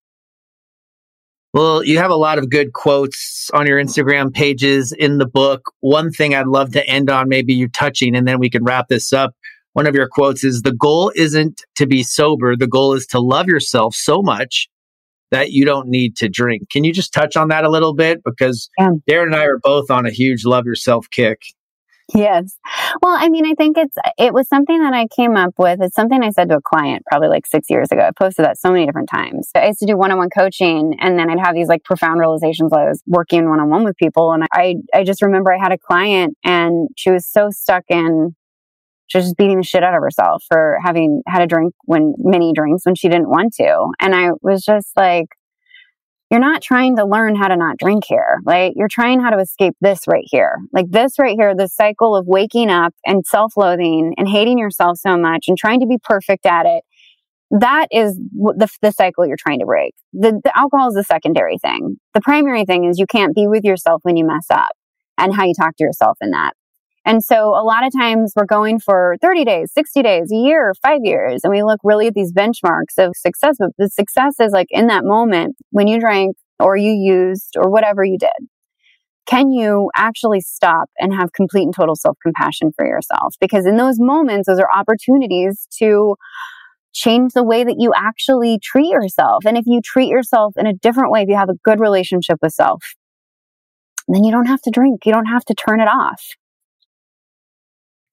Well, 1.54 1.84
you 1.84 1.98
have 1.98 2.10
a 2.10 2.16
lot 2.16 2.38
of 2.38 2.50
good 2.50 2.72
quotes 2.72 3.48
on 3.54 3.68
your 3.68 3.80
Instagram 3.80 4.34
pages 4.34 4.90
in 4.90 5.18
the 5.18 5.26
book. 5.26 5.72
One 5.82 6.10
thing 6.10 6.34
I'd 6.34 6.48
love 6.48 6.72
to 6.72 6.84
end 6.88 7.08
on, 7.08 7.28
maybe 7.28 7.54
you 7.54 7.68
touching, 7.68 8.16
and 8.16 8.26
then 8.26 8.40
we 8.40 8.50
can 8.50 8.64
wrap 8.64 8.88
this 8.88 9.12
up. 9.12 9.36
One 9.74 9.86
of 9.86 9.94
your 9.94 10.08
quotes 10.08 10.42
is 10.42 10.62
The 10.62 10.72
goal 10.72 11.12
isn't 11.14 11.62
to 11.76 11.86
be 11.86 12.02
sober, 12.02 12.56
the 12.56 12.66
goal 12.66 12.92
is 12.92 13.06
to 13.06 13.20
love 13.20 13.46
yourself 13.46 13.94
so 13.94 14.20
much 14.20 14.68
that 15.30 15.52
you 15.52 15.64
don't 15.64 15.86
need 15.86 16.16
to 16.16 16.28
drink. 16.28 16.70
Can 16.70 16.82
you 16.82 16.92
just 16.92 17.14
touch 17.14 17.36
on 17.36 17.48
that 17.48 17.62
a 17.62 17.70
little 17.70 17.94
bit? 17.94 18.22
Because 18.24 18.68
yeah. 18.76 18.90
Darren 19.08 19.26
and 19.26 19.36
I 19.36 19.44
are 19.44 19.60
both 19.62 19.92
on 19.92 20.06
a 20.06 20.10
huge 20.10 20.44
love 20.44 20.66
yourself 20.66 21.06
kick. 21.12 21.40
Yes. 22.12 22.58
Well, 23.02 23.16
I 23.18 23.30
mean, 23.30 23.46
I 23.46 23.54
think 23.54 23.78
it's, 23.78 23.96
it 24.18 24.34
was 24.34 24.46
something 24.46 24.78
that 24.80 24.92
I 24.92 25.06
came 25.06 25.36
up 25.36 25.54
with. 25.56 25.80
It's 25.80 25.96
something 25.96 26.22
I 26.22 26.30
said 26.30 26.50
to 26.50 26.56
a 26.56 26.60
client 26.60 27.02
probably 27.06 27.28
like 27.28 27.46
six 27.46 27.70
years 27.70 27.90
ago. 27.90 28.02
I 28.02 28.10
posted 28.10 28.44
that 28.44 28.58
so 28.58 28.70
many 28.70 28.84
different 28.84 29.08
times. 29.08 29.48
I 29.54 29.68
used 29.68 29.80
to 29.80 29.86
do 29.86 29.96
one-on-one 29.96 30.28
coaching 30.28 30.96
and 31.00 31.18
then 31.18 31.30
I'd 31.30 31.40
have 31.40 31.54
these 31.54 31.68
like 31.68 31.82
profound 31.82 32.20
realizations 32.20 32.70
while 32.70 32.84
I 32.84 32.88
was 32.88 33.02
working 33.06 33.48
one-on-one 33.48 33.84
with 33.84 33.96
people. 33.96 34.32
And 34.32 34.44
I, 34.52 34.76
I 34.92 35.02
just 35.02 35.22
remember 35.22 35.52
I 35.52 35.58
had 35.58 35.72
a 35.72 35.78
client 35.78 36.36
and 36.44 36.88
she 36.94 37.10
was 37.10 37.26
so 37.26 37.48
stuck 37.50 37.84
in, 37.88 38.36
she 39.06 39.18
was 39.18 39.24
just 39.26 39.36
beating 39.38 39.56
the 39.56 39.64
shit 39.64 39.82
out 39.82 39.94
of 39.94 40.02
herself 40.02 40.44
for 40.46 40.78
having 40.84 41.22
had 41.26 41.40
a 41.40 41.46
drink 41.46 41.72
when 41.84 42.14
many 42.18 42.52
drinks 42.52 42.84
when 42.84 42.96
she 42.96 43.08
didn't 43.08 43.30
want 43.30 43.54
to. 43.54 43.86
And 43.98 44.14
I 44.14 44.32
was 44.42 44.62
just 44.62 44.90
like, 44.94 45.28
you're 46.34 46.40
not 46.40 46.62
trying 46.62 46.96
to 46.96 47.04
learn 47.04 47.36
how 47.36 47.46
to 47.46 47.54
not 47.54 47.76
drink 47.78 48.02
here. 48.08 48.40
Like 48.44 48.72
you're 48.74 48.88
trying 48.88 49.20
how 49.20 49.30
to 49.30 49.38
escape 49.38 49.76
this 49.80 50.00
right 50.08 50.24
here. 50.26 50.58
Like 50.72 50.90
this 50.90 51.16
right 51.16 51.36
here, 51.38 51.54
the 51.54 51.68
cycle 51.68 52.16
of 52.16 52.26
waking 52.26 52.70
up 52.70 52.92
and 53.06 53.24
self-loathing 53.24 54.14
and 54.18 54.28
hating 54.28 54.58
yourself 54.58 54.98
so 54.98 55.16
much 55.16 55.44
and 55.46 55.56
trying 55.56 55.78
to 55.78 55.86
be 55.86 55.96
perfect 56.02 56.44
at 56.44 56.66
it. 56.66 56.82
That 57.52 57.86
is 57.92 58.16
the, 58.16 58.68
the 58.82 58.90
cycle 58.90 59.24
you're 59.24 59.36
trying 59.38 59.60
to 59.60 59.64
break. 59.64 59.94
The, 60.12 60.40
the 60.42 60.58
alcohol 60.58 60.88
is 60.88 60.94
the 60.94 61.04
secondary 61.04 61.56
thing. 61.56 61.98
The 62.14 62.20
primary 62.20 62.64
thing 62.64 62.82
is 62.84 62.98
you 62.98 63.06
can't 63.06 63.32
be 63.32 63.46
with 63.46 63.62
yourself 63.62 64.00
when 64.02 64.16
you 64.16 64.26
mess 64.26 64.46
up 64.50 64.72
and 65.16 65.32
how 65.32 65.44
you 65.44 65.54
talk 65.54 65.76
to 65.76 65.84
yourself 65.84 66.18
in 66.20 66.32
that. 66.32 66.54
And 67.06 67.22
so 67.22 67.50
a 67.50 67.62
lot 67.62 67.86
of 67.86 67.92
times 67.92 68.32
we're 68.34 68.46
going 68.46 68.80
for 68.80 69.16
30 69.20 69.44
days, 69.44 69.72
60 69.74 70.02
days, 70.02 70.32
a 70.32 70.36
year, 70.36 70.72
five 70.82 71.00
years, 71.02 71.40
and 71.44 71.50
we 71.50 71.62
look 71.62 71.80
really 71.84 72.06
at 72.06 72.14
these 72.14 72.32
benchmarks 72.32 72.96
of 72.98 73.14
success. 73.14 73.56
But 73.58 73.70
the 73.76 73.90
success 73.90 74.36
is 74.40 74.52
like 74.52 74.68
in 74.70 74.86
that 74.86 75.04
moment 75.04 75.56
when 75.70 75.86
you 75.86 76.00
drank 76.00 76.36
or 76.58 76.76
you 76.76 76.92
used 76.92 77.56
or 77.56 77.70
whatever 77.70 78.04
you 78.04 78.16
did. 78.18 78.48
Can 79.26 79.50
you 79.50 79.90
actually 79.96 80.40
stop 80.40 80.90
and 80.98 81.14
have 81.14 81.32
complete 81.32 81.64
and 81.64 81.74
total 81.74 81.94
self 81.94 82.16
compassion 82.22 82.72
for 82.76 82.86
yourself? 82.86 83.34
Because 83.40 83.66
in 83.66 83.76
those 83.76 83.96
moments, 83.98 84.48
those 84.48 84.60
are 84.60 84.68
opportunities 84.74 85.66
to 85.78 86.16
change 86.92 87.32
the 87.32 87.42
way 87.42 87.64
that 87.64 87.76
you 87.78 87.92
actually 87.96 88.58
treat 88.62 88.90
yourself. 88.90 89.44
And 89.46 89.58
if 89.58 89.64
you 89.66 89.80
treat 89.82 90.08
yourself 90.08 90.54
in 90.56 90.66
a 90.66 90.74
different 90.74 91.10
way, 91.10 91.22
if 91.22 91.28
you 91.28 91.36
have 91.36 91.48
a 91.48 91.58
good 91.64 91.80
relationship 91.80 92.38
with 92.40 92.52
self, 92.52 92.82
then 94.08 94.24
you 94.24 94.30
don't 94.30 94.46
have 94.46 94.60
to 94.62 94.70
drink. 94.70 95.04
You 95.04 95.12
don't 95.12 95.26
have 95.26 95.44
to 95.46 95.54
turn 95.54 95.80
it 95.80 95.88
off 95.88 96.22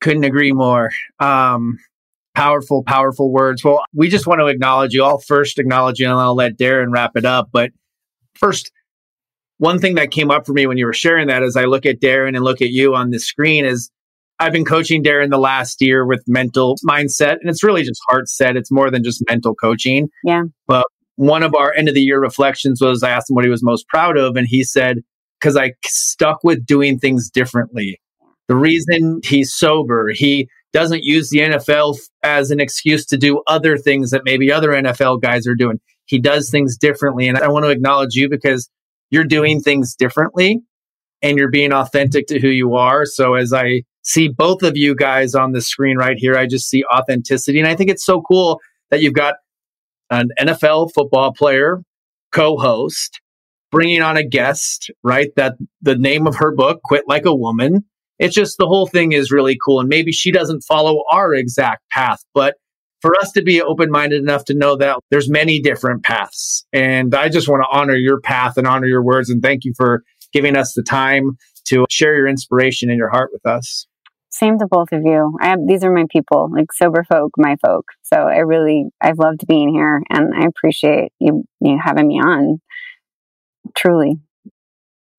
Couldn't 0.02 0.24
agree 0.24 0.52
more. 0.52 0.92
Um, 1.20 1.78
powerful, 2.36 2.84
powerful 2.84 3.32
words. 3.32 3.64
Well, 3.64 3.84
we 3.94 4.10
just 4.10 4.28
want 4.28 4.40
to 4.40 4.48
acknowledge 4.48 4.94
you. 4.94 5.04
I'll 5.04 5.20
first 5.20 5.60
acknowledge 5.60 6.00
you 6.00 6.10
and 6.10 6.18
I'll 6.18 6.36
let 6.36 6.58
Darren 6.58 6.92
wrap 6.92 7.12
it 7.16 7.26
up. 7.26 7.50
But 7.52 7.72
first, 8.36 8.72
one 9.58 9.80
thing 9.80 9.96
that 9.96 10.12
came 10.12 10.32
up 10.32 10.46
for 10.46 10.54
me 10.54 10.66
when 10.66 10.78
you 10.78 10.86
were 10.86 10.94
sharing 10.94 11.28
that 11.28 11.44
as 11.44 11.56
I 11.56 11.66
look 11.66 11.86
at 11.86 12.02
Darren 12.02 12.36
and 12.36 12.44
look 12.44 12.62
at 12.62 12.70
you 12.72 12.96
on 12.96 13.12
the 13.12 13.20
screen 13.20 13.64
is 13.64 13.92
I've 14.40 14.54
been 14.54 14.66
coaching 14.66 15.04
Darren 15.04 15.30
the 15.30 15.38
last 15.38 15.82
year 15.82 16.04
with 16.04 16.24
mental 16.28 16.76
mindset, 16.88 17.34
and 17.42 17.50
it's 17.50 17.64
really 17.64 17.84
just 17.84 18.02
heart 18.10 18.28
set. 18.28 18.58
It's 18.58 18.72
more 18.72 18.90
than 18.90 19.04
just 19.04 19.24
mental 19.30 19.54
coaching. 19.54 20.10
Yeah. 20.24 20.46
But 20.66 20.88
one 21.16 21.44
of 21.44 21.54
our 21.54 21.72
end 21.74 21.90
of 21.90 21.94
the 21.94 22.02
year 22.02 22.20
reflections 22.20 22.82
was 22.82 23.04
I 23.04 23.12
asked 23.12 23.30
him 23.30 23.36
what 23.36 23.46
he 23.46 23.52
was 23.52 23.62
most 23.64 23.88
proud 23.88 24.18
of, 24.18 24.36
and 24.36 24.48
he 24.50 24.64
said, 24.64 24.98
because 25.40 25.56
I 25.56 25.74
stuck 25.86 26.44
with 26.44 26.66
doing 26.66 26.98
things 26.98 27.30
differently. 27.30 28.02
The 28.52 28.58
reason 28.58 29.22
he's 29.24 29.54
sober, 29.54 30.10
he 30.10 30.50
doesn't 30.74 31.06
use 31.06 31.30
the 31.30 31.40
NFL 31.40 31.98
as 32.22 32.52
an 32.52 32.60
excuse 32.60 33.06
to 33.06 33.16
do 33.16 33.42
other 33.48 33.78
things 33.78 34.12
that 34.12 34.24
maybe 34.26 34.52
other 34.52 34.72
NFL 34.72 35.22
guys 35.22 35.48
are 35.48 35.56
doing. 35.56 35.80
He 36.04 36.20
does 36.20 36.50
things 36.50 36.76
differently. 36.76 37.30
And 37.30 37.38
I 37.38 37.48
want 37.48 37.64
to 37.64 37.72
acknowledge 37.72 38.16
you 38.16 38.28
because 38.28 38.70
you're 39.10 39.24
doing 39.24 39.62
things 39.62 39.96
differently 39.96 40.60
and 41.22 41.38
you're 41.38 41.50
being 41.50 41.72
authentic 41.72 42.28
to 42.28 42.42
who 42.42 42.50
you 42.50 42.76
are. 42.76 43.06
So 43.06 43.36
as 43.36 43.54
I 43.54 43.84
see 44.02 44.28
both 44.28 44.64
of 44.64 44.76
you 44.76 44.96
guys 44.96 45.34
on 45.34 45.54
the 45.54 45.62
screen 45.62 45.96
right 45.96 46.18
here, 46.18 46.36
I 46.36 46.46
just 46.46 46.70
see 46.70 46.84
authenticity. 46.94 47.58
And 47.58 47.70
I 47.70 47.76
think 47.78 47.90
it's 47.90 48.04
so 48.04 48.22
cool 48.22 48.60
that 48.90 49.02
you've 49.02 49.14
got 49.14 49.36
an 50.10 50.28
NFL 50.38 50.92
football 50.94 51.32
player, 51.32 51.84
co 52.34 52.58
host, 52.58 53.22
bringing 53.72 54.02
on 54.02 54.18
a 54.18 54.28
guest, 54.28 54.92
right? 55.06 55.30
That 55.38 55.56
the 55.82 55.96
name 55.96 56.28
of 56.28 56.36
her 56.36 56.54
book, 56.54 56.82
Quit 56.84 57.06
Like 57.08 57.24
a 57.24 57.34
Woman. 57.34 57.86
It's 58.22 58.36
just 58.36 58.60
the 58.60 58.68
whole 58.68 58.86
thing 58.86 59.14
is 59.14 59.32
really 59.32 59.58
cool. 59.66 59.80
And 59.80 59.90
maybe 59.90 60.12
she 60.12 60.32
doesn't 60.32 60.62
follow 60.62 61.02
our 61.12 61.34
exact 61.34 61.90
path, 61.90 62.20
but 62.36 62.54
for 63.02 63.16
us 63.20 63.32
to 63.32 63.42
be 63.42 63.64
open 63.64 63.90
minded 63.90 64.22
enough 64.22 64.46
to 64.46 64.54
know 64.54 64.76
that 64.76 65.00
there's 65.10 65.28
many 65.28 65.60
different 65.60 66.04
paths. 66.04 66.64
And 66.72 67.16
I 67.16 67.30
just 67.30 67.50
want 67.50 67.64
to 67.64 67.76
honor 67.76 67.96
your 67.96 68.22
path 68.22 68.58
and 68.58 68.68
honor 68.68 68.86
your 68.86 69.04
words. 69.04 69.32
And 69.32 69.42
thank 69.42 69.66
you 69.66 69.74
for 69.76 70.04
giving 70.32 70.56
us 70.56 70.74
the 70.74 70.84
time 70.84 71.32
to 71.70 71.88
share 71.90 72.16
your 72.16 72.28
inspiration 72.28 72.92
and 72.92 72.98
your 73.00 73.10
heart 73.10 73.32
with 73.34 73.44
us. 73.44 73.88
Same 74.30 74.60
to 74.60 74.68
both 74.70 74.92
of 74.92 75.02
you. 75.04 75.36
I 75.42 75.48
have, 75.48 75.60
these 75.68 75.84
are 75.84 75.92
my 75.92 76.06
people, 76.08 76.48
like 76.56 76.72
sober 76.74 77.04
folk, 77.04 77.32
my 77.40 77.56
folk. 77.66 77.88
So 78.04 78.18
I 78.18 78.38
really, 78.38 78.86
I've 79.02 79.18
loved 79.18 79.48
being 79.48 79.74
here 79.74 80.04
and 80.12 80.32
I 80.36 80.46
appreciate 80.46 81.12
you, 81.20 81.44
you 81.60 81.80
having 81.84 82.08
me 82.08 82.20
on. 82.20 82.62
Truly. 83.76 84.20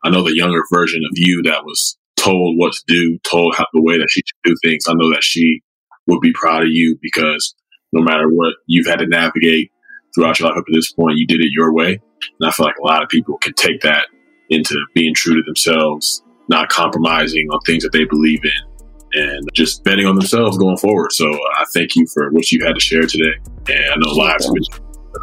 I 0.05 0.11
know 0.11 0.23
the 0.23 0.37
younger 0.37 0.63
version 0.73 1.03
of 1.05 1.13
you 1.17 1.43
that 1.43 1.65
was 1.65 1.99
told 2.23 2.57
what 2.59 2.73
to 2.73 2.83
do, 2.87 3.19
told 3.25 3.55
how 3.57 3.67
the 3.73 3.83
way 3.83 3.99
that 3.99 4.09
she 4.11 4.21
should 4.21 4.51
do 4.51 4.55
things. 4.63 4.87
I 4.89 4.95
know 4.95 5.11
that 5.11 5.23
she 5.23 5.63
would 6.07 6.21
be 6.21 6.33
proud 6.33 6.63
of 6.63 6.69
you 6.71 6.99
because 7.01 7.55
no 7.93 8.03
matter 8.03 8.29
what 8.29 8.55
you've 8.67 8.87
had 8.87 9.01
to 9.01 9.07
navigate 9.07 9.71
throughout 10.15 10.39
your 10.39 10.49
life 10.49 10.59
up 10.59 10.67
to 10.67 10.73
this 10.73 10.93
point, 10.93 11.17
you 11.17 11.27
did 11.27 11.41
it 11.41 11.51
your 11.51 11.73
way. 11.73 12.01
And 12.41 12.49
I 12.49 12.53
feel 12.53 12.67
like 12.67 12.77
a 12.83 12.87
lot 12.87 13.03
of 13.03 13.09
people 13.09 13.39
can 13.39 13.55
take 13.55 13.81
that 13.83 14.07
into 14.51 14.77
being 14.95 15.15
true 15.15 15.35
to 15.35 15.43
themselves, 15.45 16.23
not 16.49 16.69
compromising 16.69 17.49
on 17.49 17.61
things 17.61 17.83
that 17.83 17.93
they 17.93 18.05
believe 18.05 18.41
in, 18.45 19.21
and 19.21 19.49
just 19.55 19.83
betting 19.85 20.07
on 20.07 20.15
themselves 20.15 20.59
going 20.59 20.77
forward. 20.77 21.13
So 21.13 21.31
uh, 21.31 21.37
I 21.59 21.65
thank 21.75 21.97
you 21.97 22.07
for 22.13 22.31
what 22.31 22.51
you 22.53 22.65
had 22.65 22.75
to 22.75 22.81
share 22.81 23.03
today. 23.03 23.35
And 23.69 23.93
I 23.93 23.97
know 23.97 24.13
lives 24.13 24.47
of 24.47 24.57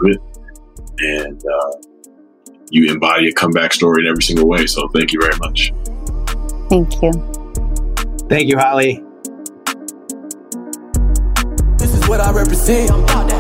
it. 0.04 0.22
And 1.00 1.42
uh, 1.42 1.90
you 2.72 2.92
embody 2.92 3.30
a 3.30 3.34
comeback 3.34 3.74
story 3.74 4.04
in 4.04 4.10
every 4.10 4.24
single 4.24 4.48
way. 4.48 4.68
So 4.68 4.88
thank 4.90 5.14
you 5.14 5.20
very 5.22 5.38
much. 5.38 5.72
Thank 6.70 7.02
you. 7.02 7.12
Thank 8.30 8.48
you, 8.48 8.58
Holly 8.60 9.04
This 11.78 11.96
is 11.96 12.08
what 12.08 12.22
I 12.22 12.32
represent. 12.32 12.92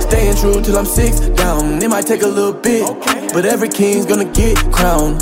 Staying 0.01 0.35
true 0.37 0.61
till 0.61 0.77
I'm 0.77 0.85
six 0.85 1.19
down. 1.19 1.81
It 1.83 1.89
might 1.89 2.07
take 2.07 2.23
a 2.23 2.27
little 2.27 2.53
bit, 2.53 2.87
but 3.33 3.45
every 3.45 3.69
king's 3.69 4.07
gonna 4.07 4.25
get 4.25 4.57
crowned. 4.71 5.21